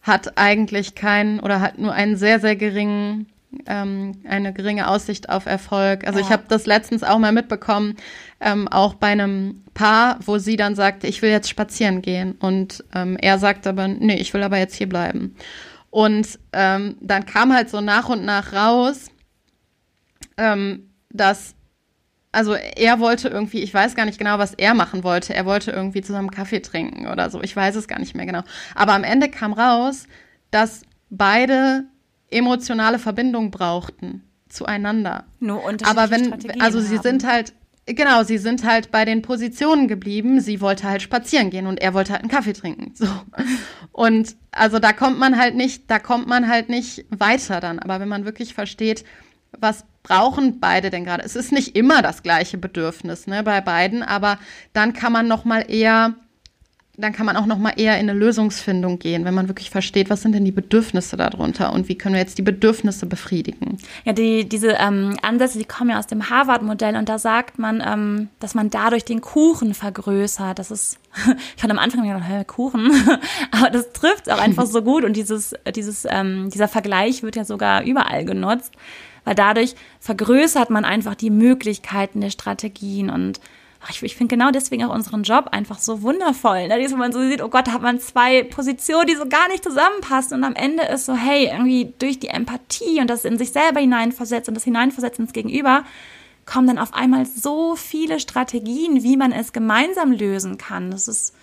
hat 0.02 0.38
eigentlich 0.38 0.96
keinen 0.96 1.40
oder 1.40 1.60
hat 1.60 1.80
nur 1.80 1.94
einen 1.94 2.18
sehr, 2.18 2.40
sehr 2.40 2.56
geringen 2.56 3.28
ähm, 3.66 4.14
eine 4.28 4.54
geringe 4.54 4.88
Aussicht 4.88 5.30
auf 5.30 5.46
Erfolg. 5.46 6.06
Also 6.06 6.20
ja. 6.20 6.26
ich 6.26 6.32
habe 6.32 6.44
das 6.48 6.66
letztens 6.66 7.04
auch 7.04 7.20
mal 7.20 7.32
mitbekommen, 7.32 7.96
ähm, 8.40 8.68
auch 8.68 8.96
bei 8.96 9.08
einem 9.08 9.64
Paar, 9.74 10.20
wo 10.26 10.38
sie 10.38 10.56
dann 10.56 10.76
sagte, 10.76 11.08
ich 11.08 11.22
will 11.22 11.30
jetzt 11.30 11.50
spazieren 11.50 12.02
gehen. 12.02 12.34
Und 12.40 12.84
ähm, 12.94 13.18
er 13.20 13.40
sagte 13.40 13.70
aber, 13.70 13.88
nee, 13.88 14.18
ich 14.18 14.34
will 14.34 14.44
aber 14.44 14.58
jetzt 14.58 14.76
hier 14.76 14.90
bleiben. 14.90 15.36
Und 15.90 16.40
ähm, 16.54 16.98
dann 17.02 17.26
kam 17.26 17.54
halt 17.54 17.70
so 17.70 17.82
nach 17.82 18.10
und 18.10 18.26
nach 18.26 18.54
raus, 18.54 19.12
ähm, 20.38 20.90
dass 21.10 21.56
also 22.34 22.56
er 22.56 23.00
wollte 23.00 23.30
irgendwie, 23.30 23.62
ich 23.62 23.72
weiß 23.72 23.94
gar 23.94 24.06
nicht 24.06 24.18
genau, 24.18 24.40
was 24.40 24.56
er 24.56 24.74
machen 24.74 25.04
wollte. 25.04 25.36
Er 25.36 25.46
wollte 25.46 25.70
irgendwie 25.70 26.02
zusammen 26.02 26.32
Kaffee 26.32 26.62
trinken 26.62 27.08
oder 27.08 27.30
so. 27.30 27.42
Ich 27.44 27.56
weiß 27.56 27.76
es 27.76 27.88
gar 27.88 28.00
nicht 28.00 28.16
mehr 28.16 28.26
genau. 28.26 28.42
Aber 28.74 28.94
am 28.94 29.04
Ende 29.04 29.30
kam 29.30 29.54
raus, 29.54 30.08
dass 30.50 30.82
beide 31.12 31.86
emotionale 32.34 33.00
Verbindung 33.00 33.52
brauchten 33.52 34.24
zueinander. 34.50 35.26
Nur 35.40 35.64
Aber 35.84 36.12
wenn, 36.12 36.34
also 36.62 36.80
sie 36.80 36.98
haben. 36.98 37.04
sind 37.04 37.28
halt, 37.28 37.54
genau, 37.86 38.24
sie 38.24 38.38
sind 38.38 38.64
halt 38.64 38.92
bei 38.92 39.04
den 39.04 39.22
Positionen 39.22 39.88
geblieben. 39.88 40.40
Sie 40.40 40.62
wollte 40.62 40.88
halt 40.88 41.02
spazieren 41.02 41.50
gehen 41.50 41.68
und 41.68 41.82
er 41.82 41.94
wollte 41.94 42.14
halt 42.14 42.22
einen 42.22 42.32
Kaffee 42.32 42.54
trinken. 42.54 42.94
So. 42.96 43.08
Und 43.92 44.36
also 44.52 44.80
da 44.80 44.94
kommt 44.94 45.20
man 45.20 45.38
halt 45.38 45.56
nicht, 45.56 45.90
da 45.90 46.00
kommt 46.00 46.28
man 46.28 46.48
halt 46.48 46.70
nicht 46.70 47.06
weiter 47.10 47.60
dann. 47.60 47.80
Aber 47.80 48.00
wenn 48.00 48.10
man 48.10 48.26
wirklich 48.26 48.54
versteht, 48.54 49.04
was 49.60 49.86
brauchen 50.04 50.60
beide 50.60 50.90
denn 50.90 51.06
gerade? 51.06 51.24
Es 51.24 51.36
ist 51.36 51.52
nicht 51.52 51.76
immer 51.76 52.02
das 52.02 52.24
gleiche 52.24 52.58
Bedürfnis, 52.58 53.28
ne, 53.28 53.44
bei 53.44 53.62
beiden, 53.62 54.04
aber 54.04 54.40
dann 54.74 54.94
kann 54.94 55.14
man 55.14 55.28
noch 55.28 55.46
mal 55.46 55.66
eher 55.70 56.16
dann 56.96 57.12
kann 57.12 57.26
man 57.26 57.38
auch 57.38 57.48
noch 57.48 57.58
mal 57.58 57.74
eher 57.76 58.00
in 58.00 58.08
eine 58.08 58.18
Lösungsfindung 58.18 59.00
gehen, 59.00 59.26
wenn 59.26 59.34
man 59.34 59.48
wirklich 59.48 59.72
versteht, 59.72 60.12
was 60.12 60.22
sind 60.22 60.34
denn 60.34 60.46
die 60.46 60.52
Bedürfnisse 60.52 61.18
darunter 61.18 61.74
und 61.74 61.90
wie 61.90 61.98
können 61.98 62.14
wir 62.14 62.22
jetzt 62.22 62.38
die 62.38 62.44
Bedürfnisse 62.44 63.08
befriedigen. 63.08 63.80
Ja, 64.06 64.14
die, 64.14 64.48
diese 64.48 64.74
ähm, 64.74 65.18
Ansätze, 65.24 65.58
die 65.58 65.66
kommen 65.66 65.90
ja 65.90 65.98
aus 65.98 66.06
dem 66.06 66.30
Harvard-Modell 66.30 66.96
und 66.96 67.10
da 67.10 67.18
sagt 67.18 67.58
man, 67.58 67.82
ähm, 67.84 68.30
dass 68.40 68.54
man 68.54 68.70
dadurch 68.70 69.06
den 69.06 69.22
Kuchen 69.22 69.74
vergrößert. 69.74 70.60
Das 70.60 70.70
ist, 70.70 71.00
ich 71.56 71.62
fand 71.62 71.72
am 71.72 71.80
Anfang 71.80 72.08
gedacht, 72.08 72.26
hä, 72.28 72.44
Kuchen, 72.46 72.92
aber 73.52 73.72
das 73.72 73.92
trifft 73.94 74.30
auch 74.30 74.40
einfach 74.40 74.68
so 74.68 74.84
gut 74.84 75.04
und 75.04 75.18
dieses, 75.18 75.56
dieses, 75.76 76.06
ähm, 76.08 76.52
dieser 76.52 76.68
Vergleich 76.68 77.24
wird 77.24 77.36
ja 77.36 77.44
sogar 77.44 77.84
überall 77.84 78.24
genutzt, 78.24 78.72
weil 79.24 79.34
dadurch 79.34 79.74
vergrößert 80.00 80.70
man 80.70 80.86
einfach 80.86 81.16
die 81.16 81.32
Möglichkeiten 81.32 82.22
der 82.22 82.30
Strategien 82.30 83.10
und 83.10 83.40
ich, 83.90 84.02
ich 84.02 84.16
finde 84.16 84.36
genau 84.36 84.52
deswegen 84.52 84.86
auch 84.86 84.94
unseren 84.94 85.24
Job 85.24 85.50
einfach 85.52 85.80
so 85.80 86.02
wundervoll. 86.02 86.68
Ne? 86.68 86.76
Wenn 86.78 86.98
man 86.98 87.12
so 87.12 87.20
sieht, 87.22 87.42
oh 87.42 87.50
Gott, 87.50 87.68
da 87.68 87.74
hat 87.74 87.82
man 87.82 88.00
zwei 88.00 88.44
Positionen, 88.44 89.08
die 89.08 89.16
so 89.16 89.28
gar 89.28 89.48
nicht 89.50 89.64
zusammenpassen. 89.64 90.38
Und 90.38 90.44
am 90.44 90.56
Ende 90.56 90.84
ist 90.84 91.06
so, 91.06 91.16
hey, 91.16 91.48
irgendwie 91.48 91.94
durch 92.00 92.20
die 92.20 92.28
Empathie 92.28 93.02
und 93.02 93.10
das 93.10 93.26
in 93.26 93.38
sich 93.38 93.52
selber 93.52 93.80
hineinversetzt 93.80 94.48
und 94.48 94.56
das 94.56 94.64
Hineinversetzen 94.64 95.26
ins 95.26 95.34
Gegenüber, 95.34 95.84
kommen 96.46 96.68
dann 96.68 96.80
auf 96.80 96.94
einmal 96.94 97.26
so 97.26 97.76
viele 97.76 98.20
Strategien, 98.20 99.04
wie 99.04 99.18
man 99.18 99.32
es 99.32 99.54
gemeinsam 99.54 100.12
lösen 100.12 100.58
kann. 100.58 100.92
Das 100.92 101.08
ist, 101.08 101.34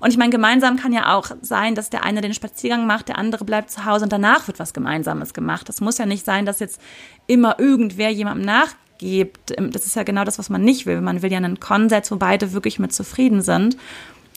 und 0.00 0.10
ich 0.10 0.16
meine, 0.16 0.30
gemeinsam 0.30 0.76
kann 0.76 0.92
ja 0.92 1.14
auch 1.14 1.30
sein, 1.42 1.74
dass 1.74 1.90
der 1.90 2.04
eine 2.04 2.20
den 2.20 2.34
Spaziergang 2.34 2.86
macht, 2.86 3.08
der 3.08 3.18
andere 3.18 3.44
bleibt 3.44 3.70
zu 3.70 3.84
Hause 3.84 4.04
und 4.04 4.12
danach 4.12 4.46
wird 4.46 4.58
was 4.58 4.72
Gemeinsames 4.72 5.34
gemacht. 5.34 5.68
Das 5.68 5.80
muss 5.80 5.98
ja 5.98 6.06
nicht 6.06 6.24
sein, 6.24 6.46
dass 6.46 6.60
jetzt 6.60 6.80
immer 7.26 7.58
irgendwer 7.58 8.10
jemandem 8.10 8.46
nach 8.46 8.74
gibt. 9.00 9.58
Ähm, 9.58 9.72
das 9.72 9.86
ist 9.86 9.96
ja 9.96 10.04
genau 10.04 10.24
das, 10.24 10.38
was 10.38 10.50
man 10.50 10.62
nicht 10.62 10.86
will. 10.86 11.00
Man 11.00 11.22
will 11.22 11.32
ja 11.32 11.38
einen 11.38 11.58
Konsens, 11.58 12.10
wo 12.12 12.16
beide 12.16 12.52
wirklich 12.52 12.78
mit 12.78 12.92
zufrieden 12.92 13.42
sind. 13.42 13.76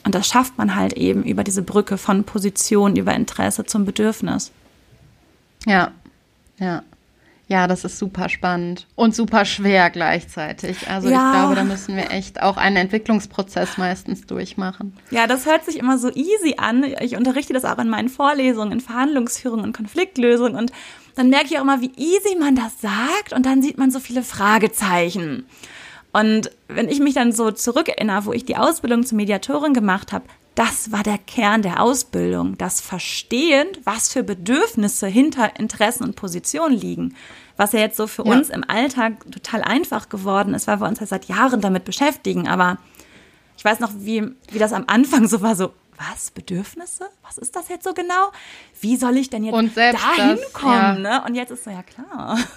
Und 0.04 0.14
das 0.14 0.26
schafft 0.26 0.58
man 0.58 0.74
halt 0.74 0.94
eben 0.94 1.22
über 1.22 1.44
diese 1.44 1.62
Brücke 1.62 1.96
von 1.96 2.24
Position 2.24 2.96
über 2.96 3.14
Interesse 3.14 3.64
zum 3.64 3.84
Bedürfnis. 3.84 4.50
Ja, 5.66 5.92
ja. 6.58 6.82
Ja, 7.46 7.66
das 7.66 7.84
ist 7.84 7.98
super 7.98 8.30
spannend 8.30 8.86
und 8.94 9.14
super 9.14 9.44
schwer 9.44 9.90
gleichzeitig. 9.90 10.88
Also 10.88 11.10
ja. 11.10 11.26
ich 11.26 11.38
glaube, 11.38 11.54
da 11.54 11.64
müssen 11.64 11.94
wir 11.94 12.10
echt 12.10 12.40
auch 12.40 12.56
einen 12.56 12.76
Entwicklungsprozess 12.76 13.76
meistens 13.76 14.26
durchmachen. 14.26 14.96
Ja, 15.10 15.26
das 15.26 15.44
hört 15.44 15.62
sich 15.66 15.78
immer 15.78 15.98
so 15.98 16.08
easy 16.08 16.54
an. 16.56 16.84
Ich 17.02 17.16
unterrichte 17.16 17.52
das 17.52 17.66
auch 17.66 17.78
in 17.78 17.90
meinen 17.90 18.08
Vorlesungen, 18.08 18.72
in 18.72 18.80
Verhandlungsführung 18.80 19.62
und 19.62 19.76
Konfliktlösung 19.76 20.54
und 20.54 20.72
dann 21.14 21.30
merke 21.30 21.46
ich 21.46 21.58
auch 21.58 21.62
immer, 21.62 21.80
wie 21.80 21.92
easy 21.96 22.36
man 22.38 22.56
das 22.56 22.80
sagt 22.80 23.32
und 23.32 23.46
dann 23.46 23.62
sieht 23.62 23.78
man 23.78 23.90
so 23.90 24.00
viele 24.00 24.22
Fragezeichen. 24.22 25.46
Und 26.12 26.50
wenn 26.68 26.88
ich 26.88 27.00
mich 27.00 27.14
dann 27.14 27.32
so 27.32 27.50
zurückerinnere, 27.50 28.26
wo 28.26 28.32
ich 28.32 28.44
die 28.44 28.56
Ausbildung 28.56 29.04
zur 29.04 29.16
Mediatorin 29.16 29.74
gemacht 29.74 30.12
habe, 30.12 30.26
das 30.54 30.92
war 30.92 31.02
der 31.02 31.18
Kern 31.18 31.62
der 31.62 31.82
Ausbildung, 31.82 32.56
das 32.56 32.80
Verstehen, 32.80 33.66
was 33.82 34.12
für 34.12 34.22
Bedürfnisse 34.22 35.08
hinter 35.08 35.58
Interessen 35.58 36.04
und 36.04 36.14
Positionen 36.14 36.76
liegen. 36.76 37.16
Was 37.56 37.72
ja 37.72 37.80
jetzt 37.80 37.96
so 37.96 38.06
für 38.06 38.24
ja. 38.24 38.32
uns 38.32 38.50
im 38.50 38.64
Alltag 38.68 39.30
total 39.30 39.62
einfach 39.62 40.08
geworden 40.08 40.54
ist, 40.54 40.68
weil 40.68 40.80
wir 40.80 40.86
uns 40.86 41.00
ja 41.00 41.06
seit 41.06 41.24
Jahren 41.26 41.60
damit 41.60 41.84
beschäftigen. 41.84 42.46
Aber 42.46 42.78
ich 43.56 43.64
weiß 43.64 43.80
noch, 43.80 43.90
wie, 43.98 44.22
wie 44.50 44.58
das 44.58 44.72
am 44.72 44.84
Anfang 44.86 45.26
so 45.26 45.42
war, 45.42 45.56
so, 45.56 45.72
was, 45.96 46.30
Bedürfnisse? 46.30 47.08
Was 47.22 47.38
ist 47.38 47.54
das 47.56 47.68
jetzt 47.68 47.84
so 47.84 47.94
genau? 47.94 48.32
Wie 48.80 48.96
soll 48.96 49.16
ich 49.16 49.30
denn 49.30 49.44
jetzt 49.44 49.76
dahin 49.76 50.36
das, 50.36 50.52
kommen? 50.52 51.04
Ja. 51.04 51.20
Ne? 51.20 51.22
Und 51.26 51.34
jetzt 51.34 51.50
ist 51.50 51.64
so, 51.64 51.70
ja 51.70 51.82
klar. 51.82 52.38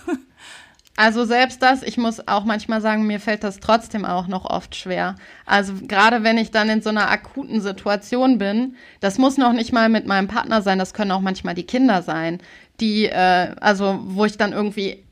Also 1.00 1.26
selbst 1.26 1.62
das, 1.62 1.84
ich 1.84 1.98
muss 1.98 2.28
auch 2.28 2.44
manchmal 2.44 2.82
sagen, 2.82 3.06
mir 3.06 3.20
fällt 3.20 3.44
das 3.44 3.60
trotzdem 3.60 4.04
auch 4.04 4.26
noch 4.26 4.46
oft 4.46 4.76
schwer. 4.76 5.16
Also 5.46 5.74
gerade 5.84 6.24
wenn 6.24 6.40
ich 6.40 6.50
dann 6.50 6.70
in 6.70 6.82
so 6.82 6.90
einer 6.90 7.12
akuten 7.12 7.62
Situation 7.62 8.40
bin, 8.40 8.76
das 9.00 9.20
muss 9.20 9.38
noch 9.38 9.54
nicht 9.54 9.72
mal 9.72 9.90
mit 9.90 10.08
meinem 10.08 10.28
Partner 10.28 10.64
sein, 10.64 10.80
das 10.80 10.96
können 10.96 11.12
auch 11.12 11.22
manchmal 11.22 11.54
die 11.54 11.68
Kinder 11.68 12.02
sein, 12.02 12.40
die, 12.80 13.06
äh, 13.06 13.54
also 13.62 14.00
wo 14.06 14.26
ich 14.26 14.38
dann 14.38 14.54
irgendwie, 14.54 15.06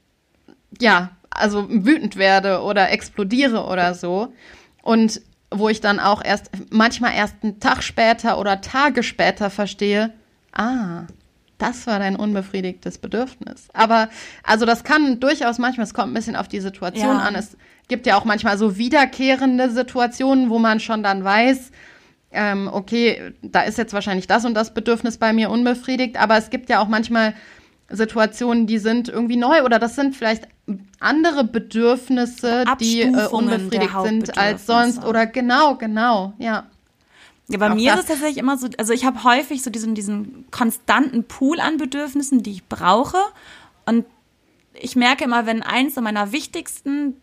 ja, 0.82 1.12
also 1.30 1.68
wütend 1.70 2.16
werde 2.16 2.64
oder 2.64 2.92
explodiere 2.92 3.66
oder 3.66 3.94
so. 3.94 4.34
Und 4.82 5.22
wo 5.60 5.70
ich 5.70 5.82
dann 5.82 6.00
auch 6.00 6.24
erst, 6.24 6.50
manchmal 6.70 7.14
erst 7.14 7.36
einen 7.44 7.60
Tag 7.60 7.84
später 7.84 8.40
oder 8.40 8.62
Tage 8.62 9.04
später 9.04 9.50
verstehe, 9.50 10.14
ah, 10.54 11.04
das 11.58 11.88
war 11.88 12.00
dein 12.00 12.16
unbefriedigtes 12.16 12.98
Bedürfnis. 12.98 13.70
Aber 13.74 14.10
also 14.44 14.66
das 14.66 14.84
kann 14.84 15.20
durchaus 15.20 15.58
manchmal, 15.58 15.86
es 15.86 15.94
kommt 15.94 16.12
ein 16.12 16.14
bisschen 16.14 16.36
auf 16.36 16.48
die 16.48 16.60
Situation 16.60 17.18
ja. 17.18 17.20
an. 17.20 17.36
Es 17.36 17.58
gibt 17.88 18.06
ja 18.06 18.18
auch 18.18 18.26
manchmal 18.26 18.58
so 18.58 18.78
wiederkehrende 18.78 19.70
Situationen, 19.70 20.50
wo 20.50 20.60
man 20.60 20.80
schon 20.80 21.04
dann 21.04 21.24
weiß, 21.24 21.72
ähm, 22.32 22.70
okay, 22.72 23.34
da 23.42 23.62
ist 23.62 23.78
jetzt 23.78 23.94
wahrscheinlich 23.94 24.28
das 24.28 24.44
und 24.44 24.54
das 24.54 24.74
Bedürfnis 24.74 25.18
bei 25.18 25.32
mir 25.32 25.50
unbefriedigt. 25.50 26.18
Aber 26.18 26.38
es 26.38 26.50
gibt 26.50 26.70
ja 26.70 26.80
auch 26.80 26.88
manchmal 26.88 27.34
Situationen, 27.90 28.68
die 28.68 28.80
sind 28.80 29.10
irgendwie 29.10 29.38
neu 29.38 29.64
oder 29.64 29.78
das 29.80 29.96
sind 29.96 30.16
vielleicht 30.16 30.48
andere 31.00 31.44
Bedürfnisse, 31.44 32.66
die 32.80 33.02
äh, 33.02 33.28
unbefriedigt 33.28 33.94
sind 34.04 34.38
als 34.38 34.66
sonst 34.66 35.04
oder 35.06 35.28
genau, 35.28 35.76
genau, 35.76 36.34
ja. 36.40 36.68
Ja, 37.48 37.60
bei 37.60 37.70
Auch 37.70 37.76
mir 37.76 37.94
ist 37.94 38.00
es 38.00 38.06
tatsächlich 38.08 38.38
immer 38.38 38.58
so, 38.58 38.68
also 38.78 38.92
ich 38.92 39.06
habe 39.06 39.24
häufig 39.24 39.62
so 39.62 39.70
diesen, 39.70 39.94
diesen 39.94 40.50
konstanten 40.50 41.24
Pool 41.26 41.60
an 41.60 41.78
Bedürfnissen, 41.78 42.42
die 42.42 42.52
ich 42.52 42.66
brauche. 42.66 43.20
Und 43.86 44.06
ich 44.74 44.96
merke 44.96 45.26
immer, 45.26 45.46
wenn 45.46 45.62
eins 45.62 45.96
meiner 45.98 46.32
wichtigsten, 46.32 47.22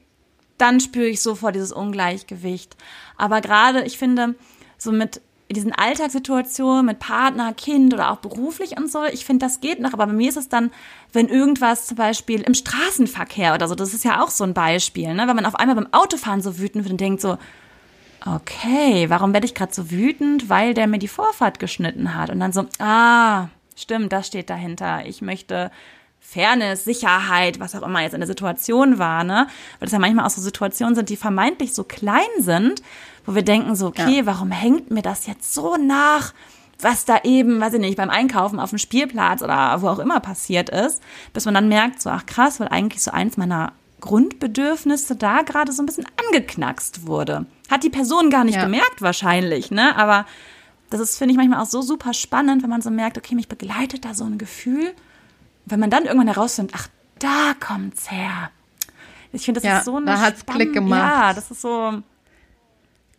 dann 0.59 0.79
spüre 0.79 1.09
ich 1.09 1.21
sofort 1.21 1.57
dieses 1.57 1.73
Ungleichgewicht. 1.73 2.77
Aber 3.17 3.41
gerade, 3.41 3.83
ich 3.83 3.99
finde, 3.99 4.37
so 4.79 4.93
mit 4.93 5.21
diesen 5.53 5.73
Alltagssituationen 5.73 6.87
mit 6.87 6.99
Partner, 6.99 7.53
Kind 7.53 7.93
oder 7.95 8.11
auch 8.11 8.19
beruflich 8.19 8.77
und 8.79 8.91
so, 8.91 9.05
ich 9.05 9.25
finde, 9.25 9.47
das 9.47 9.61
geht 9.61 9.81
noch. 9.81 9.93
Aber 9.93 10.07
bei 10.07 10.13
mir 10.13 10.29
ist 10.29 10.37
es 10.37 10.49
dann, 10.49 10.71
wenn 11.13 11.29
irgendwas 11.29 11.87
zum 11.87 11.97
Beispiel 11.97 12.43
im 12.43 12.55
Straßenverkehr 12.55 13.55
oder 13.55 13.69
so, 13.69 13.75
das 13.75 13.95
ist 13.95 14.05
ja 14.05 14.23
auch 14.23 14.31
so 14.31 14.45
ein 14.45 14.55
Beispiel, 14.55 15.15
ne? 15.15 15.27
wenn 15.27 15.37
man 15.37 15.47
auf 15.47 15.57
einmal 15.57 15.77
beim 15.77 15.93
Autofahren 15.93 16.43
so 16.43 16.59
wütend 16.59 16.85
wird 16.85 16.93
und 16.93 17.01
denkt 17.01 17.21
so, 17.21 17.39
okay, 18.27 19.09
warum 19.09 19.33
werde 19.33 19.47
ich 19.47 19.55
gerade 19.55 19.75
so 19.75 19.91
wütend? 19.91 20.49
Weil 20.49 20.75
der 20.75 20.87
mir 20.87 20.99
die 20.99 21.09
Vorfahrt 21.09 21.59
geschnitten 21.59 22.15
hat. 22.15 22.31
Und 22.31 22.41
dann 22.41 22.53
so, 22.53 22.67
ah, 22.79 23.49
stimmt, 23.77 24.13
das 24.13 24.27
steht 24.27 24.51
dahinter. 24.51 25.07
Ich 25.07 25.23
möchte 25.23 25.71
Fairness, 26.25 26.85
Sicherheit, 26.85 27.61
was 27.61 27.75
auch 27.75 27.83
immer 27.83 28.01
jetzt 28.01 28.15
in 28.15 28.21
der 28.21 28.27
Situation 28.27 28.99
war, 28.99 29.25
ne? 29.25 29.49
Weil 29.79 29.87
das 29.87 29.93
ja 29.93 29.99
manchmal 29.99 30.25
auch 30.25 30.31
so 30.31 30.41
Situationen 30.41 30.95
sind, 30.95 31.11
die 31.11 31.17
vermeintlich 31.17 31.75
so 31.75 31.85
klein 31.85 32.23
sind, 32.39 32.83
wo 33.27 33.35
wir 33.35 33.43
denken 33.43 33.75
so, 33.75 33.89
okay, 33.89 34.19
ja. 34.19 34.27
warum 34.27 34.51
hängt 34.51 34.91
mir 34.91 35.03
das 35.03 35.27
jetzt 35.27 35.53
so 35.53 35.77
nach? 35.77 36.33
was 36.81 37.05
da 37.05 37.21
eben, 37.23 37.61
weiß 37.61 37.75
ich 37.75 37.81
nicht, 37.81 37.97
beim 37.97 38.11
Einkaufen 38.11 38.59
auf 38.59 38.71
dem 38.71 38.79
Spielplatz 38.79 39.41
oder 39.41 39.81
wo 39.83 39.89
auch 39.89 40.01
immer 40.01 40.19
passiert 40.19 40.69
ist, 40.69 41.01
bis 41.33 41.45
man 41.45 41.55
dann 41.55 41.69
merkt, 41.69 42.03
so, 42.03 42.11
ach 42.11 42.27
krass, 42.27 42.59
weil 42.59 42.69
eigentlich 42.69 43.03
so 43.03 43.13
eins 43.13 43.37
meiner 43.37 43.73
Grundbedürfnisse 44.01 45.17
da 45.17 45.43
gerade 45.43 45.73
so 45.73 45.83
ein 45.83 45.87
bisschen 45.87 46.07
angeknackst 46.27 47.07
wurde. 47.07 47.47
Hat 47.71 47.85
die 47.85 47.91
Person 47.91 48.31
gar 48.31 48.45
nicht 48.45 48.57
ja. 48.57 48.65
gemerkt 48.65 49.01
wahrscheinlich, 49.01 49.71
ne? 49.71 49.97
Aber 49.97 50.27
das 50.91 51.01
ist, 51.01 51.17
finde 51.17 51.33
ich, 51.33 51.39
manchmal 51.39 51.63
auch 51.63 51.67
so 51.67 51.81
super 51.81 52.13
spannend, 52.13 52.63
wenn 52.63 52.71
man 52.71 52.83
so 52.83 52.91
merkt, 52.91 53.17
okay, 53.17 53.35
mich 53.35 53.49
begleitet 53.49 54.05
da 54.05 54.13
so 54.13 54.25
ein 54.25 54.37
Gefühl. 54.37 54.93
Wenn 55.67 55.81
man 55.81 55.91
dann 55.91 56.05
irgendwann 56.05 56.29
herausfindet, 56.29 56.75
ach, 56.77 56.89
da 57.19 57.55
kommt's 57.59 58.11
her. 58.11 58.51
Ich 59.33 59.45
finde, 59.45 59.61
das 59.61 59.69
ja, 59.69 59.79
ist 59.79 59.85
so 59.85 59.97
ein. 59.97 60.07
Da 60.07 60.21
hat's 60.21 60.41
Spann 60.41 60.57
Klick 60.57 60.73
gemacht. 60.73 61.01
Ja, 61.01 61.33
das 61.33 61.51
ist 61.51 61.63
so. 61.63 62.03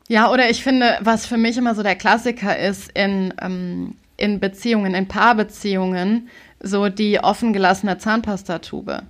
Ja, 0.08 0.30
oder 0.30 0.50
ich 0.50 0.64
finde, 0.64 0.98
was 1.02 1.26
für 1.26 1.38
mich 1.38 1.58
immer 1.58 1.76
so 1.76 1.82
der 1.82 1.96
Klassiker 1.96 2.58
ist 2.58 2.92
in, 2.94 3.34
ähm, 3.42 3.96
in 4.18 4.40
Beziehungen, 4.40 4.94
in 4.94 5.08
Paarbeziehungen, 5.08 6.30
so 6.60 6.90
die 6.90 7.20
offen 7.20 7.54
gelassene 7.54 7.98
Zahnpastatube 7.98 9.04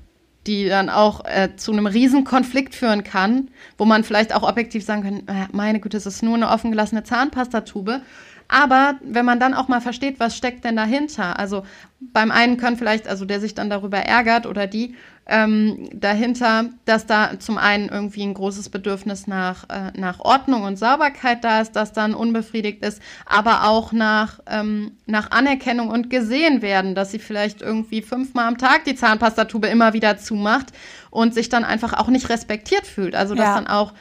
die 0.47 0.67
dann 0.67 0.89
auch 0.89 1.23
äh, 1.25 1.55
zu 1.55 1.71
einem 1.71 1.87
Riesenkonflikt 1.87 2.75
führen 2.75 3.03
kann, 3.03 3.49
wo 3.77 3.85
man 3.85 4.03
vielleicht 4.03 4.35
auch 4.35 4.43
objektiv 4.43 4.83
sagen 4.83 5.03
kann, 5.03 5.35
äh, 5.35 5.47
meine 5.51 5.79
Güte, 5.79 5.97
es 5.97 6.05
ist 6.05 6.21
nur 6.21 6.35
eine 6.35 6.49
offengelassene 6.49 7.03
Zahnpastatube. 7.03 8.01
Aber 8.53 8.99
wenn 9.01 9.25
man 9.25 9.39
dann 9.39 9.55
auch 9.55 9.67
mal 9.67 9.81
versteht, 9.81 10.19
was 10.19 10.37
steckt 10.37 10.63
denn 10.63 10.75
dahinter? 10.75 11.39
Also 11.39 11.65
beim 11.99 12.29
einen 12.29 12.57
können 12.57 12.77
vielleicht, 12.77 13.07
also 13.07 13.25
der 13.25 13.39
sich 13.39 13.55
dann 13.55 13.67
darüber 13.67 13.97
ärgert 13.97 14.45
oder 14.45 14.67
die, 14.67 14.93
ähm, 15.25 15.89
dahinter, 15.91 16.65
dass 16.85 17.07
da 17.07 17.39
zum 17.39 17.57
einen 17.57 17.89
irgendwie 17.89 18.21
ein 18.21 18.35
großes 18.35 18.69
Bedürfnis 18.69 19.25
nach, 19.25 19.63
äh, 19.69 19.97
nach 19.97 20.19
Ordnung 20.19 20.63
und 20.63 20.77
Sauberkeit 20.77 21.43
da 21.43 21.61
ist, 21.61 21.71
das 21.71 21.93
dann 21.93 22.13
unbefriedigt 22.13 22.83
ist, 22.83 23.01
aber 23.25 23.67
auch 23.67 23.91
nach, 23.91 24.39
ähm, 24.45 24.91
nach 25.07 25.31
Anerkennung 25.31 25.89
und 25.89 26.11
gesehen 26.11 26.61
werden, 26.61 26.93
dass 26.93 27.09
sie 27.09 27.19
vielleicht 27.19 27.63
irgendwie 27.63 28.03
fünfmal 28.03 28.47
am 28.47 28.59
Tag 28.59 28.83
die 28.83 28.93
Zahnpastatube 28.93 29.65
immer 29.65 29.93
wieder 29.93 30.19
zumacht 30.19 30.67
und 31.09 31.33
sich 31.33 31.49
dann 31.49 31.63
einfach 31.63 31.93
auch 31.93 32.09
nicht 32.09 32.29
respektiert 32.29 32.85
fühlt. 32.85 33.15
Also 33.15 33.33
dass 33.33 33.47
ja. 33.47 33.55
dann 33.55 33.67
auch 33.67 33.93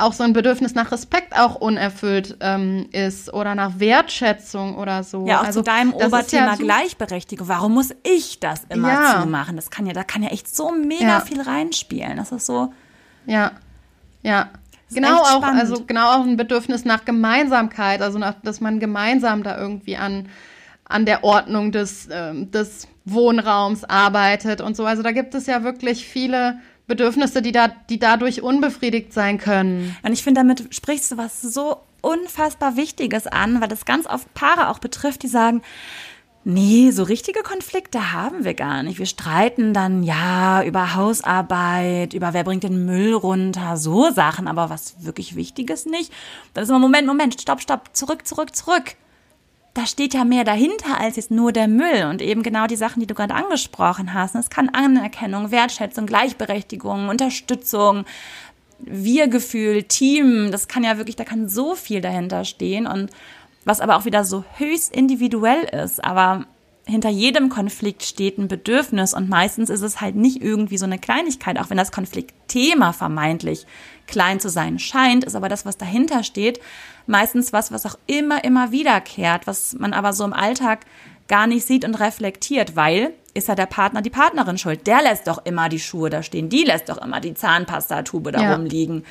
auch 0.00 0.12
so 0.12 0.24
ein 0.24 0.32
Bedürfnis 0.32 0.74
nach 0.74 0.90
Respekt 0.92 1.36
auch 1.36 1.56
unerfüllt 1.56 2.36
ähm, 2.40 2.88
ist 2.92 3.32
oder 3.32 3.54
nach 3.54 3.78
Wertschätzung 3.78 4.76
oder 4.76 5.02
so. 5.02 5.26
Ja, 5.26 5.40
auch 5.40 5.44
also, 5.44 5.60
zu 5.60 5.64
deinem 5.64 5.92
Oberthema 5.92 6.52
ja 6.52 6.54
Gleichberechtigung. 6.56 7.48
Warum 7.48 7.74
muss 7.74 7.90
ich 8.02 8.40
das 8.40 8.64
immer 8.68 8.88
ja. 8.88 9.22
zumachen? 9.22 9.56
Das 9.56 9.70
kann 9.70 9.86
ja, 9.86 9.92
da 9.92 10.04
kann 10.04 10.22
ja 10.22 10.30
echt 10.30 10.54
so 10.54 10.70
mega 10.72 11.04
ja. 11.04 11.20
viel 11.20 11.40
reinspielen. 11.40 12.16
Das 12.16 12.32
ist 12.32 12.46
so. 12.46 12.72
Ja, 13.26 13.52
ja. 14.22 14.50
genau 14.90 15.18
auch, 15.20 15.38
spannend. 15.38 15.60
also 15.60 15.84
genau 15.86 16.12
auch 16.12 16.24
ein 16.24 16.36
Bedürfnis 16.36 16.84
nach 16.84 17.04
Gemeinsamkeit, 17.04 18.00
also 18.02 18.18
nach, 18.18 18.34
dass 18.42 18.60
man 18.60 18.80
gemeinsam 18.80 19.42
da 19.42 19.58
irgendwie 19.58 19.96
an, 19.96 20.28
an 20.84 21.04
der 21.04 21.24
Ordnung 21.24 21.72
des, 21.72 22.06
äh, 22.06 22.32
des 22.46 22.88
Wohnraums 23.04 23.84
arbeitet 23.84 24.60
und 24.60 24.76
so. 24.76 24.86
Also 24.86 25.02
da 25.02 25.12
gibt 25.12 25.34
es 25.34 25.46
ja 25.46 25.64
wirklich 25.64 26.06
viele 26.06 26.58
Bedürfnisse, 26.86 27.42
die 27.42 27.52
da, 27.52 27.68
die 27.68 27.98
dadurch 27.98 28.42
unbefriedigt 28.42 29.12
sein 29.12 29.38
können. 29.38 29.96
Und 30.02 30.12
ich 30.12 30.22
finde, 30.22 30.40
damit 30.40 30.74
sprichst 30.74 31.12
du 31.12 31.16
was 31.16 31.42
so 31.42 31.78
unfassbar 32.00 32.76
Wichtiges 32.76 33.26
an, 33.26 33.60
weil 33.60 33.68
das 33.68 33.84
ganz 33.84 34.06
oft 34.06 34.32
Paare 34.34 34.68
auch 34.68 34.78
betrifft, 34.78 35.22
die 35.22 35.28
sagen, 35.28 35.62
Nee, 36.48 36.92
so 36.92 37.02
richtige 37.02 37.42
Konflikte 37.42 38.12
haben 38.12 38.44
wir 38.44 38.54
gar 38.54 38.84
nicht. 38.84 39.00
Wir 39.00 39.06
streiten 39.06 39.74
dann 39.74 40.04
ja 40.04 40.62
über 40.62 40.94
Hausarbeit, 40.94 42.14
über 42.14 42.34
wer 42.34 42.44
bringt 42.44 42.62
den 42.62 42.86
Müll 42.86 43.14
runter, 43.14 43.76
so 43.76 44.12
Sachen, 44.12 44.46
aber 44.46 44.70
was 44.70 45.04
wirklich 45.04 45.34
Wichtiges 45.34 45.86
nicht. 45.86 46.12
Dann 46.54 46.62
ist 46.62 46.70
immer 46.70 46.78
Moment, 46.78 47.08
Moment, 47.08 47.40
stopp, 47.40 47.60
stopp, 47.60 47.90
zurück, 47.94 48.28
zurück, 48.28 48.54
zurück. 48.54 48.94
Da 49.76 49.84
steht 49.84 50.14
ja 50.14 50.24
mehr 50.24 50.44
dahinter 50.44 50.98
als 50.98 51.16
jetzt 51.16 51.30
nur 51.30 51.52
der 51.52 51.68
Müll 51.68 52.06
und 52.08 52.22
eben 52.22 52.42
genau 52.42 52.66
die 52.66 52.76
Sachen, 52.76 53.00
die 53.00 53.06
du 53.06 53.12
gerade 53.12 53.34
angesprochen 53.34 54.14
hast. 54.14 54.34
Es 54.34 54.48
kann 54.48 54.70
Anerkennung, 54.70 55.50
Wertschätzung, 55.50 56.06
Gleichberechtigung, 56.06 57.10
Unterstützung, 57.10 58.06
Wir-Gefühl, 58.78 59.82
Team, 59.82 60.50
das 60.50 60.66
kann 60.66 60.82
ja 60.82 60.96
wirklich, 60.96 61.16
da 61.16 61.24
kann 61.24 61.50
so 61.50 61.74
viel 61.74 62.00
dahinter 62.00 62.46
stehen 62.46 62.86
und 62.86 63.10
was 63.66 63.82
aber 63.82 63.96
auch 63.96 64.06
wieder 64.06 64.24
so 64.24 64.44
höchst 64.56 64.96
individuell 64.96 65.64
ist. 65.64 66.02
Aber 66.02 66.46
hinter 66.86 67.08
jedem 67.08 67.48
Konflikt 67.48 68.04
steht 68.04 68.38
ein 68.38 68.46
Bedürfnis 68.46 69.12
und 69.12 69.28
meistens 69.28 69.70
ist 69.70 69.82
es 69.82 70.00
halt 70.00 70.14
nicht 70.14 70.40
irgendwie 70.40 70.78
so 70.78 70.84
eine 70.84 71.00
Kleinigkeit, 71.00 71.58
auch 71.58 71.68
wenn 71.68 71.76
das 71.76 71.90
Konfliktthema 71.90 72.92
vermeintlich 72.92 73.66
klein 74.06 74.38
zu 74.38 74.48
sein 74.48 74.78
scheint, 74.78 75.24
ist 75.24 75.34
aber 75.34 75.48
das, 75.48 75.66
was 75.66 75.76
dahinter 75.76 76.22
steht, 76.22 76.60
meistens 77.06 77.52
was, 77.52 77.72
was 77.72 77.86
auch 77.86 77.98
immer, 78.06 78.44
immer 78.44 78.70
wiederkehrt, 78.70 79.48
was 79.48 79.74
man 79.74 79.92
aber 79.92 80.12
so 80.12 80.24
im 80.24 80.32
Alltag 80.32 80.86
gar 81.26 81.48
nicht 81.48 81.66
sieht 81.66 81.84
und 81.84 81.96
reflektiert, 81.96 82.76
weil 82.76 83.12
ist 83.34 83.48
ja 83.48 83.56
der 83.56 83.66
Partner, 83.66 84.00
die 84.00 84.10
Partnerin 84.10 84.56
schuld. 84.56 84.86
Der 84.86 85.02
lässt 85.02 85.26
doch 85.26 85.44
immer 85.44 85.68
die 85.68 85.80
Schuhe 85.80 86.08
da 86.08 86.22
stehen, 86.22 86.48
die 86.48 86.62
lässt 86.62 86.88
doch 86.88 86.98
immer 86.98 87.20
die 87.20 87.34
Zahnpastatube 87.34 88.30
da 88.30 88.40
ja. 88.40 88.54
rumliegen. 88.54 89.04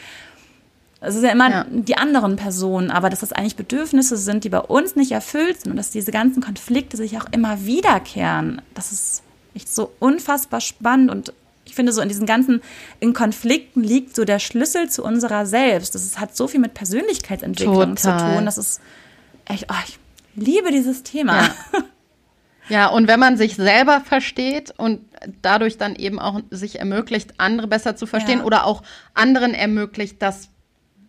Es 1.01 1.15
ist 1.15 1.23
ja 1.23 1.31
immer 1.31 1.49
ja. 1.49 1.65
die 1.69 1.97
anderen 1.97 2.35
Personen, 2.35 2.89
aber 2.89 3.09
dass 3.09 3.19
das 3.19 3.33
eigentlich 3.33 3.55
Bedürfnisse 3.55 4.17
sind, 4.17 4.43
die 4.43 4.49
bei 4.49 4.59
uns 4.59 4.95
nicht 4.95 5.11
erfüllt 5.11 5.61
sind 5.61 5.71
und 5.71 5.77
dass 5.77 5.91
diese 5.91 6.11
ganzen 6.11 6.41
Konflikte 6.41 6.97
sich 6.97 7.17
auch 7.17 7.25
immer 7.31 7.65
wiederkehren. 7.65 8.61
Das 8.73 8.91
ist 8.91 9.21
echt 9.53 9.73
so 9.73 9.91
unfassbar 9.99 10.61
spannend 10.61 11.11
und 11.11 11.33
ich 11.65 11.75
finde 11.75 11.91
so 11.91 12.01
in 12.01 12.09
diesen 12.09 12.25
ganzen 12.25 12.61
in 12.99 13.13
Konflikten 13.13 13.83
liegt 13.83 14.15
so 14.15 14.23
der 14.23 14.39
Schlüssel 14.39 14.89
zu 14.89 15.03
unserer 15.03 15.45
selbst. 15.45 15.95
Das 15.95 16.19
hat 16.19 16.35
so 16.35 16.47
viel 16.47 16.59
mit 16.59 16.73
Persönlichkeitsentwicklung 16.73 17.95
Total. 17.95 18.19
zu 18.19 18.35
tun. 18.35 18.45
Das 18.45 18.57
ist 18.57 18.81
echt, 19.45 19.65
oh, 19.69 19.75
ich 19.87 19.99
liebe 20.35 20.71
dieses 20.71 21.03
Thema. 21.03 21.43
Ja. 21.43 21.53
Ja, 22.67 22.87
und 22.87 23.07
wenn 23.07 23.19
man 23.19 23.37
sich 23.37 23.55
selber 23.55 24.01
versteht 24.01 24.73
und 24.75 25.01
dadurch 25.41 25.77
dann 25.77 25.95
eben 25.95 26.19
auch 26.19 26.41
sich 26.49 26.79
ermöglicht, 26.79 27.35
andere 27.37 27.67
besser 27.67 27.95
zu 27.95 28.07
verstehen 28.07 28.39
ja. 28.39 28.43
oder 28.45 28.65
auch 28.65 28.81
anderen 29.13 29.53
ermöglicht, 29.53 30.21
das 30.21 30.49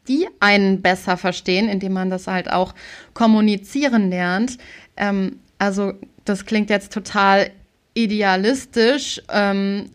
die 0.09 0.27
einen 0.41 0.83
besser 0.83 1.17
verstehen, 1.17 1.69
indem 1.69 1.93
man 1.93 2.11
das 2.11 2.27
halt 2.27 2.51
auch 2.51 2.75
kommunizieren 3.15 4.11
lernt. 4.11 4.59
Ähm, 4.97 5.41
also 5.59 5.93
das 6.25 6.45
klingt 6.45 6.71
jetzt 6.71 6.93
total 6.93 7.51
idealistisch 7.95 9.23
ähm, 9.31 9.91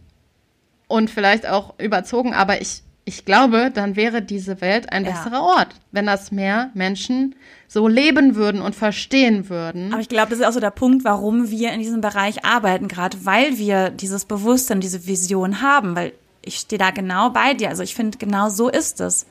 und 0.87 1.09
vielleicht 1.09 1.47
auch 1.47 1.79
überzogen, 1.79 2.33
aber 2.33 2.61
ich, 2.61 2.81
ich 3.05 3.25
glaube, 3.25 3.71
dann 3.73 3.95
wäre 3.95 4.21
diese 4.21 4.59
Welt 4.59 4.91
ein 4.91 5.05
ja. 5.05 5.11
besserer 5.11 5.43
Ort, 5.43 5.75
wenn 5.91 6.07
das 6.07 6.31
mehr 6.31 6.71
Menschen 6.73 7.35
so 7.67 7.87
leben 7.87 8.35
würden 8.35 8.61
und 8.61 8.75
verstehen 8.75 9.49
würden. 9.49 9.93
Aber 9.93 10.01
ich 10.01 10.09
glaube, 10.09 10.31
das 10.31 10.39
ist 10.39 10.45
auch 10.45 10.51
so 10.51 10.59
der 10.59 10.71
Punkt, 10.71 11.05
warum 11.05 11.51
wir 11.51 11.71
in 11.71 11.79
diesem 11.79 12.01
Bereich 12.01 12.43
arbeiten, 12.43 12.87
gerade 12.87 13.23
weil 13.23 13.57
wir 13.57 13.91
dieses 13.91 14.25
Bewusstsein, 14.25 14.81
diese 14.81 15.05
Vision 15.05 15.61
haben, 15.61 15.95
weil 15.95 16.13
ich 16.43 16.55
stehe 16.55 16.79
da 16.79 16.91
genau 16.91 17.29
bei 17.29 17.53
dir. 17.53 17.69
Also 17.69 17.83
ich 17.83 17.95
finde, 17.95 18.17
genau 18.17 18.49
so 18.49 18.67
ist 18.67 18.99
es. 18.99 19.25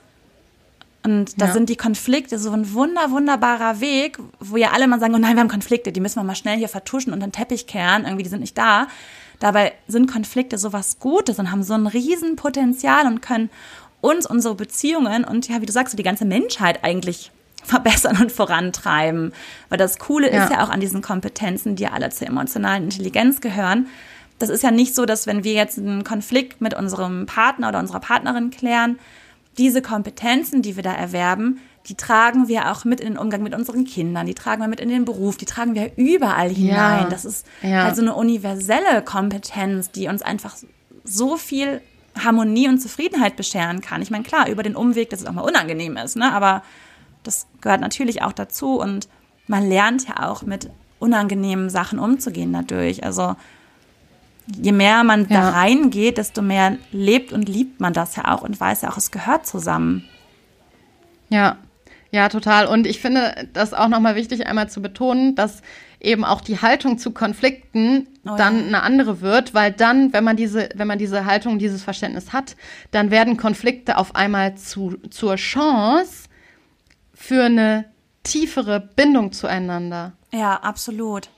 Und 1.03 1.41
da 1.41 1.47
ja. 1.47 1.53
sind 1.53 1.71
die 1.71 1.77
Konflikte 1.77 2.39
so 2.39 2.51
ein 2.51 2.75
wunder, 2.75 3.11
wunderbarer 3.11 3.81
Weg, 3.81 4.19
wo 4.39 4.57
ja 4.57 4.73
alle 4.73 4.87
mal 4.87 5.01
sagen, 5.01 5.15
oh 5.15 5.19
nein, 5.19 5.35
wir 5.35 5.41
haben 5.41 5.49
Konflikte, 5.49 5.93
die 5.93 6.01
müssen 6.01 6.17
wir 6.17 6.25
mal 6.25 6.35
schnell 6.35 6.59
hier 6.59 6.69
vertuschen 6.69 7.13
und 7.13 7.21
den 7.21 7.33
Teppich 7.33 7.67
kehren, 7.67 8.05
irgendwie, 8.05 8.25
die 8.25 8.29
sind 8.29 8.41
nicht 8.41 8.59
da. 8.59 8.87
Dabei 9.39 9.73
sind 9.89 10.11
Konflikte 10.11 10.59
so 10.59 10.75
was 10.75 10.99
Gutes 10.99 11.39
und 11.39 11.51
haben 11.51 11.63
so 11.63 11.73
ein 11.73 11.87
Riesenpotenzial 11.87 13.07
und 13.07 13.23
können 13.23 13.49
uns, 14.03 14.27
unsere 14.27 14.55
Beziehungen 14.55 15.25
und 15.25 15.49
ja, 15.49 15.63
wie 15.63 15.67
du 15.67 15.73
sagst, 15.73 15.93
so 15.93 15.97
die 15.97 16.03
ganze 16.03 16.27
Menschheit 16.27 16.85
eigentlich 16.85 17.31
verbessern 17.65 18.19
und 18.21 18.33
vorantreiben. 18.33 19.33
Weil 19.71 19.79
das 19.79 19.99
Coole 19.99 20.33
ja. 20.33 20.45
ist 20.45 20.53
ja 20.53 20.65
auch 20.65 20.69
an 20.69 20.81
diesen 20.81 21.01
Kompetenzen, 21.01 21.77
die 21.77 21.85
ja 21.85 21.93
alle 21.93 22.11
zur 22.11 22.27
emotionalen 22.27 22.85
Intelligenz 22.85 23.41
gehören. 23.41 23.87
Das 24.39 24.49
ist 24.49 24.63
ja 24.63 24.71
nicht 24.71 24.95
so, 24.95 25.05
dass 25.07 25.27
wenn 25.27 25.45
wir 25.45 25.53
jetzt 25.53 25.79
einen 25.79 26.05
Konflikt 26.05 26.61
mit 26.61 26.75
unserem 26.75 27.27
Partner 27.27 27.69
oder 27.69 27.79
unserer 27.79 28.01
Partnerin 28.01 28.51
klären, 28.51 28.99
diese 29.59 29.83
Kompetenzen, 29.83 30.63
die 30.63 30.77
wir 30.77 30.83
da 30.83 30.93
erwerben, 30.93 31.61
die 31.87 31.95
tragen 31.95 32.49
wir 32.49 32.71
auch 32.71 32.85
mit 32.85 33.01
in 33.01 33.15
den 33.15 33.19
Umgang 33.19 33.43
mit 33.43 33.55
unseren 33.55 33.85
Kindern, 33.85 34.27
die 34.27 34.35
tragen 34.35 34.61
wir 34.61 34.69
mit 34.69 34.81
in 34.81 34.89
den 34.89 35.05
Beruf, 35.05 35.37
die 35.37 35.47
tragen 35.47 35.75
wir 35.75 35.93
überall 35.97 36.51
hinein. 36.51 37.05
Ja, 37.05 37.09
das 37.09 37.25
ist 37.25 37.47
ja. 37.63 37.85
also 37.85 38.03
eine 38.03 38.15
universelle 38.15 39.03
Kompetenz, 39.03 39.91
die 39.91 40.09
uns 40.09 40.23
einfach 40.23 40.57
so 41.05 41.37
viel 41.37 41.81
Harmonie 42.17 42.69
und 42.69 42.81
Zufriedenheit 42.81 43.37
bescheren 43.37 43.81
kann. 43.81 44.03
Ich 44.03 44.11
meine, 44.11 44.25
klar, 44.25 44.49
über 44.49 44.63
den 44.63 44.77
Umweg, 44.77 45.11
dass 45.11 45.21
es 45.21 45.27
auch 45.27 45.33
mal 45.33 45.43
unangenehm 45.43 45.97
ist, 45.97 46.17
ne? 46.17 46.33
aber 46.33 46.63
das 47.23 47.47
gehört 47.61 47.81
natürlich 47.81 48.23
auch 48.23 48.33
dazu 48.33 48.79
und 48.79 49.09
man 49.47 49.69
lernt 49.69 50.07
ja 50.09 50.29
auch 50.29 50.43
mit 50.43 50.71
unangenehmen 50.99 51.71
Sachen 51.71 51.99
umzugehen 51.99 52.53
dadurch. 52.53 53.05
Also 53.05 53.37
je 54.57 54.73
mehr 54.73 55.05
man 55.05 55.27
ja. 55.29 55.41
da 55.41 55.51
reingeht, 55.51 56.19
desto 56.19 56.43
mehr 56.43 56.77
lebt 56.93 57.33
und 57.33 57.49
liebt 57.49 57.81
man 57.81 57.93
das 57.93 58.17
ja 58.17 58.33
auch 58.35 58.43
und 58.43 58.59
weiß 58.59 58.83
ja 58.83 58.91
auch, 58.91 58.97
es 58.97 59.11
gehört 59.11 59.47
zusammen. 59.47 60.05
Ja, 61.29 61.59
ja, 62.13 62.29
total. 62.29 62.67
Und 62.67 62.87
ich 62.87 63.01
finde 63.01 63.49
das 63.53 63.73
auch 63.73 63.89
nochmal 63.89 64.17
wichtig, 64.17 64.47
einmal 64.47 64.69
zu 64.69 64.83
betonen, 64.83 65.37
dass 65.37 65.63
eben 66.01 66.25
auch 66.25 66.41
die 66.41 66.61
Haltung 66.61 66.99
zu 66.99 67.13
Konflikten 67.13 68.09
oh, 68.27 68.37
dann 68.37 68.59
ja. 68.59 68.67
eine 68.67 68.83
andere 68.83 69.21
wird, 69.21 69.55
weil 69.55 69.71
dann, 69.71 70.13
wenn 70.13 70.25
man 70.25 70.37
diese, 70.37 70.71
wenn 70.75 70.89
man 70.89 70.99
diese 70.99 71.25
Haltung, 71.25 71.59
dieses 71.59 71.85
Verständnis 71.85 72.33
hat, 72.33 72.57
dann 72.91 73.11
werden 73.11 73.37
Konflikte 73.37 73.97
auf 73.97 74.17
einmal 74.17 74.57
zu, 74.57 74.97
zur 75.11 75.37
Chance 75.37 76.29
für 77.15 77.45
eine 77.45 77.85
tiefere 78.23 78.81
Bindung 78.81 79.33
zueinander. 79.33 80.13
Ja, 80.33 80.57
absolut. 80.57 81.29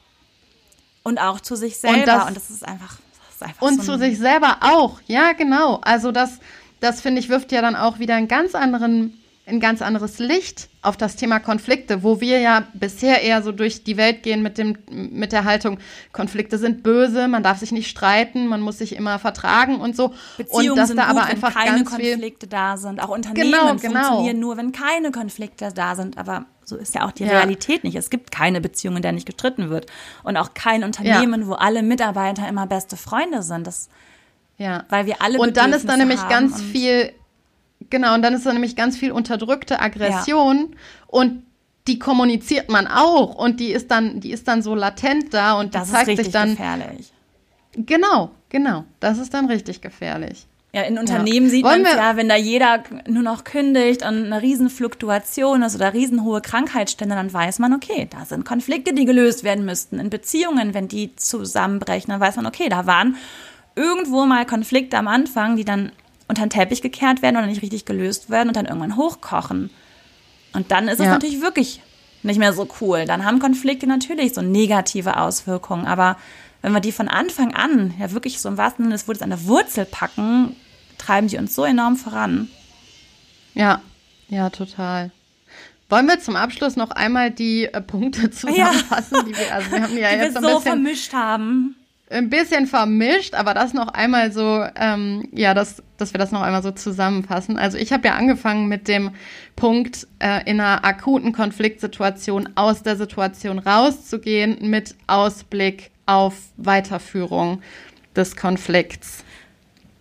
Und 1.03 1.19
auch 1.19 1.41
zu 1.41 1.57
sich 1.57 1.79
selber. 1.79 1.99
Und 1.99 2.07
das, 2.07 2.29
und 2.29 2.37
das 2.37 2.51
ist 2.51 2.67
einfach 2.67 2.97
einfach 3.43 3.63
und 3.63 3.83
so 3.83 3.93
zu 3.93 3.99
sich 3.99 4.19
selber 4.19 4.59
auch. 4.61 5.01
Ja, 5.07 5.33
genau. 5.33 5.81
Also 5.83 6.13
das, 6.13 6.39
das 6.81 7.01
finde 7.01 7.21
ich 7.21 7.29
wirft 7.29 7.53
ja 7.53 7.61
dann 7.61 7.77
auch 7.77 7.99
wieder 7.99 8.15
einen 8.15 8.29
ganz 8.29 8.55
anderen 8.55 9.19
ein 9.45 9.59
ganz 9.59 9.83
anderes 9.83 10.21
Licht 10.21 10.69
auf 10.83 10.97
das 10.97 11.17
Thema 11.17 11.41
Konflikte, 11.41 12.05
wo 12.05 12.21
wir 12.21 12.39
ja 12.39 12.69
bisher 12.75 13.23
eher 13.23 13.43
so 13.43 13.51
durch 13.51 13.83
die 13.83 13.97
Welt 13.97 14.23
gehen 14.23 14.41
mit 14.41 14.57
dem 14.57 14.79
mit 14.89 15.33
der 15.33 15.43
Haltung 15.43 15.79
Konflikte 16.13 16.59
sind 16.59 16.85
böse, 16.85 17.27
man 17.27 17.43
darf 17.43 17.59
sich 17.59 17.73
nicht 17.73 17.91
streiten, 17.91 18.47
man 18.47 18.61
muss 18.61 18.79
sich 18.79 18.95
immer 18.95 19.19
vertragen 19.19 19.81
und 19.81 19.97
so 19.97 20.15
Beziehungen 20.37 20.71
und 20.71 20.77
dass 20.77 20.89
sind 20.89 20.99
da 20.99 21.09
gut, 21.09 21.17
aber 21.17 21.25
einfach 21.25 21.57
wenn 21.57 21.65
keine 21.65 21.85
Konflikte 21.85 22.47
da 22.47 22.77
sind, 22.77 23.03
auch 23.03 23.09
Unternehmen 23.09 23.51
genau, 23.51 23.75
genau. 23.75 24.07
funktionieren 24.07 24.39
nur, 24.39 24.57
wenn 24.57 24.71
keine 24.71 25.11
Konflikte 25.11 25.73
da 25.75 25.97
sind, 25.97 26.19
aber 26.19 26.47
so 26.65 26.77
ist 26.77 26.95
ja 26.95 27.07
auch 27.07 27.13
die 27.13 27.25
ja. 27.25 27.31
Realität 27.31 27.85
nicht. 27.85 27.97
Es 27.97 28.11
gibt 28.11 28.31
keine 28.31 28.61
Beziehung, 28.61 28.97
in 28.97 29.03
der 29.03 29.13
nicht 29.13 29.27
gestritten 29.27 29.71
wird 29.71 29.87
und 30.23 30.37
auch 30.37 30.55
kein 30.55 30.85
Unternehmen, 30.85 31.43
ja. 31.43 31.47
wo 31.49 31.53
alle 31.55 31.83
Mitarbeiter 31.83 32.49
immer 32.49 32.67
beste 32.67 32.97
Freunde 32.97 33.43
sind. 33.43 33.67
Das 33.67 33.89
ja. 34.59 34.85
Weil 34.89 35.07
wir 35.07 35.21
alle 35.21 35.39
Und 35.39 35.57
dann 35.57 35.73
ist 35.73 35.89
da 35.89 35.97
nämlich 35.97 36.21
ganz 36.29 36.61
viel 36.61 37.13
Genau, 37.91 38.15
und 38.15 38.23
dann 38.23 38.35
ist 38.35 38.47
da 38.47 38.53
nämlich 38.53 38.77
ganz 38.77 38.97
viel 38.97 39.13
unterdrückte 39.13 39.81
Aggression 39.81 40.69
ja. 40.71 40.79
und 41.09 41.43
die 41.87 41.99
kommuniziert 41.99 42.71
man 42.71 42.87
auch 42.87 43.35
und 43.35 43.61
die 43.61 43.73
ist 43.73 43.91
dann, 43.91 44.21
die 44.21 44.31
ist 44.31 44.47
dann 44.47 44.63
so 44.63 44.75
latent 44.75 45.35
da 45.35 45.59
und 45.59 45.75
das 45.75 45.91
zeigt 45.91 46.17
sich 46.17 46.31
dann. 46.31 46.51
gefährlich. 46.51 47.13
Genau, 47.75 48.31
genau. 48.49 48.85
Das 49.01 49.19
ist 49.19 49.35
dann 49.35 49.47
richtig 49.47 49.81
gefährlich. 49.81 50.47
Ja, 50.75 50.83
in 50.83 50.97
Unternehmen 50.97 51.47
ja. 51.47 51.51
sieht 51.51 51.65
man 51.65 51.85
ja, 51.85 52.17
wenn 52.17 52.31
da 52.31 52.37
jeder 52.37 52.83
nur 53.07 53.23
noch 53.23 53.45
kündigt 53.45 54.03
und 54.03 54.25
eine 54.25 54.41
Riesenfluktuation 54.41 55.63
ist 55.63 55.75
oder 55.75 55.93
riesenhohe 55.93 56.41
Krankheitsstände, 56.41 57.15
dann 57.15 57.31
weiß 57.31 57.59
man, 57.59 57.75
okay, 57.75 58.09
da 58.09 58.25
sind 58.25 58.47
Konflikte, 58.47 58.95
die 58.95 59.05
gelöst 59.05 59.45
werden 59.45 59.67
müssten. 59.67 59.99
In 59.99 60.09
Beziehungen, 60.09 60.73
wenn 60.73 60.89
die 60.89 61.15
zusammenbrechen, 61.15 62.11
dann 62.11 62.21
weiß 62.21 62.37
man, 62.37 62.47
okay, 62.47 62.71
da 62.71 62.87
waren 62.87 63.17
irgendwo 63.77 64.25
mal 64.25 64.47
Konflikte 64.47 64.97
am 64.97 65.09
Anfang, 65.09 65.57
die 65.57 65.67
dann 65.67 65.93
unter 66.27 66.47
den 66.47 66.51
Teppich 66.51 66.81
gekehrt 66.81 67.21
werden 67.21 67.37
oder 67.37 67.47
nicht 67.47 67.61
richtig 67.61 67.85
gelöst 67.85 68.31
werden 68.31 68.49
und 68.49 68.57
dann 68.57 68.65
irgendwann 68.65 68.97
hochkochen. 68.97 69.69
Und 70.55 70.71
dann 70.71 70.89
ist 70.89 71.01
es 71.01 71.05
ja. 71.05 71.13
natürlich 71.13 71.43
wirklich 71.43 71.83
nicht 72.23 72.39
mehr 72.39 72.55
so 72.55 72.67
cool. 72.81 73.05
Dann 73.05 73.27
haben 73.27 73.41
Konflikte 73.41 73.87
natürlich 73.87 74.33
so 74.33 74.41
negative 74.41 75.19
Auswirkungen. 75.19 75.87
Aber 75.87 76.17
wenn 76.63 76.73
wir 76.73 76.81
die 76.81 76.93
von 76.93 77.09
Anfang 77.09 77.55
an 77.55 77.95
ja 77.99 78.13
wirklich 78.13 78.41
so 78.41 78.49
im 78.49 78.57
wahrsten 78.57 78.85
Sinne 78.85 78.95
des 78.95 79.07
Wortes 79.07 79.23
an 79.23 79.31
der 79.31 79.45
Wurzel 79.47 79.85
packen, 79.85 80.57
treiben 80.97 81.29
die 81.29 81.37
uns 81.37 81.55
so 81.55 81.65
enorm 81.65 81.97
voran. 81.97 82.49
Ja, 83.55 83.83
Ja, 84.29 84.49
total. 84.49 85.11
Wollen 85.91 86.07
wir 86.07 86.19
zum 86.21 86.37
Abschluss 86.37 86.75
noch 86.75 86.91
einmal 86.91 87.31
die 87.31 87.67
äh, 87.67 87.83
Punkte 87.83 88.31
zusammenfassen, 88.31 89.17
ja. 89.19 89.23
die 89.25 89.37
wir, 89.37 89.55
also 89.55 89.71
wir 89.73 89.83
haben 89.83 89.99
ja 89.99 90.09
die 90.09 90.17
jetzt 90.17 90.35
wir 90.35 90.39
ein 90.39 90.43
so 90.43 90.49
bisschen 90.49 90.63
vermischt 90.63 91.13
haben. 91.13 91.77
Ein 92.09 92.31
bisschen 92.31 92.67
vermischt, 92.67 93.35
aber 93.35 93.53
das 93.53 93.75
noch 93.75 93.89
einmal 93.89 94.33
so, 94.33 94.65
ähm, 94.77 95.29
ja, 95.33 95.53
das, 95.53 95.83
dass 95.99 96.15
wir 96.15 96.19
das 96.19 96.33
noch 96.33 96.41
einmal 96.41 96.63
so 96.63 96.71
zusammenfassen. 96.71 97.59
Also 97.59 97.77
ich 97.77 97.93
habe 97.93 98.09
ja 98.09 98.15
angefangen 98.15 98.69
mit 98.69 98.89
dem 98.89 99.11
Punkt, 99.55 100.07
äh, 100.19 100.49
in 100.51 100.61
einer 100.61 100.83
akuten 100.85 101.33
Konfliktsituation 101.33 102.51
aus 102.55 102.83
der 102.83 102.97
Situation 102.97 103.59
rauszugehen 103.59 104.59
mit 104.63 104.95
Ausblick 105.07 105.92
auf 106.07 106.35
Weiterführung 106.57 107.63
des 108.15 108.37
Konflikts. 108.37 109.25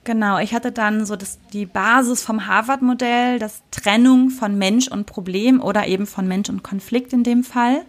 Genau, 0.04 0.40
ich 0.40 0.56
hatte 0.56 0.72
dann 0.72 1.06
so 1.06 1.16
das, 1.16 1.38
die 1.54 1.68
Basis 1.68 2.24
vom 2.24 2.48
Harvard-Modell, 2.48 3.38
das 3.38 3.62
Trennung 3.70 4.32
von 4.32 4.58
Mensch 4.58 4.88
und 4.88 5.06
Problem 5.06 5.62
oder 5.62 5.88
eben 5.88 6.08
von 6.08 6.28
Mensch 6.28 6.50
und 6.50 6.64
Konflikt 6.64 7.14
in 7.14 7.24
dem 7.24 7.44
Fall. 7.44 7.86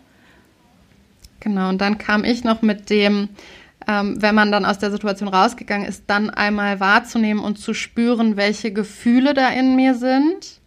Genau, 1.40 1.70
und 1.70 1.80
dann 1.80 1.96
kam 1.96 2.24
ich 2.24 2.44
noch 2.44 2.60
mit 2.60 2.90
dem, 2.90 3.30
ähm, 3.88 4.20
wenn 4.20 4.34
man 4.34 4.52
dann 4.52 4.66
aus 4.66 4.78
der 4.78 4.90
Situation 4.90 5.28
rausgegangen 5.28 5.88
ist, 5.88 6.04
dann 6.06 6.28
einmal 6.28 6.80
wahrzunehmen 6.80 7.42
und 7.42 7.58
zu 7.58 7.72
spüren, 7.72 8.36
welche 8.36 8.72
Gefühle 8.72 9.32
da 9.32 9.48
in 9.48 9.74
mir 9.74 9.94
sind. 9.94 10.60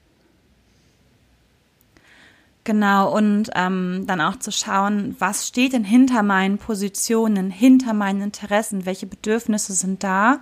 Genau, 2.66 3.16
und 3.16 3.52
ähm, 3.56 4.04
dann 4.08 4.20
auch 4.20 4.38
zu 4.38 4.52
schauen, 4.52 5.16
was 5.20 5.48
steht 5.48 5.74
denn 5.74 5.86
hinter 5.86 6.24
meinen 6.24 6.58
Positionen, 6.58 7.50
hinter 7.50 7.94
meinen 7.94 8.22
Interessen, 8.22 8.86
welche 8.86 9.06
Bedürfnisse 9.06 9.74
sind 9.74 10.04
da 10.04 10.40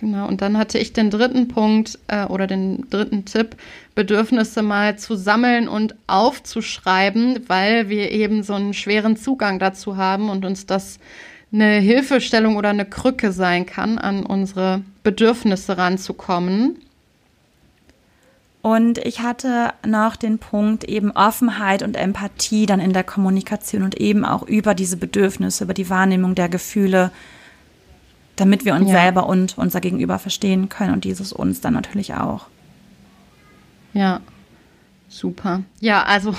Genau, 0.00 0.26
und 0.26 0.40
dann 0.40 0.56
hatte 0.56 0.78
ich 0.78 0.94
den 0.94 1.10
dritten 1.10 1.48
Punkt 1.48 1.98
äh, 2.06 2.24
oder 2.24 2.46
den 2.46 2.88
dritten 2.88 3.26
Tipp, 3.26 3.56
Bedürfnisse 3.94 4.62
mal 4.62 4.96
zu 4.98 5.14
sammeln 5.14 5.68
und 5.68 5.94
aufzuschreiben, 6.06 7.40
weil 7.48 7.90
wir 7.90 8.10
eben 8.10 8.42
so 8.42 8.54
einen 8.54 8.72
schweren 8.72 9.18
Zugang 9.18 9.58
dazu 9.58 9.98
haben 9.98 10.30
und 10.30 10.46
uns 10.46 10.64
das 10.64 10.98
eine 11.52 11.80
Hilfestellung 11.80 12.56
oder 12.56 12.70
eine 12.70 12.86
Krücke 12.86 13.30
sein 13.30 13.66
kann, 13.66 13.98
an 13.98 14.24
unsere 14.24 14.80
Bedürfnisse 15.02 15.76
ranzukommen. 15.76 16.78
Und 18.62 18.98
ich 18.98 19.20
hatte 19.20 19.72
noch 19.86 20.16
den 20.16 20.38
Punkt 20.38 20.84
eben 20.84 21.12
Offenheit 21.12 21.82
und 21.82 21.96
Empathie 21.96 22.66
dann 22.66 22.80
in 22.80 22.92
der 22.92 23.04
Kommunikation 23.04 23.82
und 23.82 23.98
eben 23.98 24.24
auch 24.24 24.42
über 24.42 24.74
diese 24.74 24.98
Bedürfnisse, 24.98 25.64
über 25.64 25.74
die 25.74 25.88
Wahrnehmung 25.88 26.34
der 26.34 26.48
Gefühle 26.50 27.10
damit 28.40 28.64
wir 28.64 28.74
uns 28.74 28.88
ja. 28.88 29.02
selber 29.02 29.26
und 29.26 29.58
unser 29.58 29.80
Gegenüber 29.80 30.18
verstehen 30.18 30.70
können 30.70 30.94
und 30.94 31.04
dieses 31.04 31.32
uns 31.32 31.60
dann 31.60 31.74
natürlich 31.74 32.14
auch. 32.14 32.46
Ja, 33.92 34.20
Super. 35.12 35.64
Ja, 35.80 36.04
also 36.04 36.32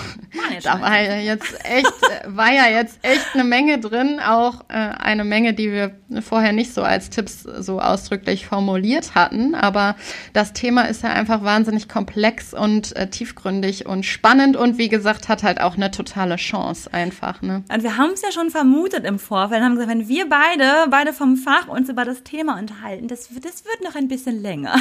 da 0.63 0.80
war 0.80 0.97
ja 0.97 1.17
jetzt 1.17 1.53
echt, 1.65 1.91
war 2.26 2.53
ja 2.53 2.69
jetzt 2.69 2.99
echt 3.01 3.28
eine 3.34 3.43
Menge 3.43 3.80
drin, 3.80 4.22
auch 4.26 4.61
äh, 4.69 4.76
eine 4.76 5.26
Menge, 5.26 5.53
die 5.53 5.69
wir 5.74 5.91
vorher 6.22 6.53
nicht 6.53 6.74
so 6.74 6.82
als 6.82 7.09
Tipps 7.09 7.43
so 7.43 7.82
ausdrücklich 7.82 8.45
formuliert 8.45 9.13
hatten. 9.13 9.55
Aber 9.55 9.97
das 10.32 10.53
Thema 10.53 10.84
ist 10.84 11.03
ja 11.03 11.09
einfach 11.09 11.43
wahnsinnig 11.43 11.89
komplex 11.89 12.53
und 12.53 12.95
äh, 12.95 13.09
tiefgründig 13.09 13.88
und 13.88 14.05
spannend 14.05 14.55
und 14.55 14.78
wie 14.78 14.88
gesagt, 14.88 15.28
hat 15.28 15.43
halt 15.43 15.59
auch 15.59 15.76
eine 15.76 15.91
totale 15.91 16.38
Chance 16.38 16.93
einfach. 16.93 17.41
Ne? 17.41 17.63
Und 17.74 17.84
wir 17.84 17.97
haben 17.97 18.11
es 18.13 18.22
ja 18.22 18.32
schon 18.32 18.51
vermutet 18.51 19.03
im 19.03 19.19
Vorfeld, 19.19 19.61
haben 19.61 19.74
gesagt, 19.74 19.91
wenn 19.91 20.07
wir 20.07 20.30
beide, 20.30 20.89
beide 20.89 21.11
vom 21.11 21.36
Fach 21.36 21.67
uns 21.67 21.89
über 21.89 22.05
das 22.05 22.24
Thema 22.24 22.57
unterhalten, 22.57 23.09
das, 23.09 23.28
das 23.28 23.65
wird 23.65 23.84
noch 23.84 23.95
ein 23.95 24.07
bisschen 24.07 24.41
länger. 24.41 24.76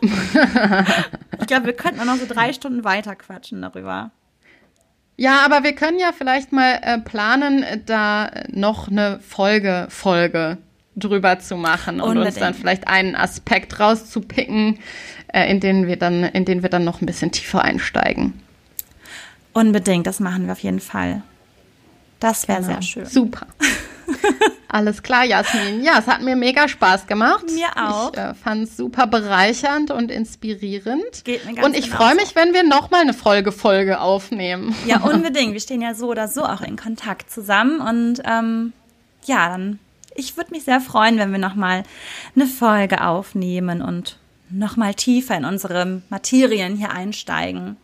ich 0.00 1.46
glaube, 1.46 1.66
wir 1.66 1.72
könnten 1.74 2.00
auch 2.00 2.06
noch 2.06 2.16
so 2.16 2.26
drei 2.26 2.54
Stunden 2.54 2.84
weiter 2.84 3.17
quatschen 3.18 3.60
darüber. 3.62 4.10
Ja, 5.16 5.44
aber 5.44 5.64
wir 5.64 5.74
können 5.74 5.98
ja 5.98 6.12
vielleicht 6.16 6.52
mal 6.52 6.78
äh, 6.80 6.98
planen, 6.98 7.64
da 7.86 8.30
noch 8.48 8.88
eine 8.88 9.18
Folge, 9.20 9.88
Folge 9.90 10.58
drüber 10.94 11.38
zu 11.40 11.56
machen 11.56 12.00
und 12.00 12.10
Unbedingt. 12.10 12.26
uns 12.26 12.36
dann 12.36 12.54
vielleicht 12.54 12.86
einen 12.86 13.16
Aspekt 13.16 13.80
rauszupicken, 13.80 14.78
äh, 15.32 15.50
in 15.50 15.60
den 15.60 15.86
wir 15.86 15.96
dann, 15.96 16.24
in 16.24 16.44
den 16.44 16.62
wir 16.62 16.70
dann 16.70 16.84
noch 16.84 17.00
ein 17.00 17.06
bisschen 17.06 17.32
tiefer 17.32 17.62
einsteigen. 17.62 18.34
Unbedingt, 19.52 20.06
das 20.06 20.20
machen 20.20 20.46
wir 20.46 20.52
auf 20.52 20.60
jeden 20.60 20.80
Fall. 20.80 21.22
Das 22.20 22.46
wäre 22.48 22.60
genau. 22.60 22.74
sehr 22.74 22.82
schön. 22.82 23.06
Super. 23.06 23.46
Alles 24.68 25.02
klar, 25.02 25.24
Jasmin. 25.24 25.82
Ja, 25.82 25.98
es 25.98 26.06
hat 26.06 26.20
mir 26.20 26.36
mega 26.36 26.68
Spaß 26.68 27.06
gemacht. 27.06 27.44
Mir 27.46 27.68
auch. 27.76 28.12
Ich 28.12 28.18
äh, 28.18 28.34
fand 28.34 28.64
es 28.64 28.76
super 28.76 29.06
bereichernd 29.06 29.90
und 29.90 30.10
inspirierend. 30.10 31.24
Geht 31.24 31.46
mir 31.46 31.54
ganz 31.54 31.66
Und 31.66 31.76
ich 31.76 31.90
freue 31.90 32.14
mich, 32.14 32.34
wenn 32.34 32.52
wir 32.52 32.64
nochmal 32.64 33.02
eine 33.02 33.14
Folge 33.14 34.00
aufnehmen. 34.00 34.74
Ja, 34.86 35.00
unbedingt. 35.02 35.52
Wir 35.52 35.60
stehen 35.60 35.80
ja 35.80 35.94
so 35.94 36.08
oder 36.08 36.28
so 36.28 36.44
auch 36.44 36.60
in 36.60 36.76
Kontakt 36.76 37.30
zusammen. 37.30 37.80
Und 37.80 38.22
ähm, 38.24 38.72
ja, 39.24 39.48
dann, 39.48 39.78
ich 40.14 40.36
würde 40.36 40.50
mich 40.50 40.64
sehr 40.64 40.80
freuen, 40.80 41.18
wenn 41.18 41.32
wir 41.32 41.38
nochmal 41.38 41.84
eine 42.34 42.46
Folge 42.46 43.04
aufnehmen 43.04 43.80
und 43.80 44.18
nochmal 44.50 44.94
tiefer 44.94 45.36
in 45.36 45.44
unsere 45.44 46.02
Materien 46.08 46.76
hier 46.76 46.90
einsteigen. 46.90 47.76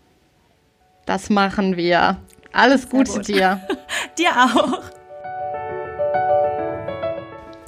Das 1.06 1.30
machen 1.30 1.76
wir. 1.76 2.18
Alles 2.52 2.88
Gute 2.88 3.12
gut. 3.12 3.28
dir. 3.28 3.60
dir 4.18 4.30
auch. 4.30 4.80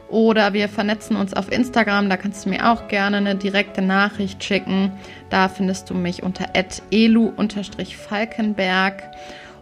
oder 0.09 0.51
wir 0.51 0.67
vernetzen 0.67 1.15
uns 1.15 1.33
auf 1.33 1.49
Instagram, 1.49 2.09
da 2.09 2.17
kannst 2.17 2.45
du 2.45 2.49
mir 2.49 2.69
auch 2.69 2.89
gerne 2.89 3.15
eine 3.17 3.35
direkte 3.35 3.81
Nachricht 3.81 4.43
schicken. 4.43 4.91
Da 5.29 5.47
findest 5.47 5.89
du 5.89 5.93
mich 5.93 6.21
unter 6.21 6.47
elu-falkenberg. 6.91 9.03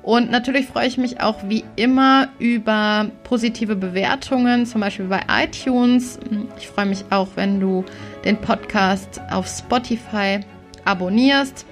Und 0.03 0.29
natürlich 0.29 0.67
freue 0.67 0.87
ich 0.87 0.97
mich 0.97 1.21
auch 1.21 1.37
wie 1.47 1.63
immer 1.77 2.27
über 2.37 3.09
positive 3.23 3.77
Bewertungen, 3.77 4.65
zum 4.65 4.81
Beispiel 4.81 5.05
bei 5.05 5.21
iTunes. 5.29 6.19
Ich 6.59 6.67
freue 6.67 6.87
mich 6.87 7.05
auch, 7.09 7.29
wenn 7.35 7.61
du 7.61 7.85
den 8.25 8.37
Podcast 8.37 9.21
auf 9.31 9.47
Spotify 9.47 10.41
abonnierst. 10.83 11.65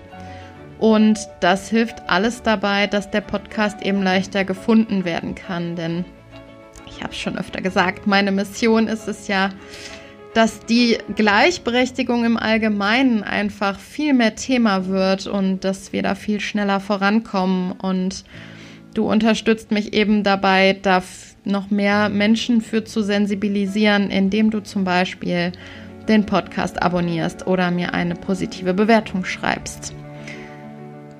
Und 0.79 1.19
das 1.41 1.69
hilft 1.69 2.09
alles 2.09 2.41
dabei, 2.41 2.88
dass 2.88 3.11
der 3.11 3.21
Podcast 3.21 3.82
eben 3.84 4.01
leichter 4.01 4.45
gefunden 4.45 5.03
werden 5.03 5.36
kann. 5.36 5.75
Denn 5.75 6.05
ich 6.88 7.03
habe 7.03 7.11
es 7.11 7.19
schon 7.19 7.38
öfter 7.38 7.61
gesagt, 7.61 8.07
meine 8.07 8.32
Mission 8.32 8.88
ist 8.88 9.09
es 9.09 9.27
ja, 9.27 9.49
dass 10.34 10.65
die 10.65 10.97
Gleichberechtigung 11.15 12.23
im 12.23 12.38
Allgemeinen 12.38 13.23
einfach 13.23 13.79
viel 13.79 14.13
mehr 14.13 14.36
Thema 14.36 14.88
wird 14.88 15.27
und 15.27 15.63
dass 15.63 15.91
wir 15.91 16.03
da 16.03 16.15
viel 16.15 16.39
schneller 16.39 16.79
vorankommen. 16.79 17.73
Und 17.73 18.23
du 18.93 19.09
unterstützt 19.09 19.71
mich 19.71 19.93
eben 19.93 20.23
dabei, 20.23 20.77
da 20.82 21.03
noch 21.43 21.69
mehr 21.69 22.09
Menschen 22.09 22.61
für 22.61 22.84
zu 22.84 23.01
sensibilisieren, 23.01 24.09
indem 24.09 24.51
du 24.51 24.61
zum 24.61 24.84
Beispiel 24.84 25.51
den 26.07 26.25
Podcast 26.25 26.82
abonnierst 26.82 27.47
oder 27.47 27.71
mir 27.71 27.93
eine 27.93 28.15
positive 28.15 28.73
Bewertung 28.73 29.25
schreibst. 29.25 29.93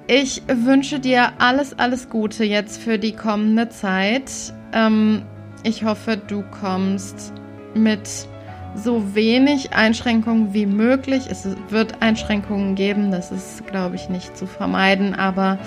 Ich 0.08 0.42
wünsche 0.48 1.00
dir 1.00 1.34
alles, 1.38 1.78
alles 1.78 2.10
Gute 2.10 2.44
jetzt 2.44 2.82
für 2.82 2.98
die 2.98 3.14
kommende 3.14 3.70
Zeit. 3.70 4.32
Ähm, 4.74 5.24
ich 5.64 5.84
hoffe, 5.84 6.18
du 6.18 6.44
kommst 6.60 7.34
mit 7.74 8.28
so 8.76 9.16
wenig 9.16 9.74
Einschränkungen 9.74 10.54
wie 10.54 10.66
möglich. 10.66 11.26
Es 11.30 11.48
wird 11.70 12.02
Einschränkungen 12.02 12.76
geben, 12.76 13.12
das 13.12 13.32
ist, 13.32 13.68
glaube 13.68 13.96
ich, 13.96 14.10
nicht 14.10 14.38
zu 14.38 14.48
vermeiden, 14.48 15.14
aber 15.14 15.60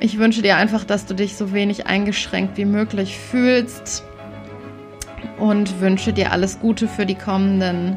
ich 0.00 0.18
wünsche 0.18 0.42
dir 0.42 0.56
einfach, 0.56 0.84
dass 0.84 1.06
du 1.06 1.14
dich 1.14 1.36
so 1.36 1.52
wenig 1.52 1.86
eingeschränkt 1.86 2.56
wie 2.56 2.64
möglich 2.64 3.18
fühlst 3.18 4.04
und 5.38 5.80
wünsche 5.80 6.12
dir 6.12 6.32
alles 6.32 6.60
Gute 6.60 6.86
für 6.86 7.06
die 7.06 7.16
kommenden 7.16 7.96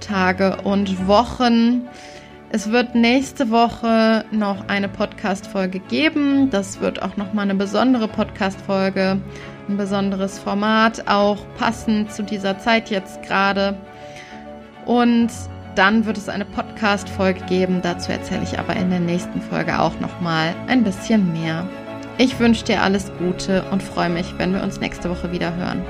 Tage 0.00 0.58
und 0.62 1.06
Wochen. 1.06 1.82
Es 2.50 2.70
wird 2.70 2.94
nächste 2.94 3.50
Woche 3.50 4.24
noch 4.30 4.68
eine 4.68 4.88
Podcast-Folge 4.88 5.80
geben. 5.80 6.50
Das 6.50 6.80
wird 6.80 7.02
auch 7.02 7.16
nochmal 7.16 7.44
eine 7.44 7.56
besondere 7.56 8.06
Podcast-Folge 8.06 9.20
ein 9.68 9.76
besonderes 9.76 10.38
Format, 10.38 11.08
auch 11.08 11.38
passend 11.58 12.12
zu 12.12 12.22
dieser 12.22 12.58
Zeit 12.58 12.90
jetzt 12.90 13.22
gerade. 13.22 13.76
Und 14.86 15.30
dann 15.74 16.06
wird 16.06 16.18
es 16.18 16.28
eine 16.28 16.44
Podcast-Folge 16.44 17.40
geben. 17.46 17.80
Dazu 17.82 18.12
erzähle 18.12 18.42
ich 18.44 18.58
aber 18.58 18.76
in 18.76 18.90
der 18.90 19.00
nächsten 19.00 19.40
Folge 19.40 19.78
auch 19.78 19.98
nochmal 20.00 20.54
ein 20.68 20.84
bisschen 20.84 21.32
mehr. 21.32 21.66
Ich 22.18 22.38
wünsche 22.38 22.64
dir 22.64 22.82
alles 22.82 23.10
Gute 23.18 23.64
und 23.70 23.82
freue 23.82 24.10
mich, 24.10 24.38
wenn 24.38 24.54
wir 24.54 24.62
uns 24.62 24.78
nächste 24.78 25.10
Woche 25.10 25.32
wieder 25.32 25.54
hören. 25.56 25.82